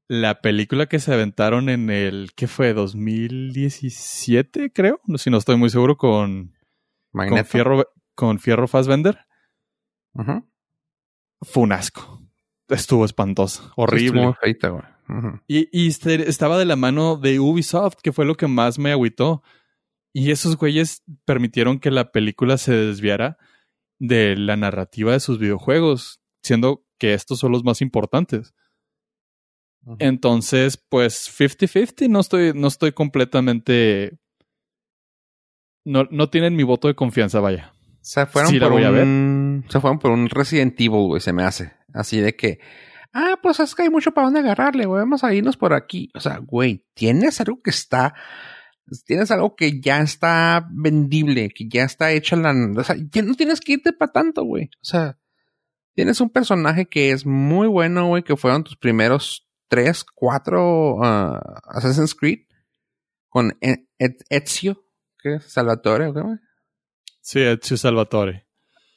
la 0.07 0.41
película 0.41 0.85
que 0.85 0.99
se 0.99 1.13
aventaron 1.13 1.69
en 1.69 1.89
el, 1.89 2.31
¿qué 2.35 2.47
fue? 2.47 2.73
2017, 2.73 4.71
creo. 4.71 5.01
Si 5.15 5.29
no 5.29 5.37
estoy 5.37 5.57
muy 5.57 5.69
seguro, 5.69 5.97
con, 5.97 6.53
con 7.11 7.45
Fierro, 7.45 7.85
con 8.15 8.39
Fierro 8.39 8.67
Fassbender. 8.67 9.25
Fue 11.41 11.63
un 11.63 11.71
asco. 11.71 12.21
Estuvo 12.69 13.03
espantoso. 13.03 13.73
Horrible. 13.75 14.33
Y, 15.47 15.69
y 15.71 15.87
estaba 15.87 16.57
de 16.57 16.65
la 16.65 16.75
mano 16.75 17.17
de 17.17 17.39
Ubisoft, 17.39 17.97
que 18.01 18.11
fue 18.11 18.25
lo 18.25 18.35
que 18.35 18.47
más 18.47 18.79
me 18.79 18.91
agüitó. 18.91 19.43
Y 20.13 20.31
esos 20.31 20.57
güeyes 20.57 21.03
permitieron 21.25 21.79
que 21.79 21.91
la 21.91 22.11
película 22.11 22.57
se 22.57 22.73
desviara 22.73 23.37
de 23.99 24.35
la 24.35 24.57
narrativa 24.57 25.11
de 25.11 25.19
sus 25.19 25.39
videojuegos, 25.39 26.21
siendo 26.41 26.85
que 26.97 27.13
estos 27.13 27.39
son 27.39 27.51
los 27.51 27.63
más 27.63 27.81
importantes. 27.81 28.53
Entonces, 29.99 30.77
pues 30.77 31.29
50-50, 31.39 32.09
no 32.09 32.19
estoy, 32.19 32.51
no 32.53 32.67
estoy 32.67 32.91
completamente. 32.91 34.17
No, 35.85 36.05
no 36.11 36.29
tienen 36.29 36.55
mi 36.55 36.63
voto 36.63 36.89
de 36.89 36.95
confianza, 36.95 37.39
vaya. 37.39 37.73
Se 38.01 38.25
fueron 38.25 38.57
por 38.59 38.73
un. 38.73 39.65
Se 39.69 39.79
fueron 39.79 39.99
por 39.99 40.11
un 40.11 40.29
Resident 40.29 40.79
Evil, 40.79 41.07
güey, 41.07 41.21
se 41.21 41.31
me 41.31 41.43
hace. 41.43 41.73
Así 41.93 42.19
de 42.19 42.35
que. 42.35 42.59
Ah, 43.13 43.39
pues 43.41 43.59
es 43.59 43.73
que 43.75 43.83
hay 43.83 43.89
mucho 43.89 44.11
para 44.11 44.25
dónde 44.27 44.39
agarrarle, 44.41 44.85
güey. 44.85 44.99
Vamos 44.99 45.23
a 45.23 45.33
irnos 45.33 45.57
por 45.57 45.73
aquí. 45.73 46.09
O 46.13 46.19
sea, 46.19 46.37
güey, 46.37 46.85
tienes 46.93 47.39
algo 47.41 47.61
que 47.61 47.69
está. 47.69 48.13
Tienes 49.05 49.31
algo 49.31 49.55
que 49.55 49.81
ya 49.81 49.99
está 50.01 50.65
vendible, 50.71 51.49
que 51.49 51.67
ya 51.67 51.83
está 51.83 52.11
hecha 52.11 52.35
la. 52.35 52.53
O 52.77 52.83
sea, 52.83 52.95
ya 53.11 53.21
no 53.21 53.33
tienes 53.35 53.59
que 53.59 53.73
irte 53.73 53.93
para 53.93 54.11
tanto, 54.11 54.43
güey. 54.43 54.65
O 54.81 54.85
sea, 54.85 55.17
Tienes 55.97 56.21
un 56.21 56.29
personaje 56.29 56.85
que 56.85 57.09
es 57.09 57.25
muy 57.25 57.67
bueno, 57.67 58.05
güey, 58.09 58.21
que 58.21 58.37
fueron 58.37 58.63
tus 58.63 58.77
primeros 58.77 59.49
tres, 59.67 60.03
cuatro 60.03 60.97
uh, 60.97 61.39
Assassin's 61.63 62.13
Creed 62.13 62.41
con 63.29 63.57
e- 63.61 63.87
Ezio, 64.29 64.85
¿qué 65.17 65.37
es? 65.37 65.51
Salvatore, 65.51 66.05
¿o 66.05 66.13
qué, 66.13 66.21
güey? 66.21 66.37
Sí, 67.21 67.41
Ezio 67.41 67.77
Salvatore. 67.77 68.46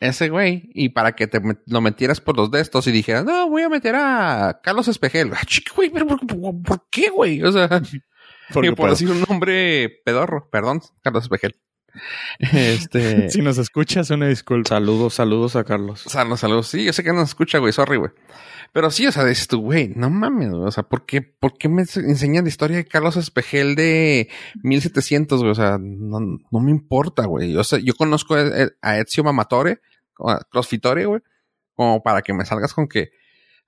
Ese 0.01 0.30
güey, 0.30 0.70
y 0.74 0.88
para 0.88 1.12
que 1.14 1.26
te 1.26 1.40
met- 1.42 1.61
lo 1.66 1.80
metieras 1.82 2.20
por 2.20 2.36
los 2.36 2.51
de 2.51 2.61
estos 2.61 2.86
y 2.86 2.90
dijeras, 2.92 3.24
no, 3.24 3.48
voy 3.51 3.62
a 3.62 3.68
meter 3.68 3.94
a 3.96 4.61
Carlos 4.62 4.88
Espejel. 4.88 5.30
Ah, 5.34 5.44
chico, 5.46 5.74
güey, 5.76 5.90
pero 5.90 6.07
¿por, 6.07 6.26
por- 6.26 6.62
por 6.62 6.86
qué, 6.90 7.11
güey? 7.11 7.42
O 7.42 7.53
sea, 7.53 7.68
Porque 8.53 8.68
digo, 8.68 8.76
por 8.76 8.90
decir 8.90 9.11
un 9.11 9.22
nombre 9.28 10.01
pedorro, 10.05 10.48
perdón, 10.51 10.80
Carlos 11.03 11.24
Espejel. 11.24 11.55
Este. 12.38 13.30
Si 13.30 13.42
nos 13.42 13.59
escuchas, 13.59 14.11
una 14.11 14.28
disculpa. 14.28 14.68
Saludos, 14.70 15.14
saludos 15.14 15.57
a 15.57 15.64
Carlos. 15.64 16.01
Saludos, 16.07 16.40
saludos. 16.40 16.68
Sí, 16.68 16.84
yo 16.84 16.92
sé 16.92 17.03
que 17.03 17.12
no 17.12 17.18
se 17.18 17.24
escucha, 17.30 17.59
güey. 17.59 17.72
Sorry, 17.72 17.96
güey. 17.96 18.11
Pero 18.72 18.90
sí, 18.92 19.07
o 19.07 19.12
sea, 19.12 19.24
dices 19.24 19.48
tú, 19.48 19.61
güey, 19.61 19.88
no 19.96 20.09
mames, 20.09 20.51
güey. 20.51 20.62
O 20.62 20.70
sea, 20.70 20.84
¿por 20.84 21.05
qué, 21.05 21.20
¿por 21.22 21.59
qué 21.59 21.68
me 21.68 21.82
enseñan 21.82 22.44
la 22.44 22.48
historia 22.48 22.76
de 22.76 22.84
Carlos 22.86 23.16
Espejel 23.16 23.74
de 23.74 24.28
1700, 24.62 25.40
güey? 25.40 25.51
O 25.51 25.55
sea, 25.57 25.78
no, 25.80 26.20
no 26.20 26.61
me 26.61 26.70
importa, 26.70 27.24
güey. 27.26 27.53
Yo 27.53 27.64
sé, 27.64 27.82
yo 27.82 27.94
conozco 27.94 28.36
a, 28.36 28.98
Ezio 28.98 29.24
Mamatore, 29.24 29.80
Crossfitore, 30.50 31.06
güey, 31.06 31.20
como 31.74 32.02
para 32.02 32.22
que 32.22 32.32
me 32.34 32.44
salgas 32.44 32.74
con 32.74 32.88
que, 32.88 33.10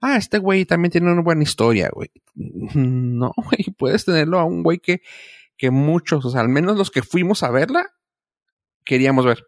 ah, 0.00 0.16
este 0.16 0.38
güey 0.38 0.64
también 0.64 0.90
tiene 0.92 1.10
una 1.12 1.22
buena 1.22 1.42
historia, 1.42 1.90
güey. 1.92 2.10
No, 2.74 3.32
güey, 3.36 3.74
puedes 3.76 4.04
tenerlo 4.04 4.38
a 4.38 4.44
un 4.44 4.62
güey 4.62 4.78
que, 4.78 5.02
que 5.56 5.70
muchos, 5.70 6.24
o 6.24 6.30
sea, 6.30 6.40
al 6.40 6.48
menos 6.48 6.76
los 6.76 6.90
que 6.90 7.02
fuimos 7.02 7.42
a 7.42 7.50
verla, 7.50 7.90
queríamos 8.84 9.24
ver 9.24 9.46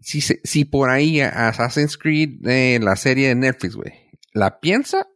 si, 0.00 0.20
si 0.20 0.64
por 0.64 0.90
ahí 0.90 1.20
a- 1.20 1.48
Assassin's 1.48 1.98
Creed, 1.98 2.46
eh, 2.46 2.78
la 2.80 2.96
serie 2.96 3.28
de 3.28 3.34
Netflix, 3.34 3.74
güey, 3.74 3.92
la 4.32 4.60
piensa, 4.60 5.06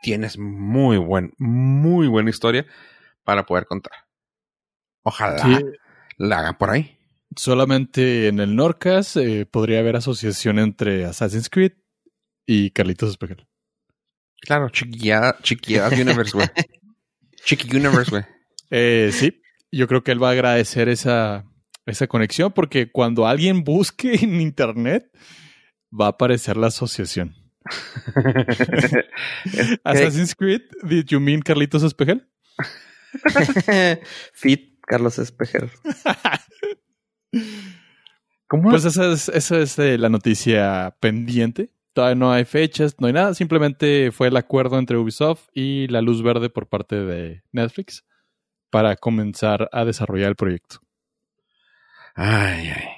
tienes 0.00 0.38
muy 0.38 0.96
buen, 0.96 1.34
muy 1.38 2.08
buena 2.08 2.30
historia 2.30 2.66
para 3.24 3.44
poder 3.46 3.66
contar. 3.66 3.92
Ojalá 5.02 5.38
Sí, 5.42 5.64
la 6.16 6.38
hagan 6.38 6.56
por 6.56 6.70
ahí. 6.70 6.98
Solamente 7.36 8.28
en 8.28 8.40
el 8.40 8.56
Norcas 8.56 9.16
eh, 9.16 9.46
podría 9.50 9.80
haber 9.80 9.96
asociación 9.96 10.58
entre 10.58 11.04
Assassin's 11.04 11.48
Creed 11.48 11.72
y 12.46 12.70
Carlitos 12.70 13.10
Espejel. 13.10 13.46
Claro, 14.40 14.68
chiquillada, 14.68 15.38
chiquilladas 15.42 15.98
Universe, 15.98 16.36
güey. 16.36 16.48
Chiqui 17.44 17.76
Universe, 17.76 18.10
güey. 18.10 18.24
Eh, 18.70 19.10
sí, 19.12 19.42
yo 19.70 19.86
creo 19.86 20.02
que 20.02 20.12
él 20.12 20.22
va 20.22 20.28
a 20.28 20.32
agradecer 20.32 20.88
esa, 20.88 21.44
esa 21.86 22.06
conexión 22.06 22.52
porque 22.52 22.90
cuando 22.90 23.26
alguien 23.26 23.64
busque 23.64 24.14
en 24.22 24.40
internet 24.40 25.10
va 25.92 26.06
a 26.06 26.10
aparecer 26.10 26.56
la 26.56 26.68
asociación. 26.68 27.34
Assassin's 29.84 30.34
Creed, 30.34 30.62
did 30.82 31.06
you 31.06 31.20
mean 31.20 31.40
Carlitos 31.40 31.82
Espejel? 31.82 32.28
Fit, 34.32 34.74
Carlos 34.86 35.18
Espejer. 35.18 35.70
¿Cómo? 38.46 38.70
Pues 38.70 38.84
esa 38.84 39.12
es, 39.12 39.28
esa 39.28 39.58
es 39.58 39.78
eh, 39.78 39.98
la 39.98 40.08
noticia 40.08 40.96
pendiente. 41.00 41.70
Todavía 41.92 42.16
no 42.16 42.32
hay 42.32 42.44
fechas, 42.44 42.96
no 42.98 43.06
hay 43.06 43.12
nada. 43.12 43.34
Simplemente 43.34 44.10
fue 44.10 44.28
el 44.28 44.36
acuerdo 44.36 44.78
entre 44.78 44.96
Ubisoft 44.96 45.48
y 45.52 45.86
la 45.88 46.02
luz 46.02 46.22
verde 46.22 46.50
por 46.50 46.68
parte 46.68 46.96
de 46.96 47.42
Netflix 47.52 48.04
para 48.70 48.96
comenzar 48.96 49.68
a 49.72 49.84
desarrollar 49.84 50.30
el 50.30 50.36
proyecto. 50.36 50.80
Ay, 52.16 52.68
ay. 52.68 52.88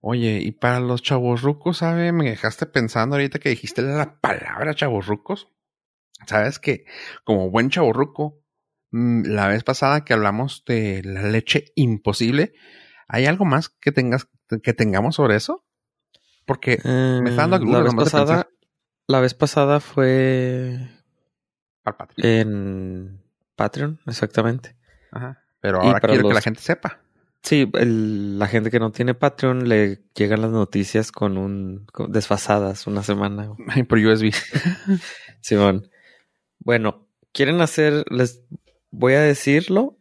Oye, 0.00 0.40
y 0.42 0.52
para 0.52 0.80
los 0.80 1.02
chavorrucos, 1.02 1.78
¿sabe? 1.78 2.12
Me 2.12 2.30
dejaste 2.30 2.66
pensando 2.66 3.16
ahorita 3.16 3.38
que 3.38 3.50
dijiste 3.50 3.82
la 3.82 4.20
palabra 4.20 4.74
chavorrucos. 4.74 5.48
Sabes 6.26 6.58
que, 6.58 6.84
como 7.24 7.50
buen 7.50 7.70
chavorruco, 7.70 8.42
mm, 8.90 9.22
la 9.26 9.48
vez 9.48 9.64
pasada 9.64 10.04
que 10.04 10.14
hablamos 10.14 10.64
de 10.66 11.02
la 11.04 11.22
leche 11.22 11.66
imposible, 11.74 12.52
¿hay 13.08 13.26
algo 13.26 13.44
más 13.44 13.68
que 13.70 13.90
tengas, 13.92 14.28
que 14.62 14.72
tengamos 14.74 15.16
sobre 15.16 15.36
eso? 15.36 15.64
Porque 16.46 16.78
Me 16.84 17.30
está 17.30 17.46
dando 17.48 17.58
la 17.72 17.80
vez 17.82 17.94
pasada, 17.94 18.48
la 19.06 19.20
vez 19.20 19.34
pasada 19.34 19.80
fue 19.80 20.78
al 21.84 21.96
Patreon. 21.96 22.28
en 22.30 23.22
Patreon, 23.56 24.00
exactamente. 24.06 24.76
Ajá. 25.10 25.42
Pero 25.60 25.80
ahora 25.82 26.00
quiero 26.00 26.28
que 26.28 26.34
la 26.34 26.40
gente 26.40 26.60
sepa. 26.60 27.00
Sí, 27.42 27.70
el- 27.74 28.38
la 28.38 28.46
gente 28.48 28.70
que 28.70 28.80
no 28.80 28.90
tiene 28.92 29.14
Patreon 29.14 29.68
le 29.68 30.02
llegan 30.14 30.40
las 30.42 30.50
noticias 30.50 31.12
con 31.12 31.38
un 31.38 31.86
con- 31.92 32.10
desfasadas 32.12 32.86
una 32.86 33.02
semana. 33.02 33.52
Por 33.88 33.98
USB. 33.98 34.32
Simón. 35.40 35.88
Bueno, 36.60 37.06
quieren 37.32 37.60
hacer, 37.60 38.04
les 38.10 38.42
voy 38.90 39.14
a 39.14 39.20
decirlo. 39.20 39.96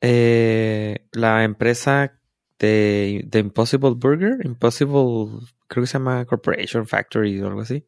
eh, 0.00 1.06
la 1.12 1.44
empresa 1.44 2.18
de, 2.58 3.22
de 3.26 3.38
Impossible 3.38 3.94
Burger, 3.96 4.38
Impossible, 4.44 5.46
creo 5.66 5.82
que 5.82 5.86
se 5.86 5.94
llama 5.94 6.24
Corporation 6.24 6.86
Factory 6.86 7.40
o 7.40 7.48
algo 7.48 7.60
así, 7.60 7.84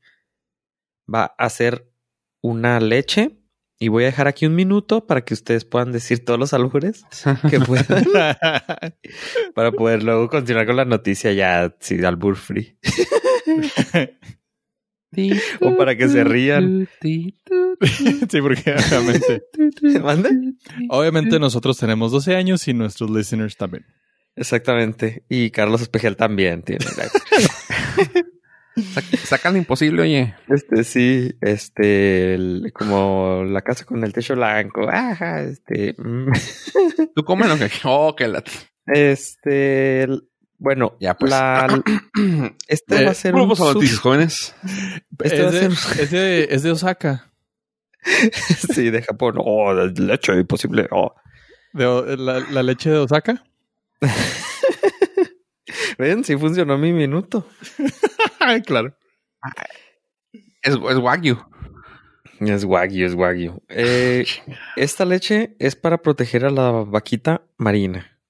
va 1.12 1.34
a 1.38 1.46
hacer 1.46 1.90
una 2.40 2.80
leche. 2.80 3.34
Y 3.80 3.86
voy 3.88 4.02
a 4.02 4.06
dejar 4.06 4.26
aquí 4.26 4.44
un 4.44 4.56
minuto 4.56 5.06
para 5.06 5.20
que 5.20 5.34
ustedes 5.34 5.64
puedan 5.64 5.92
decir 5.92 6.24
todos 6.24 6.40
los 6.40 6.52
albures 6.52 7.04
que 7.48 7.60
puedan 7.66 8.06
para 9.54 9.70
poder 9.70 10.02
luego 10.02 10.28
continuar 10.28 10.66
con 10.66 10.74
la 10.74 10.84
noticia 10.84 11.32
ya, 11.32 11.72
sí, 11.78 12.04
albur 12.04 12.34
free. 12.34 12.76
O 15.60 15.76
para 15.76 15.96
que 15.96 16.08
se 16.08 16.22
rían. 16.22 16.88
sí, 17.00 17.34
porque 18.42 18.74
obviamente, 18.74 19.42
¿Mande? 20.00 20.30
obviamente 20.90 21.38
nosotros 21.38 21.78
tenemos 21.78 22.12
12 22.12 22.36
años 22.36 22.68
y 22.68 22.74
nuestros 22.74 23.10
listeners 23.10 23.56
también. 23.56 23.86
Exactamente. 24.38 25.24
Y 25.28 25.50
Carlos 25.50 25.82
Espejel 25.82 26.16
también 26.16 26.62
tiene. 26.62 26.84
Sac- 28.76 29.16
Sacan 29.24 29.52
lo 29.54 29.58
imposible, 29.58 30.02
oye. 30.02 30.34
Este 30.48 30.84
sí, 30.84 31.32
este, 31.40 32.34
el- 32.34 32.70
como 32.72 33.42
la 33.44 33.62
casa 33.62 33.84
con 33.84 34.04
el 34.04 34.12
techo 34.12 34.36
blanco. 34.36 34.88
Ajá, 34.88 35.42
este. 35.42 35.94
mm. 35.98 36.30
Tú 37.14 37.24
comes 37.24 37.48
lo 37.48 37.58
que. 37.58 37.68
Oh, 37.84 38.14
que 38.14 38.28
la. 38.28 38.44
Este, 38.86 40.02
el- 40.04 40.28
bueno, 40.58 40.96
Ya, 41.00 41.14
pues. 41.14 41.30
la, 41.30 41.66
este 42.68 43.02
Eh, 43.02 43.04
va 43.04 43.10
a 43.10 43.14
ser 43.14 43.34
un 43.34 43.40
Vamos 43.42 43.60
a 43.60 43.64
sub- 43.64 43.74
noticias, 43.74 43.98
jóvenes. 43.98 44.54
este 45.24 45.42
va 45.42 45.48
a 45.50 45.52
es, 45.52 45.60
de, 45.60 45.70
ser- 45.76 46.00
es 46.04 46.10
de- 46.12 46.48
es 46.50 46.62
de 46.62 46.70
Osaka. 46.70 47.32
sí, 48.74 48.90
de 48.90 49.02
Japón. 49.02 49.34
Oh, 49.38 49.74
de 49.74 50.00
leche 50.04 50.32
imposible. 50.34 50.86
Oh. 50.92 51.14
De 51.72 52.16
la 52.16 52.62
leche 52.62 52.90
de 52.90 52.98
Osaka. 52.98 53.42
Ven, 55.98 56.24
sí 56.24 56.36
funcionó 56.36 56.78
mi 56.78 56.92
minuto. 56.92 57.46
claro. 58.66 58.96
Es, 60.62 60.74
es 60.74 60.98
Wagyu. 60.98 61.38
Es 62.40 62.64
wagyu, 62.64 63.06
es 63.06 63.14
wagyu. 63.14 63.62
Eh, 63.68 64.24
esta 64.76 65.04
leche 65.04 65.56
es 65.58 65.74
para 65.74 66.02
proteger 66.02 66.44
a 66.44 66.50
la 66.50 66.70
vaquita 66.70 67.42
marina, 67.56 68.20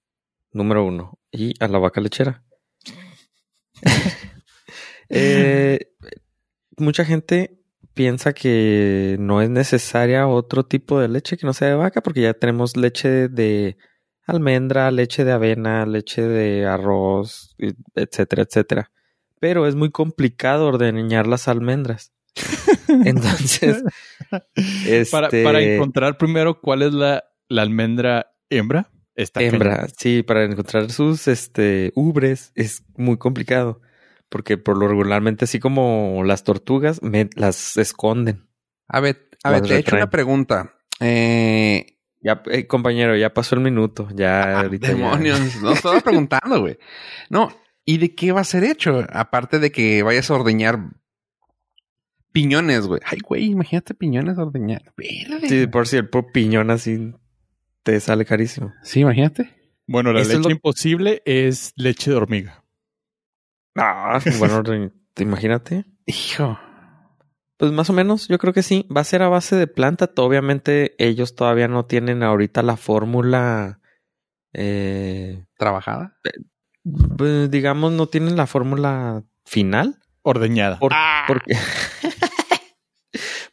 número 0.52 0.84
uno, 0.84 1.18
y 1.30 1.54
a 1.60 1.68
la 1.68 1.78
vaca 1.78 2.00
lechera. 2.00 2.44
Eh, 5.10 5.78
mucha 6.76 7.02
gente 7.02 7.62
piensa 7.94 8.34
que 8.34 9.16
no 9.18 9.40
es 9.40 9.48
necesaria 9.48 10.28
otro 10.28 10.66
tipo 10.66 11.00
de 11.00 11.08
leche 11.08 11.38
que 11.38 11.46
no 11.46 11.54
sea 11.54 11.68
de 11.68 11.76
vaca, 11.76 12.02
porque 12.02 12.20
ya 12.20 12.34
tenemos 12.34 12.76
leche 12.76 13.28
de 13.28 13.78
almendra, 14.28 14.90
leche 14.90 15.24
de 15.24 15.32
avena, 15.32 15.86
leche 15.86 16.22
de 16.22 16.66
arroz, 16.66 17.56
etcétera, 17.94 18.42
etcétera. 18.42 18.90
Pero 19.40 19.66
es 19.66 19.74
muy 19.74 19.90
complicado 19.90 20.66
ordeñar 20.66 21.26
las 21.26 21.48
almendras. 21.48 22.12
Entonces, 22.88 23.82
Para, 25.10 25.26
Este- 25.26 25.42
para 25.44 25.62
encontrar 25.62 26.18
primero 26.18 26.60
cuál 26.60 26.82
es 26.82 26.92
la, 26.92 27.24
la 27.48 27.62
almendra 27.62 28.32
hembra. 28.50 28.90
Está 29.14 29.42
hembra, 29.42 29.88
sí, 29.96 30.22
para 30.22 30.44
encontrar 30.44 30.92
sus 30.92 31.26
este 31.26 31.90
ubres 31.96 32.52
es 32.54 32.84
muy 32.96 33.16
complicado. 33.16 33.80
Porque 34.28 34.58
por 34.58 34.76
lo 34.76 34.86
regularmente, 34.86 35.46
así 35.46 35.58
como 35.58 36.22
las 36.24 36.44
tortugas, 36.44 37.02
me, 37.02 37.30
las 37.34 37.76
esconden. 37.78 38.46
A 38.86 39.00
ver, 39.00 39.28
a 39.42 39.50
ver, 39.50 39.62
te 39.62 39.74
he 39.74 39.78
hecho 39.78 39.96
una 39.96 40.10
pregunta. 40.10 40.74
Eh, 41.00 41.97
Ya, 42.20 42.42
eh, 42.50 42.66
compañero, 42.66 43.16
ya 43.16 43.32
pasó 43.32 43.54
el 43.54 43.60
minuto. 43.60 44.08
Ya 44.14 44.42
ah, 44.42 44.60
ahorita. 44.62 44.88
ya- 44.88 44.94
demonios, 44.94 45.40
no 45.62 45.72
estaba 45.72 46.00
preguntando, 46.00 46.60
güey. 46.60 46.78
No, 47.30 47.48
¿y 47.84 47.98
de 47.98 48.14
qué 48.14 48.32
va 48.32 48.40
a 48.40 48.44
ser 48.44 48.64
hecho? 48.64 49.04
Aparte 49.12 49.58
de 49.60 49.70
que 49.70 50.02
vayas 50.02 50.30
a 50.30 50.34
ordeñar 50.34 50.78
piñones, 52.32 52.86
güey. 52.86 53.00
Ay, 53.04 53.18
güey, 53.20 53.44
imagínate 53.46 53.94
piñones 53.94 54.38
a 54.38 54.42
ordeñar. 54.42 54.92
Verde. 54.96 55.48
Sí, 55.48 55.66
por 55.66 55.86
si 55.86 55.96
el 55.96 56.08
piñón 56.32 56.70
así 56.70 57.12
te 57.82 58.00
sale 58.00 58.24
carísimo. 58.24 58.72
Sí, 58.82 59.00
imagínate. 59.00 59.54
Bueno, 59.86 60.12
la 60.12 60.20
Esto 60.20 60.32
es 60.32 60.38
leche 60.38 60.48
lo- 60.50 60.54
imposible 60.54 61.22
es 61.24 61.72
leche 61.76 62.10
de 62.10 62.16
hormiga. 62.16 62.64
Ah, 63.76 64.20
bueno, 64.38 64.62
imagínate. 65.18 65.84
Hijo. 66.04 66.58
Pues 67.58 67.72
más 67.72 67.90
o 67.90 67.92
menos, 67.92 68.28
yo 68.28 68.38
creo 68.38 68.52
que 68.54 68.62
sí. 68.62 68.86
Va 68.94 69.02
a 69.02 69.04
ser 69.04 69.22
a 69.22 69.28
base 69.28 69.56
de 69.56 69.66
planta. 69.66 70.10
Obviamente 70.16 70.94
ellos 70.98 71.34
todavía 71.34 71.68
no 71.68 71.84
tienen 71.86 72.22
ahorita 72.22 72.62
la 72.62 72.76
fórmula. 72.76 73.80
Eh, 74.54 75.44
¿Trabajada? 75.58 76.16
pues, 77.18 77.50
digamos, 77.50 77.92
no 77.92 78.06
tienen 78.06 78.36
la 78.36 78.46
fórmula 78.46 79.24
final. 79.44 79.98
Ordeñada. 80.22 80.78
Por- 80.78 80.92
porque, 81.26 81.54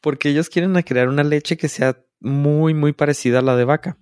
porque 0.01 0.29
ellos 0.29 0.49
quieren 0.49 0.73
crear 0.83 1.09
una 1.09 1.23
leche 1.23 1.57
que 1.57 1.67
sea 1.67 1.97
muy, 2.19 2.73
muy 2.73 2.93
parecida 2.93 3.39
a 3.39 3.41
la 3.41 3.55
de 3.55 3.65
vaca. 3.65 3.97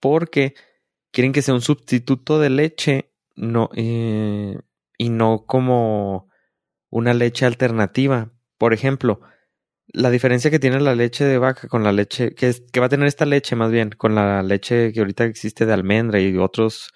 Porque 0.00 0.54
quieren 1.10 1.32
que 1.32 1.42
sea 1.42 1.54
un 1.54 1.60
sustituto 1.62 2.38
de 2.38 2.50
leche 2.50 3.12
no, 3.34 3.70
eh, 3.74 4.58
y 4.98 5.08
no 5.10 5.44
como 5.46 6.28
una 6.90 7.14
leche 7.14 7.46
alternativa. 7.46 8.30
Por 8.58 8.72
ejemplo, 8.72 9.20
la 9.88 10.10
diferencia 10.10 10.50
que 10.50 10.58
tiene 10.58 10.80
la 10.80 10.94
leche 10.94 11.24
de 11.24 11.38
vaca 11.38 11.68
con 11.68 11.84
la 11.84 11.92
leche 11.92 12.34
que, 12.34 12.48
es- 12.48 12.62
que 12.72 12.80
va 12.80 12.86
a 12.86 12.88
tener 12.90 13.08
esta 13.08 13.26
leche 13.26 13.56
más 13.56 13.70
bien 13.72 13.90
con 13.90 14.14
la 14.14 14.42
leche 14.42 14.92
que 14.92 15.00
ahorita 15.00 15.24
existe 15.26 15.66
de 15.66 15.72
almendra 15.74 16.20
y 16.20 16.36
otros 16.38 16.92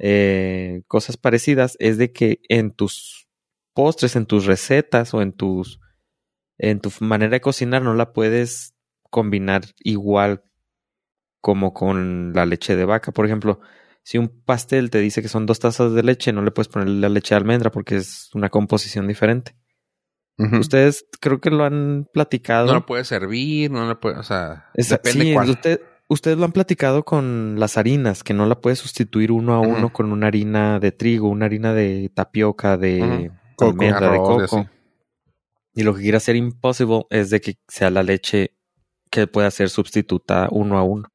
eh, 0.00 0.82
cosas 0.88 1.16
parecidas 1.18 1.76
es 1.80 1.98
de 1.98 2.12
que 2.12 2.40
en 2.48 2.72
tus 2.72 3.28
postres, 3.74 4.16
en 4.16 4.26
tus 4.26 4.46
recetas 4.46 5.14
o 5.14 5.22
en 5.22 5.32
tus 5.32 5.80
en 6.58 6.80
tu 6.80 6.90
manera 7.00 7.32
de 7.32 7.40
cocinar 7.40 7.82
no 7.82 7.94
la 7.94 8.12
puedes 8.12 8.74
combinar 9.10 9.64
igual 9.80 10.42
como 11.40 11.72
con 11.74 12.32
la 12.34 12.46
leche 12.46 12.76
de 12.76 12.84
vaca. 12.84 13.12
Por 13.12 13.26
ejemplo, 13.26 13.60
si 14.02 14.18
un 14.18 14.28
pastel 14.44 14.90
te 14.90 14.98
dice 15.00 15.22
que 15.22 15.28
son 15.28 15.46
dos 15.46 15.60
tazas 15.60 15.92
de 15.94 16.02
leche, 16.02 16.32
no 16.32 16.42
le 16.42 16.50
puedes 16.50 16.68
poner 16.68 16.88
la 16.88 17.08
leche 17.08 17.34
de 17.34 17.38
almendra 17.40 17.70
porque 17.70 17.96
es 17.96 18.30
una 18.34 18.48
composición 18.50 19.06
diferente. 19.08 19.56
Ustedes 20.38 21.06
creo 21.20 21.40
que 21.40 21.50
lo 21.50 21.64
han 21.64 22.08
platicado. 22.12 22.66
No 22.68 22.74
lo 22.74 22.86
puede 22.86 23.04
servir, 23.04 23.70
no 23.70 23.86
lo 23.86 23.98
puede, 23.98 24.16
o 24.18 24.22
sea, 24.22 24.66
Esa- 24.74 24.96
depende 24.96 25.24
sí, 25.26 25.32
cuál. 25.34 25.50
usted- 25.50 25.80
ustedes 26.08 26.38
lo 26.38 26.44
han 26.44 26.52
platicado 26.52 27.04
con 27.04 27.56
las 27.58 27.76
harinas, 27.76 28.22
que 28.22 28.34
no 28.34 28.46
la 28.46 28.60
puedes 28.60 28.78
sustituir 28.78 29.32
uno 29.32 29.54
a 29.54 29.60
uno 29.60 29.92
con 29.92 30.12
una 30.12 30.28
harina 30.28 30.78
de 30.78 30.92
trigo, 30.92 31.28
una 31.28 31.46
harina 31.46 31.74
de 31.74 32.10
tapioca, 32.14 32.76
de. 32.76 33.30
Coco. 33.56 33.70
almendra, 33.72 34.00
de 34.00 34.06
Arroz 34.18 34.48
coco. 34.50 34.66
Y 35.74 35.82
lo 35.82 35.94
que 35.94 36.02
quiere 36.02 36.16
hacer 36.16 36.36
Impossible 36.36 37.06
es 37.10 37.30
de 37.30 37.40
que 37.40 37.56
sea 37.66 37.90
la 37.90 38.02
leche 38.04 38.52
que 39.10 39.26
pueda 39.26 39.50
ser 39.50 39.68
sustituta 39.70 40.48
uno 40.52 40.78
a 40.78 40.82
uno. 40.84 41.08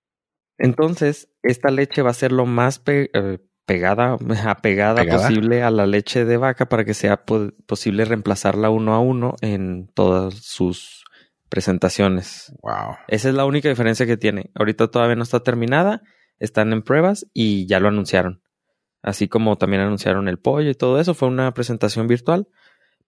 Entonces, 0.57 1.29
esta 1.41 1.69
leche 1.71 2.01
va 2.01 2.11
a 2.11 2.13
ser 2.13 2.31
lo 2.31 2.45
más 2.45 2.79
pe- 2.79 3.09
eh, 3.13 3.39
pegada, 3.65 4.17
apegada 4.45 5.01
¿Pegada? 5.01 5.27
posible 5.27 5.63
a 5.63 5.71
la 5.71 5.85
leche 5.85 6.25
de 6.25 6.37
vaca 6.37 6.67
para 6.69 6.85
que 6.85 6.93
sea 6.93 7.25
po- 7.25 7.51
posible 7.65 8.05
reemplazarla 8.05 8.69
uno 8.69 8.93
a 8.93 8.99
uno 8.99 9.35
en 9.41 9.87
todas 9.93 10.33
sus 10.35 11.03
presentaciones. 11.49 12.53
Wow. 12.61 12.95
Esa 13.07 13.29
es 13.29 13.35
la 13.35 13.45
única 13.45 13.69
diferencia 13.69 14.05
que 14.05 14.17
tiene. 14.17 14.51
Ahorita 14.55 14.89
todavía 14.89 15.15
no 15.15 15.23
está 15.23 15.41
terminada, 15.41 16.01
están 16.39 16.73
en 16.73 16.81
pruebas 16.81 17.27
y 17.33 17.67
ya 17.67 17.79
lo 17.79 17.87
anunciaron. 17.89 18.41
Así 19.01 19.27
como 19.27 19.57
también 19.57 19.81
anunciaron 19.81 20.27
el 20.27 20.39
pollo 20.39 20.69
y 20.69 20.75
todo 20.75 20.99
eso, 20.99 21.13
fue 21.13 21.27
una 21.27 21.53
presentación 21.53 22.07
virtual. 22.07 22.47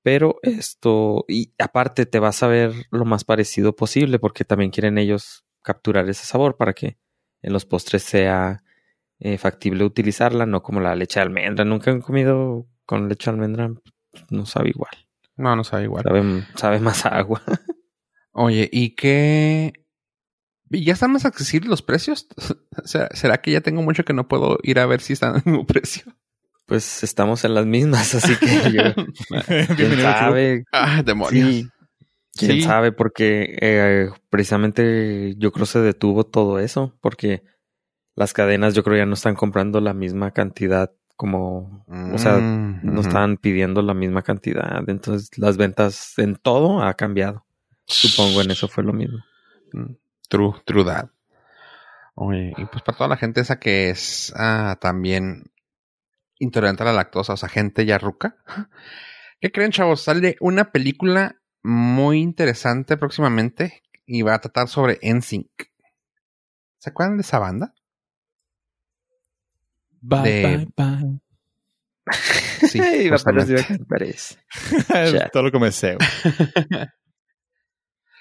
Pero 0.04 0.38
esto, 0.44 1.26
y 1.28 1.54
aparte 1.58 2.06
te 2.06 2.20
vas 2.20 2.44
a 2.44 2.48
ver 2.48 2.72
lo 2.92 3.06
más 3.06 3.24
parecido 3.24 3.76
posible 3.76 4.20
porque 4.20 4.46
también 4.46 4.70
quieren 4.70 5.00
ellos 5.00 5.46
capturar 5.64 6.08
ese 6.08 6.26
sabor 6.26 6.58
para 6.58 6.74
que 6.74 7.00
en 7.42 7.54
los 7.54 7.66
postres 7.66 8.04
sea 8.04 8.62
eh, 9.20 9.38
factible 9.38 9.84
utilizarla, 9.84 10.46
no 10.46 10.62
como 10.64 10.80
la 10.82 10.96
leche 10.96 11.20
de 11.20 11.26
almendra. 11.26 11.66
Nunca 11.66 11.92
han 11.92 12.02
comido 12.02 12.68
con 12.86 13.08
leche 13.10 13.30
de 13.32 13.36
almendra, 13.36 13.72
no 14.30 14.46
sabe 14.46 14.70
igual. 14.70 14.92
No, 15.38 15.56
no 15.56 15.64
sabe 15.64 15.84
igual. 15.84 16.04
Sabe, 16.04 16.44
sabe 16.56 16.80
más 16.80 17.06
a 17.06 17.10
agua. 17.10 17.42
Oye, 18.32 18.70
¿y 18.72 18.96
qué? 18.96 19.74
¿Y 20.70 20.84
¿Ya 20.84 20.94
están 20.94 21.12
más 21.12 21.26
accesibles 21.26 21.70
los 21.70 21.82
precios? 21.82 22.28
¿Será, 22.86 23.10
será 23.14 23.38
que 23.42 23.52
ya 23.52 23.62
tengo 23.62 23.82
mucho 23.82 24.04
que 24.06 24.14
no 24.14 24.28
puedo 24.28 24.58
ir 24.64 24.80
a 24.80 24.86
ver 24.86 25.02
si 25.02 25.14
están 25.14 25.36
al 25.36 25.44
mismo 25.46 25.66
precio? 25.66 26.04
Pues 26.66 27.04
estamos 27.04 27.46
en 27.46 27.54
las 27.54 27.66
mismas, 27.68 28.16
así 28.16 28.36
que 28.38 28.72
yo, 28.72 28.82
quién 29.76 30.02
sabe. 30.02 30.64
Ah, 30.72 31.04
demonios. 31.06 31.48
Sí, 31.48 31.70
quién 32.34 32.52
Sí. 32.54 32.62
sabe, 32.64 32.92
porque 32.92 33.56
eh, 33.62 34.10
precisamente 34.32 35.36
yo 35.38 35.52
creo 35.52 35.68
se 35.68 35.80
detuvo 35.80 36.26
todo 36.26 36.58
eso, 36.60 36.98
porque 37.02 37.44
las 38.16 38.34
cadenas 38.34 38.74
yo 38.74 38.84
creo 38.84 38.98
ya 38.98 39.06
no 39.06 39.14
están 39.14 39.36
comprando 39.36 39.82
la 39.82 39.94
misma 39.94 40.32
cantidad 40.32 40.92
como, 41.16 41.86
o 42.14 42.18
sea, 42.18 42.34
Mm, 42.40 42.80
no 42.84 43.00
ujú. 43.00 43.08
están 43.08 43.38
pidiendo 43.38 43.82
la 43.82 43.94
misma 43.94 44.22
cantidad, 44.22 44.84
entonces 44.88 45.38
las 45.38 45.58
ventas 45.58 46.18
en 46.18 46.36
todo 46.36 46.82
ha 46.82 46.94
cambiado. 46.96 47.46
Supongo 47.86 48.42
en 48.42 48.52
eso 48.52 48.68
fue 48.68 48.84
lo 48.84 48.94
mismo. 48.94 49.20
Mm, 49.74 49.94
True, 50.28 50.54
true 50.66 50.84
that. 50.86 51.10
Oye, 52.16 52.54
y 52.58 52.66
pues 52.66 52.82
para 52.84 52.98
toda 52.98 53.10
la 53.10 53.18
gente 53.18 53.42
esa 53.42 53.60
que 53.60 53.90
es 53.90 54.34
ah, 54.36 54.78
también 54.80 55.52
intolerante 56.40 56.84
a 56.84 56.88
la 56.88 56.94
lactosa, 56.94 57.34
o 57.34 57.38
sea, 57.38 57.50
gente 57.50 57.86
ya 57.86 57.98
ruca. 57.98 58.38
¿Qué 59.42 59.52
creen, 59.52 59.72
chavos? 59.72 60.02
Sale 60.02 60.38
una 60.40 60.72
película 60.72 61.36
muy 61.64 62.20
interesante 62.22 62.98
próximamente 62.98 63.84
y 64.06 64.22
va 64.22 64.36
a 64.36 64.40
tratar 64.40 64.68
sobre 64.68 65.00
NSYNC. 65.02 65.50
¿Se 66.80 66.90
acuerdan 66.90 67.18
de 67.18 67.22
esa 67.22 67.40
banda? 67.40 67.74
Bye, 70.08 70.22
De- 70.22 70.42
bye, 70.44 70.68
bye. 70.78 71.20
Sí, 72.70 72.80
Iba. 73.06 73.18
Ya. 75.14 75.30
Todo 75.30 75.44
lo 75.44 75.52
güey. 75.96 76.10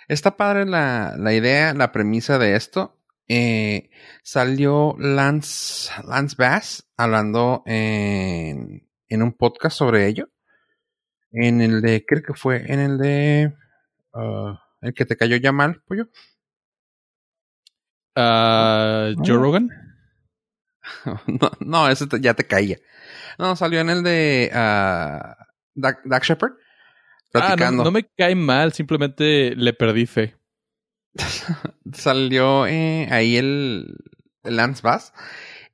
Está 0.08 0.36
padre 0.36 0.66
la, 0.66 1.14
la 1.18 1.32
idea, 1.34 1.72
la 1.74 1.92
premisa 1.92 2.38
de 2.38 2.56
esto. 2.56 3.00
Eh, 3.28 3.90
salió 4.22 4.96
Lance, 4.98 5.90
Lance 6.06 6.36
Bass 6.38 6.90
hablando 6.96 7.62
en, 7.66 8.86
en 9.08 9.22
un 9.22 9.32
podcast 9.32 9.78
sobre 9.78 10.06
ello. 10.06 10.30
En 11.32 11.60
el 11.60 11.80
de, 11.80 12.04
creo 12.06 12.22
que 12.22 12.34
fue 12.34 12.70
en 12.70 12.80
el 12.80 12.98
de 12.98 13.54
ah, 14.12 14.62
el 14.82 14.94
que 14.94 15.04
te 15.06 15.16
cayó 15.16 15.36
ya 15.36 15.52
mal, 15.52 15.82
pollo. 15.86 16.08
Ah, 18.14 19.10
Joe 19.24 19.36
Rogan. 19.38 19.70
no, 21.26 21.50
no, 21.60 21.88
ese 21.88 22.06
te- 22.06 22.20
ya 22.20 22.34
te 22.34 22.46
caía. 22.46 22.78
No, 23.38 23.56
salió 23.56 23.80
en 23.80 23.90
el 23.90 24.02
de 24.02 24.50
ah, 24.52 25.36
Dak, 25.74 26.02
Dak 26.04 26.24
Shepard. 26.24 26.52
Ah, 27.34 27.56
no, 27.72 27.90
me 27.90 28.04
cae 28.16 28.36
mal, 28.36 28.72
simplemente 28.72 29.56
le 29.56 29.72
perdí 29.72 30.06
fe. 30.06 30.36
salió 31.92 32.66
eh, 32.66 33.08
ahí 33.10 33.36
el, 33.36 33.96
el 34.44 34.56
Lance 34.56 34.82
Bass 34.82 35.12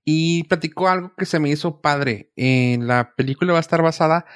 y 0.04 0.44
platicó 0.44 0.88
algo 0.88 1.14
que 1.16 1.26
se 1.26 1.38
me 1.38 1.50
hizo 1.50 1.80
padre. 1.80 2.32
Eh, 2.36 2.78
la 2.80 3.14
película 3.14 3.52
va 3.52 3.58
a 3.58 3.61
estar 3.61 3.82
basada 3.82 4.26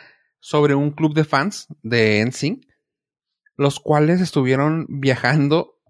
sobre 0.40 0.74
un 0.74 0.90
club 0.90 1.14
de 1.14 1.24
fans 1.24 1.68
de 1.82 2.20
NSYNC, 2.20 2.66
los 3.56 3.80
cuales 3.80 4.20
estuvieron 4.20 4.86
viajando, 4.88 5.80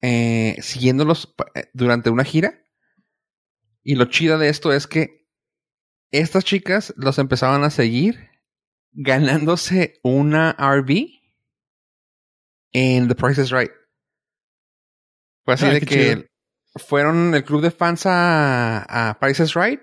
eh, 0.00 0.56
siguiéndolos 0.60 1.34
durante 1.72 2.10
una 2.10 2.24
gira. 2.24 2.61
Y 3.82 3.96
lo 3.96 4.04
chido 4.06 4.38
de 4.38 4.48
esto 4.48 4.72
es 4.72 4.86
que 4.86 5.26
estas 6.10 6.44
chicas 6.44 6.92
los 6.96 7.18
empezaban 7.18 7.64
a 7.64 7.70
seguir 7.70 8.28
ganándose 8.92 9.94
una 10.02 10.50
RV 10.58 11.20
en 12.72 13.08
The 13.08 13.14
Price 13.14 13.40
is 13.42 13.50
Right. 13.50 13.70
Fue 15.44 15.54
así 15.54 15.66
Ah, 15.66 15.70
de 15.72 15.80
que 15.80 15.86
chido. 16.16 16.24
fueron 16.76 17.34
el 17.34 17.44
club 17.44 17.62
de 17.62 17.70
fans 17.70 18.06
a, 18.06 19.10
a 19.10 19.18
Price 19.18 19.42
is 19.42 19.54
Right. 19.54 19.80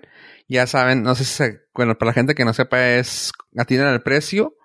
Ya 0.48 0.66
saben, 0.66 1.02
no 1.02 1.14
sé 1.14 1.24
si, 1.24 1.34
se- 1.34 1.60
bueno, 1.74 1.96
para 1.96 2.10
la 2.10 2.14
gente 2.14 2.34
que 2.34 2.44
no 2.44 2.52
sepa, 2.52 2.94
es 2.96 3.32
atienden 3.56 3.88
al 3.88 4.02
precio. 4.02 4.56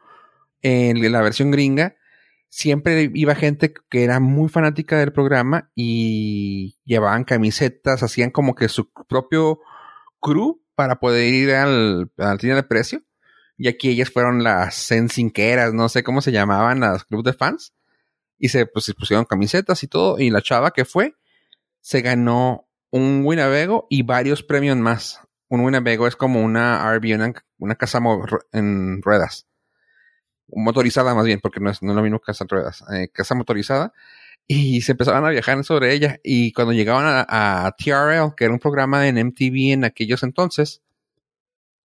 En 0.61 1.11
la 1.11 1.21
versión 1.21 1.51
gringa, 1.51 1.95
siempre 2.55 3.11
iba 3.13 3.35
gente 3.35 3.73
que 3.89 4.05
era 4.05 4.21
muy 4.21 4.47
fanática 4.47 4.97
del 4.97 5.11
programa 5.11 5.71
y 5.75 6.77
llevaban 6.85 7.25
camisetas, 7.25 8.01
hacían 8.01 8.31
como 8.31 8.55
que 8.55 8.69
su 8.69 8.89
propio 9.09 9.59
crew 10.21 10.61
para 10.73 11.01
poder 11.01 11.33
ir 11.33 11.53
al, 11.53 12.09
al 12.17 12.37
tienda 12.37 12.55
del 12.55 12.67
precio. 12.67 13.03
Y 13.57 13.67
aquí 13.67 13.89
ellas 13.89 14.09
fueron 14.09 14.41
las 14.41 14.73
sensinqueras, 14.75 15.73
no 15.73 15.89
sé 15.89 16.01
cómo 16.03 16.21
se 16.21 16.31
llamaban, 16.31 16.79
las 16.79 17.03
club 17.03 17.25
de 17.25 17.33
fans. 17.33 17.73
Y 18.37 18.47
se, 18.47 18.65
pues, 18.65 18.85
se 18.85 18.93
pusieron 18.93 19.25
camisetas 19.25 19.83
y 19.83 19.87
todo. 19.87 20.17
Y 20.17 20.29
la 20.29 20.41
chava 20.41 20.71
que 20.71 20.85
fue, 20.85 21.13
se 21.81 22.01
ganó 22.01 22.69
un 22.89 23.23
Winnebago 23.25 23.85
y 23.89 24.03
varios 24.03 24.43
premios 24.43 24.77
más. 24.77 25.19
Un 25.49 25.59
Winnebago 25.59 26.07
es 26.07 26.15
como 26.15 26.41
una 26.41 26.89
RV, 26.95 27.15
una, 27.15 27.33
una 27.57 27.75
casa 27.75 27.99
en 28.53 29.01
ruedas. 29.01 29.45
Motorizada 30.47 31.15
más 31.15 31.25
bien, 31.25 31.39
porque 31.41 31.59
no 31.59 31.69
es, 31.69 31.81
no 31.81 31.91
es 31.91 32.11
lo 32.11 32.19
casa 32.19 32.45
ruedas. 32.47 32.83
eh, 32.93 33.09
casa 33.09 33.35
motorizada. 33.35 33.93
Y 34.47 34.81
se 34.81 34.91
empezaban 34.91 35.25
a 35.25 35.29
viajar 35.29 35.63
sobre 35.63 35.93
ella. 35.93 36.19
Y 36.23 36.51
cuando 36.53 36.73
llegaban 36.73 37.25
a, 37.27 37.75
TRL, 37.77 38.35
que 38.35 38.45
era 38.45 38.53
un 38.53 38.59
programa 38.59 39.07
en 39.07 39.17
MTV 39.17 39.73
en 39.73 39.85
aquellos 39.85 40.23
entonces, 40.23 40.83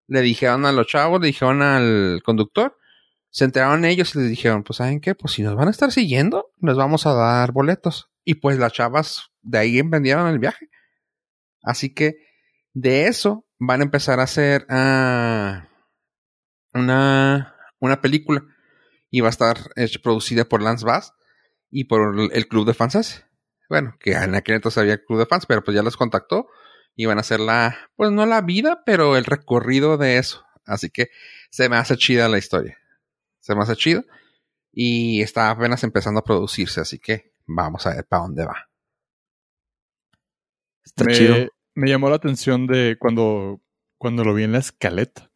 le 0.07 0.22
dijeron 0.22 0.66
a 0.66 0.72
los 0.72 0.88
chavos, 0.88 1.22
le 1.22 1.28
dijeron 1.28 1.62
al 1.62 2.22
conductor, 2.24 2.78
Se 3.32 3.45
enteraron 3.45 3.86
ellos 3.86 4.16
y 4.16 4.20
les 4.20 4.30
dijeron, 4.30 4.64
pues 4.64 4.78
¿saben 4.78 4.99
qué? 5.01 5.16
Pues 5.16 5.34
si 5.34 5.43
nos 5.43 5.55
van 5.55 5.68
a 5.68 5.72
estar 5.72 5.91
siguiendo, 5.91 6.51
les 6.62 6.76
vamos 6.76 7.05
a 7.05 7.14
dar 7.14 7.51
boletos. 7.51 8.10
Y 8.26 8.36
pues 8.36 8.57
las 8.57 8.74
chavas 8.74 9.30
de 9.41 9.60
ahí 9.60 9.82
vendieron 9.84 10.28
el 10.28 10.39
viaje. 10.39 10.70
Así 11.62 11.93
que 11.93 12.18
de 12.74 13.07
eso 13.07 13.45
van 13.60 13.82
a 13.82 13.84
empezar 13.84 14.20
a 14.20 14.24
hacer 14.24 14.66
ah, 14.70 15.68
una, 16.74 17.55
una 17.80 18.01
película. 18.01 18.45
Y 19.11 19.21
va 19.21 19.27
a 19.27 19.32
estar 19.32 19.57
producida 20.03 20.45
por 20.45 20.61
Lance 20.61 20.86
Bass 20.86 21.13
y 21.71 21.86
por 21.86 22.19
el, 22.19 22.30
el 22.32 22.47
club 22.47 22.65
de 22.65 22.73
fans. 22.73 23.25
Bueno, 23.69 23.95
que 23.99 24.11
en 24.11 24.36
aquel 24.36 24.55
entonces 24.55 24.77
había 24.80 25.03
club 25.03 25.19
de 25.19 25.25
fans, 25.25 25.45
pero 25.45 25.63
pues 25.63 25.75
ya 25.75 25.84
los 25.84 25.97
contactó 25.97 26.47
y 26.95 27.05
van 27.05 27.17
a 27.17 27.21
hacer 27.21 27.39
la, 27.39 27.89
pues 27.95 28.11
no 28.11 28.25
la 28.25 28.41
vida, 28.41 28.84
pero 28.86 29.15
el 29.15 29.25
recorrido 29.25 29.97
de 29.97 30.17
eso. 30.17 30.45
Así 30.65 30.89
que 30.89 31.09
se 31.49 31.69
me 31.69 31.77
hace 31.77 31.95
chida 31.95 32.27
la 32.27 32.38
historia. 32.38 32.77
Se 33.39 33.55
me 33.55 33.61
hace 33.61 33.75
chido. 33.75 34.03
Y 34.71 35.21
está 35.21 35.49
apenas 35.49 35.84
empezando 35.84 36.19
a 36.19 36.23
producirse, 36.23 36.82
así 36.82 36.99
que 36.99 37.34
vamos 37.47 37.88
a 37.88 37.95
ver 37.95 38.05
para 38.05 38.23
dónde 38.23 38.45
va. 38.45 38.69
Está 40.84 41.05
me, 41.05 41.13
chido. 41.13 41.36
me 41.73 41.89
llamó 41.89 42.09
la 42.09 42.17
atención 42.17 42.67
de 42.67 42.97
cuando, 42.99 43.61
cuando 43.97 44.23
lo 44.23 44.34
vi 44.34 44.43
en 44.43 44.51
la 44.51 44.59
escaleta. 44.59 45.32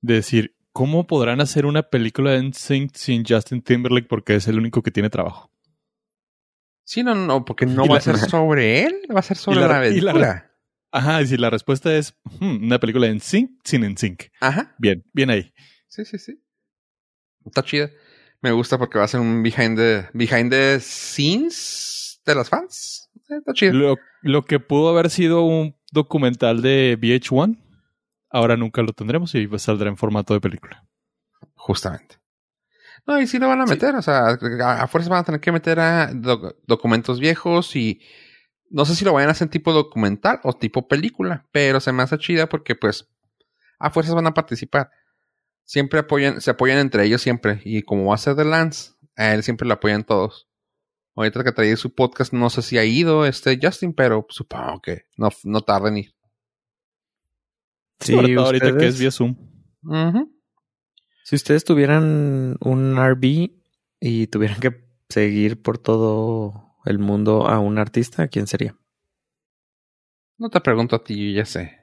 De 0.00 0.14
decir, 0.14 0.56
¿cómo 0.78 1.08
podrán 1.08 1.40
hacer 1.40 1.66
una 1.66 1.82
película 1.82 2.30
de 2.30 2.42
NSYNC 2.44 2.94
sin 2.94 3.24
Justin 3.26 3.62
Timberlake 3.62 4.06
porque 4.06 4.36
es 4.36 4.46
el 4.46 4.58
único 4.58 4.80
que 4.80 4.92
tiene 4.92 5.10
trabajo? 5.10 5.50
Sí, 6.84 7.02
no, 7.02 7.16
no, 7.16 7.44
porque 7.44 7.66
no 7.66 7.82
va 7.82 7.94
la- 7.94 7.98
a 7.98 8.00
ser 8.00 8.16
sobre 8.30 8.84
él, 8.84 8.94
va 9.14 9.18
a 9.18 9.22
ser 9.22 9.36
sobre 9.36 9.60
la- 9.60 9.66
la- 9.66 9.76
aventura. 9.78 10.44
Ajá, 10.92 11.20
y 11.20 11.26
si 11.26 11.36
la 11.36 11.50
respuesta 11.50 11.94
es 11.96 12.14
hmm, 12.38 12.64
una 12.64 12.78
película 12.78 13.08
de 13.08 13.14
NSYNC 13.14 13.50
sin 13.64 13.82
NSYNC. 13.92 14.30
Ajá, 14.40 14.74
Bien, 14.78 15.04
bien 15.12 15.30
ahí. 15.30 15.52
sí, 15.88 16.04
sí, 16.04 16.16
sí. 16.18 16.40
Está 17.44 17.62
chida. 17.64 17.90
Me 18.40 18.52
gusta 18.52 18.78
porque 18.78 18.98
va 18.98 19.04
a 19.04 19.08
ser 19.08 19.18
un 19.20 19.42
behind 19.42 19.76
the, 19.76 20.06
behind 20.14 20.50
the 20.52 20.78
scenes 20.80 22.20
de 22.24 22.34
las 22.36 22.48
fans. 22.48 23.10
Eh, 23.28 23.34
Está 23.38 23.52
chido. 23.52 23.72
Lo, 23.72 23.96
lo 24.22 24.44
que 24.44 24.60
pudo 24.60 24.88
haber 24.90 25.10
sido 25.10 25.42
un 25.42 25.74
documental 25.90 26.62
de 26.62 26.96
VH1, 27.00 27.58
ahora 28.30 28.56
nunca 28.56 28.82
lo 28.82 28.92
tendremos 28.92 29.34
y 29.34 29.48
saldrá 29.58 29.88
en 29.88 29.96
formato 29.96 30.34
de 30.34 30.40
película. 30.40 30.86
Justamente. 31.54 32.16
No, 33.06 33.20
y 33.20 33.26
sí 33.26 33.38
lo 33.38 33.48
van 33.48 33.60
a 33.60 33.66
Sí. 33.66 33.74
meter, 33.74 33.94
o 33.94 34.02
sea, 34.02 34.26
a, 34.64 34.82
a 34.82 34.86
fuerza 34.88 35.08
van 35.10 35.20
a 35.20 35.24
tener 35.24 35.40
que 35.40 35.52
meter 35.52 35.80
a 35.80 36.12
doc- 36.12 36.56
documentos 36.66 37.20
viejos 37.20 37.74
y 37.76 38.00
no 38.70 38.84
sé 38.84 38.94
si 38.94 39.04
lo 39.04 39.12
vayan 39.14 39.28
a 39.30 39.32
hacer 39.32 39.48
tipo 39.48 39.72
documental 39.72 40.40
o 40.42 40.52
tipo 40.52 40.88
película, 40.88 41.46
pero 41.52 41.80
se 41.80 41.92
me 41.92 42.02
hace 42.02 42.18
chida 42.18 42.48
porque 42.48 42.74
pues 42.74 43.08
a 43.78 43.90
fuerzas 43.90 44.14
van 44.14 44.26
a 44.26 44.34
participar. 44.34 44.90
Siempre 45.64 46.00
apoyan, 46.00 46.40
se 46.40 46.50
apoyan 46.50 46.78
entre 46.78 47.04
ellos 47.04 47.22
siempre 47.22 47.60
y 47.64 47.82
como 47.82 48.06
va 48.06 48.14
a 48.14 48.18
ser 48.18 48.34
de 48.34 48.44
Lance, 48.44 48.92
a 49.16 49.32
él 49.34 49.42
siempre 49.42 49.66
lo 49.66 49.74
apoyan 49.74 50.04
todos. 50.04 50.48
Ahorita 51.14 51.42
que 51.44 51.52
trae 51.52 51.76
su 51.76 51.94
podcast, 51.94 52.32
no 52.32 52.48
sé 52.50 52.62
si 52.62 52.78
ha 52.78 52.84
ido 52.84 53.26
este 53.26 53.58
Justin, 53.60 53.92
pero 53.92 54.26
supongo 54.28 54.80
que 54.80 55.06
no, 55.16 55.30
no 55.44 55.62
tarda 55.62 55.88
en 55.88 55.98
ir. 55.98 56.14
Sí, 58.00 58.12
Sobre 58.12 58.34
todo 58.34 58.46
ahorita 58.46 58.66
que 58.66 58.72
ustedes- 58.72 58.94
es 58.94 59.00
vía 59.00 59.10
Zoom. 59.10 59.36
Si 61.24 61.36
ustedes 61.36 61.64
tuvieran 61.64 62.56
un 62.60 62.96
RV 62.98 63.50
y 64.00 64.26
tuvieran 64.28 64.60
que 64.60 64.88
seguir 65.08 65.60
por 65.62 65.78
todo 65.78 66.76
el 66.84 66.98
mundo 66.98 67.46
a 67.48 67.58
un 67.58 67.78
artista, 67.78 68.28
¿quién 68.28 68.46
sería? 68.46 68.76
No 70.38 70.48
te 70.50 70.60
pregunto 70.60 70.96
a 70.96 71.04
ti, 71.04 71.32
yo 71.32 71.36
ya 71.38 71.44
sé. 71.44 71.76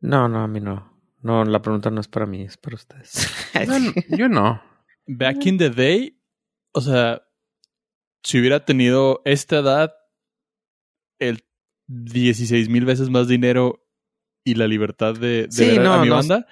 No, 0.00 0.28
no, 0.28 0.40
a 0.42 0.48
mí 0.48 0.60
no. 0.60 0.96
No, 1.20 1.44
la 1.44 1.60
pregunta 1.60 1.90
no 1.90 2.00
es 2.00 2.08
para 2.08 2.26
mí, 2.26 2.42
es 2.42 2.56
para 2.56 2.76
ustedes. 2.76 3.28
No, 3.66 3.78
no, 3.78 3.92
yo 4.16 4.28
no. 4.28 4.62
Back 5.06 5.44
in 5.46 5.58
the 5.58 5.70
day, 5.70 6.20
o 6.72 6.80
sea, 6.80 7.22
si 8.22 8.38
hubiera 8.40 8.64
tenido 8.64 9.20
esta 9.24 9.58
edad, 9.58 9.92
el 11.18 11.44
16 11.86 12.68
mil 12.68 12.84
veces 12.84 13.10
más 13.10 13.26
dinero 13.28 13.84
y 14.50 14.54
la 14.54 14.66
libertad 14.66 15.14
de, 15.14 15.42
de 15.46 15.52
Sí, 15.52 15.66
ver 15.66 15.80
a- 15.80 15.82
no, 15.84 15.92
a 15.94 16.02
mi 16.02 16.08
no. 16.08 16.14
banda, 16.16 16.46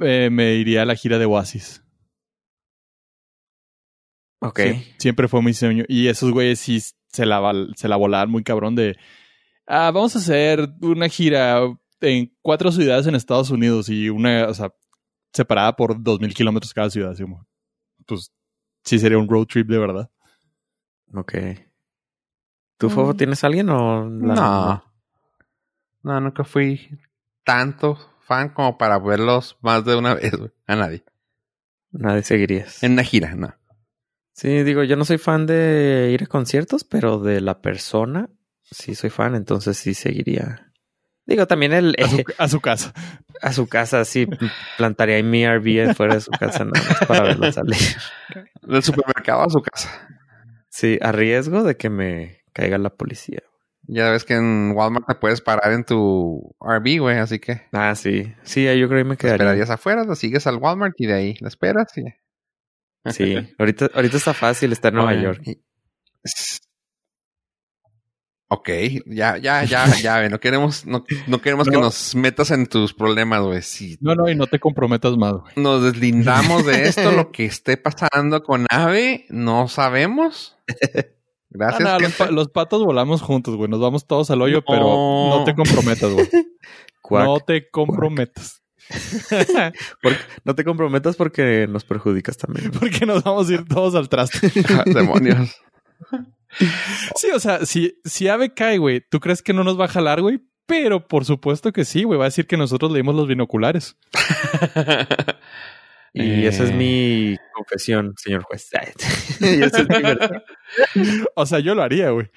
eh, 0.00 0.28
me 0.30 0.54
iría 0.54 0.82
a 0.82 0.84
la 0.86 0.94
gira 0.94 1.18
de 1.18 1.26
Oasis. 1.26 1.82
ok. 4.40 4.58
Sie- 4.58 4.94
siempre 4.98 5.28
fue 5.28 5.42
mi 5.42 5.54
sueño. 5.54 5.84
Y 5.88 6.08
esos 6.08 6.30
güeyes 6.32 6.58
sí 6.60 6.80
se 7.08 7.26
la, 7.26 7.40
se 7.76 7.88
la 7.88 7.96
volaban 7.96 8.30
muy 8.30 8.42
cabrón 8.42 8.74
de... 8.74 8.96
Ah, 9.66 9.90
vamos 9.92 10.14
a 10.16 10.18
hacer 10.18 10.68
una 10.80 11.08
gira 11.08 11.60
en 12.00 12.34
cuatro 12.42 12.72
ciudades 12.72 13.06
en 13.06 13.14
Estados 13.14 13.50
Unidos 13.50 13.88
y 13.88 14.08
una, 14.10 14.48
o 14.48 14.54
sea, 14.54 14.72
separada 15.32 15.76
por 15.76 16.02
dos 16.02 16.20
mil 16.20 16.34
kilómetros 16.34 16.74
cada 16.74 16.90
ciudad. 16.90 17.12
Así 17.12 17.22
como, 17.22 17.46
pues 18.06 18.32
sí 18.84 18.98
sería 18.98 19.18
un 19.18 19.28
road 19.28 19.46
trip 19.46 19.68
de 19.68 19.78
verdad. 19.78 20.10
Ok. 21.14 21.34
¿Tú, 22.78 22.90
Fofo, 22.90 23.12
Mm. 23.14 23.16
tienes 23.16 23.44
alguien 23.44 23.68
o 23.70 24.08
la- 24.08 24.34
No. 24.34 24.84
No, 26.02 26.20
nunca 26.20 26.42
fui 26.42 26.90
tanto 27.44 27.98
fan 28.20 28.50
como 28.50 28.78
para 28.78 28.98
verlos 28.98 29.58
más 29.60 29.84
de 29.84 29.96
una 29.96 30.14
vez, 30.14 30.32
güey. 30.36 30.50
A 30.66 30.76
nadie. 30.76 31.04
Nadie 31.90 32.22
seguirías. 32.22 32.82
En 32.82 32.92
una 32.92 33.04
gira, 33.04 33.34
no. 33.34 33.54
Sí, 34.32 34.62
digo, 34.62 34.82
yo 34.82 34.96
no 34.96 35.04
soy 35.04 35.18
fan 35.18 35.46
de 35.46 36.10
ir 36.12 36.22
a 36.22 36.26
conciertos, 36.26 36.84
pero 36.84 37.18
de 37.18 37.40
la 37.40 37.60
persona 37.60 38.30
sí 38.62 38.94
soy 38.94 39.10
fan, 39.10 39.34
entonces 39.34 39.76
sí 39.76 39.92
seguiría. 39.94 40.72
Digo, 41.26 41.46
también 41.46 41.72
el 41.72 41.94
A 42.02 42.08
su, 42.08 42.16
eh, 42.18 42.24
a 42.38 42.48
su 42.48 42.60
casa. 42.60 42.92
a 43.42 43.52
su 43.52 43.68
casa, 43.68 44.04
sí, 44.04 44.26
plantaría 44.78 45.16
ahí 45.16 45.22
mi 45.22 45.44
RV 45.44 45.94
fuera 45.94 46.14
de 46.14 46.20
su 46.20 46.30
casa 46.30 46.64
nada 46.64 46.82
más 46.88 47.06
para 47.06 47.22
verlo 47.24 47.52
salir. 47.52 47.76
Del 48.62 48.82
supermercado 48.82 49.42
a 49.42 49.50
su 49.50 49.60
casa. 49.60 50.08
Sí, 50.68 50.98
a 51.02 51.12
riesgo 51.12 51.62
de 51.62 51.76
que 51.76 51.90
me 51.90 52.42
caiga 52.52 52.78
la 52.78 52.90
policía. 52.90 53.42
Ya 53.88 54.10
ves 54.10 54.24
que 54.24 54.34
en 54.34 54.72
Walmart 54.76 55.06
te 55.06 55.14
puedes 55.16 55.40
parar 55.40 55.72
en 55.72 55.84
tu 55.84 56.54
RV, 56.60 56.98
güey, 57.00 57.18
así 57.18 57.38
que 57.40 57.62
Ah, 57.72 57.94
sí. 57.94 58.32
Sí, 58.44 58.64
yo 58.64 58.88
creo 58.88 59.00
que 59.00 59.04
me 59.04 59.16
te 59.16 59.22
quedaría. 59.22 59.34
esperarías 59.44 59.70
afuera, 59.70 60.04
lo 60.04 60.14
sigues 60.14 60.46
al 60.46 60.56
Walmart 60.56 60.94
y 60.98 61.06
de 61.06 61.14
ahí 61.14 61.36
la 61.40 61.48
esperas 61.48 61.88
y... 61.98 62.04
Sí, 63.10 63.34
ahorita, 63.58 63.90
ahorita 63.94 64.16
está 64.16 64.32
fácil 64.34 64.70
estar 64.72 64.92
en 64.92 64.96
Nueva 64.98 65.12
Oye, 65.12 65.22
York. 65.22 65.42
Ok, 68.48 68.68
ya, 69.06 69.38
ya, 69.38 69.64
ya, 69.64 69.86
ya, 69.96 70.18
güey, 70.18 70.28
no 70.28 70.38
queremos, 70.38 70.84
no, 70.84 71.04
no 71.26 71.40
queremos 71.40 71.66
que 71.68 71.74
No. 71.74 71.80
nos 71.80 72.14
metas 72.14 72.50
en 72.50 72.66
tus 72.66 72.92
problemas, 72.92 73.40
güey. 73.40 73.62
Si 73.62 73.96
No, 74.02 74.14
no, 74.14 74.28
y 74.28 74.34
no 74.34 74.46
te 74.46 74.60
comprometas 74.60 75.16
más, 75.16 75.32
güey. 75.32 75.54
nos 75.56 75.82
deslindamos 75.82 76.66
de 76.66 76.82
esto, 76.86 77.10
lo 77.12 77.32
que 77.32 77.46
esté 77.46 77.78
pasando 77.78 78.42
con 78.42 78.66
Ave, 78.70 79.24
no 79.30 79.68
sabemos. 79.68 80.56
Gracias. 81.54 81.80
Ah, 81.88 81.92
no, 81.94 81.98
los, 82.00 82.02
gente. 82.12 82.24
pa- 82.24 82.30
los 82.30 82.48
patos 82.48 82.82
volamos 82.84 83.20
juntos, 83.22 83.56
güey. 83.56 83.68
Nos 83.70 83.80
vamos 83.80 84.06
todos 84.06 84.30
al 84.30 84.40
hoyo, 84.42 84.58
No. 84.58 84.64
pero 84.66 84.82
no 85.38 85.44
te 85.44 85.54
comprometas, 85.54 86.10
güey. 86.12 86.28
No 87.10 87.40
te 87.40 87.68
comprometas. 87.70 88.62
Porque- 90.02 90.18
no 90.44 90.54
te 90.54 90.64
comprometas 90.64 91.16
porque 91.16 91.66
nos 91.68 91.84
perjudicas 91.84 92.36
también. 92.38 92.70
Porque 92.80 93.04
nos 93.04 93.22
vamos 93.22 93.50
a 93.50 93.52
ir 93.52 93.64
todos 93.68 93.94
al 93.94 94.08
traste. 94.08 94.50
Demonios. 94.86 95.54
Sí, 97.16 97.28
o 97.34 97.38
sea, 97.40 97.64
si, 97.66 97.98
si 98.04 98.28
Ave 98.28 98.54
cae, 98.54 98.78
güey, 98.78 99.02
¿tú 99.08 99.20
crees 99.20 99.42
que 99.42 99.52
no 99.52 99.62
nos 99.64 99.78
va 99.78 99.84
a 99.86 99.88
jalar, 99.88 100.20
güey? 100.22 100.40
Pero 100.66 101.06
por 101.06 101.24
supuesto 101.26 101.72
que 101.72 101.84
sí, 101.84 102.04
güey. 102.04 102.18
Va 102.18 102.24
a 102.24 102.28
decir 102.28 102.46
que 102.46 102.56
nosotros 102.56 102.90
leímos 102.92 103.14
los 103.14 103.26
binoculares. 103.28 103.96
Y 106.14 106.46
esa 106.46 106.64
es 106.64 106.70
Eh. 106.70 106.74
mi 106.74 107.36
confesión, 107.54 108.14
señor 108.18 108.42
juez. 108.42 108.68
es 109.40 109.72
mi. 109.88 109.96
O 111.34 111.46
sea, 111.46 111.58
yo 111.60 111.74
lo 111.74 111.82
haría, 111.82 112.10
güey. 112.10 112.30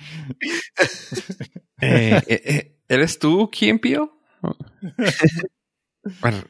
Eh, 1.82 2.22
eh, 2.28 2.42
eh, 2.46 2.78
¿Eres 2.88 3.20
tú 3.20 3.50
quién, 3.52 3.80
Pío? 3.80 4.18
Bueno, 6.22 6.44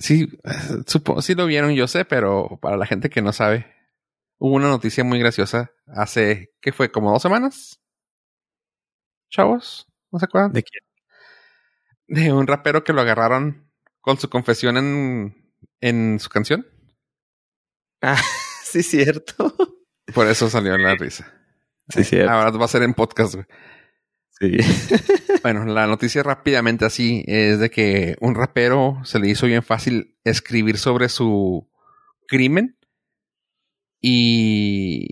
sí, 0.00 0.28
eh, 0.44 0.50
supongo, 0.86 1.22
sí 1.22 1.34
lo 1.34 1.46
vieron, 1.46 1.72
yo 1.74 1.86
sé, 1.86 2.04
pero 2.04 2.58
para 2.60 2.76
la 2.76 2.86
gente 2.86 3.10
que 3.10 3.22
no 3.22 3.32
sabe, 3.32 3.66
hubo 4.38 4.54
una 4.56 4.68
noticia 4.68 5.04
muy 5.04 5.18
graciosa 5.20 5.70
hace, 5.86 6.52
¿qué 6.60 6.72
fue? 6.72 6.90
¿Como 6.90 7.12
dos 7.12 7.22
semanas? 7.22 7.80
Chavos, 9.30 9.86
¿no 10.10 10.18
se 10.18 10.24
acuerdan? 10.26 10.52
¿De 10.52 10.62
quién? 10.62 10.82
De 12.08 12.32
un 12.32 12.46
rapero 12.46 12.84
que 12.84 12.92
lo 12.92 13.00
agarraron 13.00 13.70
con 14.00 14.18
su 14.18 14.28
confesión 14.30 14.76
en, 14.76 15.45
en 15.80 16.18
su 16.20 16.28
canción. 16.28 16.66
Ah, 18.02 18.20
sí, 18.64 18.82
cierto. 18.82 19.54
Por 20.14 20.26
eso 20.28 20.48
salió 20.48 20.76
la 20.78 20.94
risa. 20.94 21.32
Sí, 21.88 22.04
cierto. 22.04 22.30
Ahora 22.30 22.50
va 22.50 22.64
a 22.64 22.68
ser 22.68 22.82
en 22.82 22.94
podcast, 22.94 23.34
güey. 23.34 23.46
Sí. 24.38 24.56
Bueno, 25.42 25.64
la 25.64 25.86
noticia 25.86 26.24
rápidamente 26.24 26.86
así 26.86 27.22
es 27.28 27.60
de 27.60 27.70
que 27.70 28.16
un 28.20 28.34
rapero 28.34 29.00
se 29.04 29.20
le 29.20 29.28
hizo 29.28 29.46
bien 29.46 29.62
fácil 29.62 30.18
escribir 30.24 30.76
sobre 30.76 31.08
su 31.08 31.70
crimen. 32.26 32.76
Y. 34.00 35.06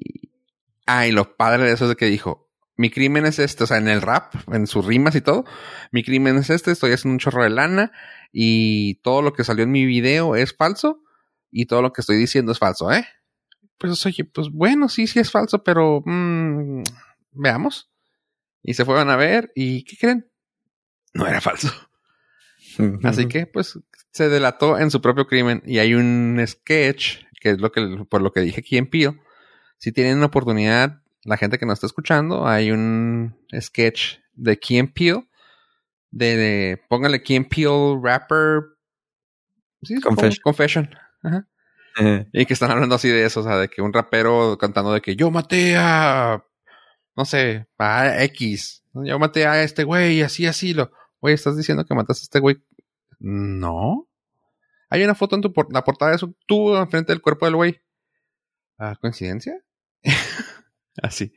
Ah, 0.86 1.06
y 1.06 1.12
lo 1.12 1.36
padre 1.36 1.64
de 1.64 1.72
eso 1.72 1.84
es 1.84 1.90
de 1.90 1.96
que 1.96 2.06
dijo: 2.06 2.50
Mi 2.76 2.90
crimen 2.90 3.26
es 3.26 3.38
este, 3.38 3.62
o 3.62 3.66
sea, 3.68 3.76
en 3.76 3.86
el 3.86 4.02
rap, 4.02 4.34
en 4.52 4.66
sus 4.66 4.84
rimas 4.84 5.14
y 5.14 5.20
todo. 5.20 5.44
Mi 5.92 6.02
crimen 6.02 6.36
es 6.38 6.50
este, 6.50 6.72
estoy 6.72 6.90
haciendo 6.90 7.14
un 7.14 7.20
chorro 7.20 7.44
de 7.44 7.50
lana. 7.50 7.92
Y 8.36 8.96
todo 8.96 9.22
lo 9.22 9.32
que 9.32 9.44
salió 9.44 9.62
en 9.62 9.70
mi 9.70 9.86
video 9.86 10.34
es 10.34 10.54
falso. 10.56 11.00
y 11.56 11.66
todo 11.66 11.82
lo 11.82 11.92
que 11.92 12.00
estoy 12.00 12.16
diciendo 12.16 12.50
es 12.50 12.58
falso, 12.58 12.90
¿eh? 12.90 13.06
Pues 13.78 14.04
oye, 14.06 14.24
pues 14.24 14.50
bueno, 14.50 14.88
sí, 14.88 15.06
sí 15.06 15.20
es 15.20 15.30
falso, 15.30 15.62
pero 15.62 16.02
mm, 16.04 16.82
veamos. 17.30 17.92
Y 18.60 18.74
se 18.74 18.84
fueron 18.84 19.08
a 19.08 19.14
ver 19.14 19.52
y 19.54 19.84
¿qué 19.84 19.96
creen? 19.96 20.28
No 21.12 21.28
era 21.28 21.40
falso. 21.40 21.68
Así 23.04 23.26
que, 23.28 23.46
pues, 23.46 23.78
se 24.10 24.28
delató 24.28 24.78
en 24.78 24.90
su 24.90 25.00
propio 25.00 25.28
crimen 25.28 25.62
y 25.64 25.78
hay 25.78 25.94
un 25.94 26.42
sketch, 26.44 27.18
que 27.40 27.50
es 27.50 27.60
lo 27.60 27.70
que, 27.70 28.04
por 28.08 28.20
lo 28.20 28.32
que 28.32 28.40
dije 28.40 28.60
aquí 28.62 28.76
en 28.76 28.88
Pío. 28.88 29.16
Si 29.78 29.92
tienen 29.92 30.16
una 30.16 30.26
oportunidad, 30.26 31.02
la 31.22 31.36
gente 31.36 31.58
que 31.58 31.66
nos 31.66 31.74
está 31.74 31.86
escuchando, 31.86 32.48
hay 32.48 32.72
un 32.72 33.36
sketch 33.60 34.18
de 34.32 34.58
Key 34.58 34.82
Peele, 34.84 35.28
de, 36.16 36.36
de 36.36 36.82
póngale 36.88 37.22
and 37.28 37.48
Peele 37.48 37.98
rapper 38.00 38.62
¿sí? 39.82 40.00
Confession. 40.00 40.40
Confession. 40.42 40.90
Ajá. 41.22 41.46
Y 42.32 42.46
que 42.46 42.52
están 42.54 42.70
hablando 42.70 42.94
así 42.96 43.08
de 43.08 43.24
eso, 43.24 43.40
o 43.40 43.42
sea, 43.44 43.56
de 43.58 43.68
que 43.68 43.80
un 43.82 43.92
rapero 43.92 44.56
cantando 44.58 44.92
de 44.92 45.00
que 45.00 45.14
yo 45.14 45.30
maté 45.30 45.76
a, 45.76 46.44
no 47.16 47.24
sé, 47.24 47.66
a 47.78 48.22
X. 48.24 48.82
Yo 48.94 49.18
maté 49.18 49.46
a 49.46 49.62
este 49.62 49.84
güey, 49.84 50.22
así, 50.22 50.46
así. 50.46 50.74
Lo, 50.74 50.90
güey, 51.20 51.34
¿estás 51.34 51.56
diciendo 51.56 51.84
que 51.84 51.94
mataste 51.94 52.22
a 52.22 52.24
este 52.24 52.40
güey? 52.40 52.56
No. 53.20 54.08
Hay 54.90 55.04
una 55.04 55.14
foto 55.14 55.36
en 55.36 55.42
tu 55.42 55.52
por- 55.52 55.72
la 55.72 55.84
portada 55.84 56.10
de 56.10 56.16
eso, 56.16 56.34
tú 56.46 56.76
enfrente 56.76 57.12
del 57.12 57.22
cuerpo 57.22 57.46
del 57.46 57.56
güey. 57.56 57.80
¿Ah, 58.78 58.96
¿Coincidencia? 59.00 59.54
así. 61.02 61.32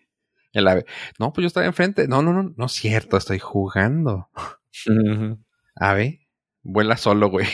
El 0.53 0.67
ave. 0.67 0.86
No, 1.19 1.34
pues 1.34 1.43
yo 1.43 1.47
estaba 1.47 1.65
enfrente. 1.67 2.07
No, 2.07 2.21
no, 2.23 2.34
no, 2.34 2.53
no 2.55 2.65
es 2.65 2.71
cierto, 2.71 3.15
estoy 3.17 3.38
jugando. 3.38 4.30
Ujú. 4.88 5.39
Ave, 5.76 6.28
vuela 6.63 6.97
solo, 6.97 7.30
güey. 7.30 7.47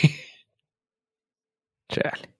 Chale. 1.88 2.34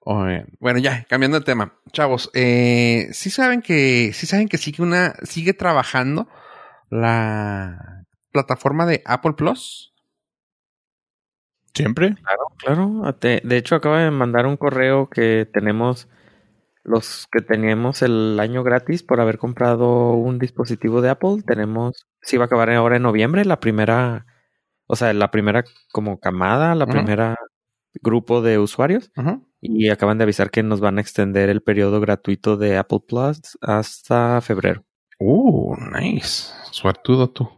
Oye, 0.00 0.44
Bueno, 0.60 0.78
ya, 0.78 1.04
cambiando 1.08 1.38
de 1.38 1.44
tema. 1.46 1.74
Chavos, 1.92 2.30
eh, 2.34 3.08
sí 3.12 3.30
saben 3.30 3.62
que, 3.62 4.12
sí 4.12 4.26
saben 4.26 4.48
que 4.48 4.58
sigue 4.58 4.82
una, 4.82 5.14
sigue 5.22 5.54
trabajando 5.54 6.28
la 6.90 8.04
plataforma 8.32 8.86
de 8.86 9.02
Apple 9.06 9.34
Plus. 9.34 9.94
¿Siempre? 11.74 12.14
Claro, 12.58 13.14
te- 13.18 13.40
de 13.42 13.56
hecho 13.56 13.74
acaba 13.74 14.00
de 14.00 14.10
mandar 14.10 14.46
un 14.46 14.56
correo 14.56 15.08
que 15.10 15.48
tenemos 15.52 16.08
los 16.84 17.26
que 17.32 17.40
teníamos 17.40 18.02
el 18.02 18.38
año 18.38 18.62
gratis 18.62 19.02
por 19.02 19.20
haber 19.20 19.38
comprado 19.38 20.12
un 20.12 20.38
dispositivo 20.38 21.00
de 21.00 21.10
Apple. 21.10 21.42
Tenemos, 21.46 22.06
sí 22.22 22.36
va 22.36 22.44
a 22.44 22.46
acabar 22.46 22.70
ahora 22.70 22.96
en 22.96 23.02
noviembre, 23.02 23.44
la 23.44 23.58
primera, 23.58 24.26
o 24.86 24.94
sea, 24.94 25.12
la 25.12 25.30
primera 25.30 25.64
como 25.90 26.20
camada, 26.20 26.74
la 26.74 26.86
primera 26.86 27.36
grupo 28.02 28.42
de 28.42 28.58
usuarios. 28.58 29.10
Y 29.60 29.88
acaban 29.88 30.18
de 30.18 30.24
avisar 30.24 30.50
que 30.50 30.62
nos 30.62 30.80
van 30.80 30.98
a 30.98 31.00
extender 31.00 31.48
el 31.48 31.62
periodo 31.62 32.00
gratuito 32.00 32.56
de 32.56 32.76
Apple 32.76 33.00
Plus 33.08 33.58
hasta 33.62 34.40
febrero. 34.42 34.84
Uh, 35.18 35.74
nice. 35.98 36.52
Suertudo 36.70 37.30
tú. 37.30 37.48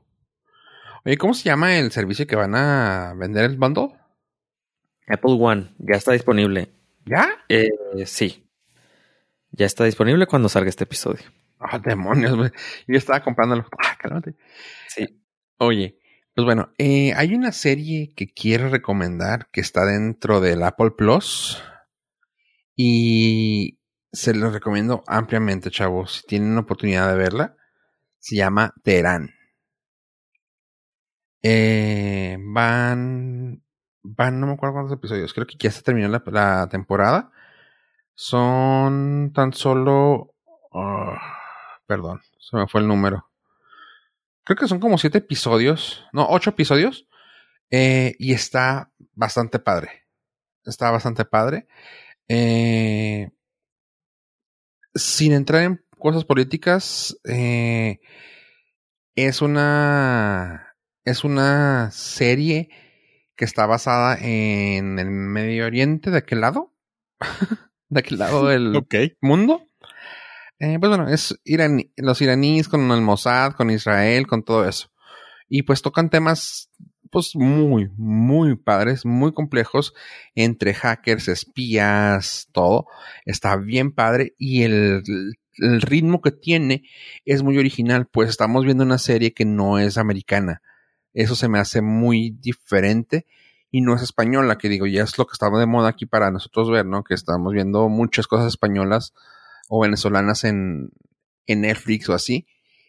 Oye, 1.05 1.17
¿cómo 1.17 1.35
se 1.35 1.45
llama 1.45 1.79
el 1.79 1.91
servicio 1.91 2.27
que 2.27 2.37
van 2.37 2.55
a 2.55 3.15
vender 3.17 3.45
el 3.45 3.57
bundle? 3.57 3.91
Apple 5.09 5.37
One 5.41 5.75
ya 5.79 5.97
está 5.97 6.13
disponible. 6.13 6.71
¿Ya? 7.05 7.29
Eh, 7.49 7.71
sí. 8.05 8.46
Ya 9.57 9.65
está 9.65 9.85
disponible 9.85 10.27
cuando 10.27 10.49
salga 10.49 10.69
este 10.69 10.85
episodio. 10.85 11.25
Ah, 11.59 11.79
demonios, 11.79 12.37
güey. 12.37 12.51
Yo 12.87 12.99
estaba 12.99 13.23
comprándolo. 13.23 13.67
Ah, 13.83 13.97
cálmate. 13.99 14.37
Sí. 14.89 15.23
Oye, 15.57 15.99
pues 16.35 16.45
bueno, 16.45 16.71
eh, 16.77 17.15
hay 17.15 17.35
una 17.35 17.53
serie 17.53 18.13
que 18.15 18.27
quiero 18.29 18.69
recomendar 18.69 19.49
que 19.51 19.63
está 19.63 19.87
dentro 19.87 20.41
del 20.43 20.63
Apple 20.63 20.91
Plus 20.91 21.63
y 22.77 23.79
se 24.13 24.35
lo 24.35 24.51
recomiendo 24.51 25.03
ampliamente, 25.07 25.71
chavos. 25.71 26.17
Si 26.17 26.27
tienen 26.27 26.55
la 26.55 26.61
oportunidad 26.61 27.09
de 27.09 27.17
verla, 27.17 27.57
se 28.19 28.37
llama 28.37 28.75
Terán. 28.83 29.31
Eh, 31.43 32.37
van, 32.41 33.63
van, 34.03 34.41
no 34.41 34.47
me 34.47 34.53
acuerdo 34.53 34.75
cuántos 34.75 34.99
episodios. 34.99 35.33
Creo 35.33 35.47
que 35.47 35.57
ya 35.59 35.71
se 35.71 35.83
terminó 35.83 36.09
la, 36.09 36.23
la 36.27 36.69
temporada. 36.69 37.33
Son 38.17 39.33
tan 39.33 39.53
solo, 39.53 40.35
ah, 40.75 41.17
perdón, 41.87 42.21
se 42.41 42.57
me 42.57 42.67
fue 42.67 42.81
el 42.81 42.89
número 42.89 43.31
creo 44.47 44.57
que 44.57 44.69
son 44.69 44.79
como 44.79 44.97
siete 44.97 45.19
episodios, 45.19 46.05
no, 46.13 46.27
ocho 46.29 46.51
episodios, 46.51 47.09
eh, 47.71 48.15
y 48.19 48.33
está 48.33 48.93
bastante 49.13 49.59
padre. 49.59 50.05
Está 50.65 50.91
bastante 50.93 51.25
padre. 51.25 51.67
Eh, 52.29 53.31
sin 54.95 55.33
entrar 55.33 55.63
en 55.63 55.85
cosas 55.99 56.25
políticas, 56.25 57.19
eh, 57.25 57.99
es 59.17 59.43
una 59.43 60.77
es 61.05 61.25
una 61.25 61.91
serie 61.91 62.71
que 63.37 63.45
está 63.45 63.67
basada 63.67 64.17
en 64.21 64.99
el 64.99 65.11
Medio 65.11 65.67
Oriente, 65.67 66.11
de 66.11 66.19
aquel 66.19 66.41
lado, 66.41 66.73
de 67.89 68.01
aquel 68.01 68.19
lado 68.19 68.47
del 68.47 68.73
mundo. 69.21 69.63
Eh, 70.59 70.79
pues 70.81 70.89
bueno, 70.89 71.09
es 71.09 71.39
iraní- 71.45 71.93
los 71.97 72.21
iraníes 72.23 72.69
con 72.69 72.91
el 72.91 73.03
Mossad, 73.03 73.53
con 73.53 73.71
Israel, 73.71 74.27
con 74.27 74.43
todo 74.43 74.67
eso. 74.69 74.91
Y 75.49 75.63
pues 75.63 75.83
tocan 75.83 76.09
temas, 76.11 76.71
pues 77.11 77.37
muy, 77.37 77.91
muy 77.97 78.57
padres, 78.57 79.05
muy 79.05 79.33
complejos, 79.33 79.95
entre 80.35 80.75
hackers, 80.75 81.29
espías, 81.29 82.49
todo. 82.53 82.87
Está 83.27 83.57
bien 83.57 83.93
padre 83.93 84.35
y 84.39 84.63
el, 84.63 85.03
el 85.59 85.81
ritmo 85.83 86.21
que 86.21 86.33
tiene 86.33 86.85
es 87.25 87.43
muy 87.43 87.59
original, 87.59 88.07
pues 88.11 88.31
estamos 88.31 88.65
viendo 88.65 88.83
una 88.83 88.99
serie 88.99 89.33
que 89.35 89.45
no 89.45 89.79
es 89.79 89.99
americana. 89.99 90.63
Eso 91.15 91.37
se 91.37 91.49
me 91.49 91.59
hace 91.59 91.81
muy 91.83 92.31
diferente 92.41 93.27
y 93.71 93.81
no 93.81 93.95
es 93.95 94.03
española, 94.03 94.59
que 94.59 94.69
digo, 94.69 94.87
ya 94.87 95.03
es 95.03 95.19
lo 95.19 95.27
que 95.27 95.33
estaba 95.33 95.59
de 95.59 95.67
moda 95.67 95.89
aquí 95.89 96.07
para 96.07 96.31
nosotros 96.31 96.71
ver, 96.71 96.87
¿no? 96.87 97.05
Que 97.05 97.15
estamos 97.15 97.53
viendo 97.53 97.89
muchas 97.89 98.27
cosas 98.27 98.49
españolas 98.49 99.13
o 99.69 99.81
venezolanas 99.81 100.45
en, 100.45 100.91
Netflix 101.49 102.09
o 102.09 102.15
así. 102.15 102.47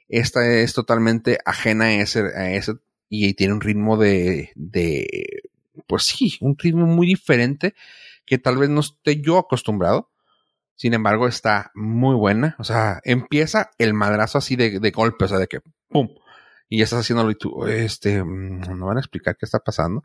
Esta 0.10 0.48
es 0.48 0.74
totalmente 0.74 1.40
ajena 1.46 1.86
a 1.86 1.94
ese, 1.94 2.22
a 2.36 2.52
ese 2.52 2.74
y 3.10 3.34
tiene 3.36 3.54
un 3.54 3.62
ritmo 3.62 3.98
de, 3.98 4.52
de, 4.56 5.44
pues 5.86 6.04
sí, 6.04 6.38
un 6.42 6.58
ritmo 6.58 6.86
muy 6.86 7.06
diferente 7.08 7.76
que 8.26 8.38
tal 8.38 8.58
vez 8.58 8.70
no 8.70 8.82
esté 8.82 9.22
yo 9.22 9.38
acostumbrado. 9.38 10.10
Sin 10.76 10.94
embargo, 10.94 11.28
está 11.28 11.72
muy 11.74 12.16
buena. 12.16 12.56
O 12.60 12.64
sea, 12.64 13.00
empieza 13.04 13.72
el 13.78 13.94
madrazo 13.94 14.38
así 14.38 14.56
de, 14.56 14.80
de 14.80 14.92
golpe, 14.92 15.26
o 15.26 15.28
sea, 15.28 15.40
de 15.40 15.48
que 15.48 15.62
¡pum! 15.90 16.10
Y 16.70 16.80
ya 16.80 16.84
estás 16.84 17.00
haciéndolo 17.00 17.32
y 17.32 17.36
tú, 17.36 17.66
este, 17.66 18.24
mm, 18.24 18.78
no 18.78 18.88
van 18.88 18.98
a 18.98 19.00
explicar 19.00 19.38
qué 19.38 19.46
está 19.46 19.60
pasando. 19.60 20.04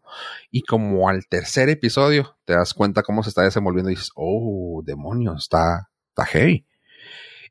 Y 0.51 0.63
como 0.63 1.09
al 1.09 1.27
tercer 1.27 1.69
episodio 1.69 2.37
te 2.45 2.53
das 2.53 2.73
cuenta 2.75 3.03
cómo 3.03 3.23
se 3.23 3.31
está 3.31 3.43
desenvolviendo 3.43 3.91
y 3.91 3.95
dices, 3.95 4.11
oh, 4.15 4.83
demonios, 4.85 5.45
está, 5.45 5.91
está 6.11 6.25
heavy. 6.25 6.67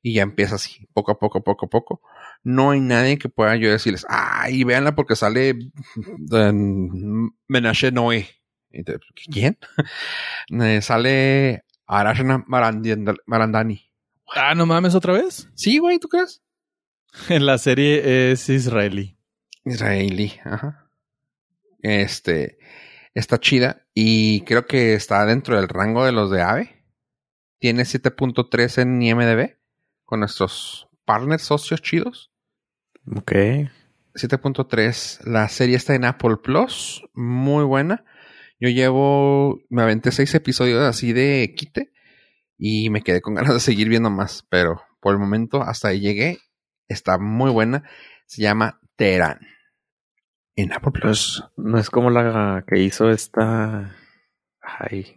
Y 0.02 0.16
ya 0.16 0.24
empieza 0.24 0.56
así, 0.56 0.88
poco 0.94 1.12
a 1.12 1.20
poco, 1.20 1.44
poco 1.44 1.66
a 1.66 1.70
poco. 1.70 2.02
No 2.44 2.72
hay 2.72 2.80
nadie 2.80 3.20
que 3.20 3.30
pueda 3.30 3.56
yo 3.56 3.70
decirles, 3.70 4.06
ay, 4.10 4.64
véanla 4.64 4.96
porque 4.96 5.16
sale 5.16 5.56
Menashe 7.48 7.92
Noé. 7.92 8.30
¿Quién? 9.32 9.58
Eh, 10.62 10.82
sale 10.82 11.64
Arashna 11.86 12.44
Marandani. 12.48 13.92
Ah, 14.34 14.56
no 14.56 14.66
mames, 14.66 14.96
otra 14.96 15.14
vez. 15.14 15.50
Sí, 15.56 15.78
güey, 15.78 16.00
¿tú 16.00 16.08
crees? 16.08 16.42
En 17.30 17.46
la 17.46 17.58
serie 17.58 18.32
es 18.32 18.50
israelí. 18.50 19.18
Israelí, 19.66 20.34
ajá. 20.44 20.90
Este, 21.82 22.58
está 23.14 23.40
chida 23.40 23.88
y 23.94 24.42
creo 24.42 24.66
que 24.66 24.94
está 24.94 25.26
dentro 25.26 25.56
del 25.56 25.68
rango 25.68 26.06
de 26.06 26.12
los 26.12 26.32
de 26.32 26.42
AVE. 26.42 26.86
Tiene 27.60 27.84
7.3 27.84 28.82
en 28.82 29.02
IMDB 29.02 29.58
con 30.06 30.20
nuestros 30.20 30.88
partners 31.06 31.44
socios 31.44 31.82
chidos. 31.82 32.32
Ok. 33.16 33.32
7.3. 34.14 35.26
La 35.26 35.48
serie 35.48 35.76
está 35.76 35.96
en 35.96 36.06
Apple 36.06 36.38
Plus. 36.44 37.04
Muy 37.14 37.64
buena. 37.64 38.04
Yo 38.60 38.70
llevo, 38.70 39.60
me 39.70 39.82
aventé 39.82 40.12
seis 40.12 40.34
episodios 40.36 40.84
así 40.84 41.14
de 41.14 41.54
quite 41.56 41.92
y 42.58 42.90
me 42.90 43.02
quedé 43.02 43.22
con 43.22 43.34
ganas 43.36 43.54
de 43.54 43.60
seguir 43.60 43.90
viendo 43.90 44.10
más. 44.10 44.46
Pero 44.50 44.82
por 45.00 45.14
el 45.14 45.20
momento 45.20 45.62
hasta 45.62 45.90
ahí 45.90 46.00
llegué. 46.00 46.40
Está 46.92 47.18
muy 47.18 47.52
buena. 47.52 47.84
Se 48.26 48.42
llama 48.42 48.80
Terán. 48.96 49.40
En 50.56 50.74
Apple 50.74 50.92
Plus. 50.92 51.44
No 51.58 51.78
es 51.78 51.90
como 51.90 52.10
la 52.10 52.64
que 52.68 52.80
hizo 52.80 53.10
esta. 53.10 53.96
Ay. 54.62 55.16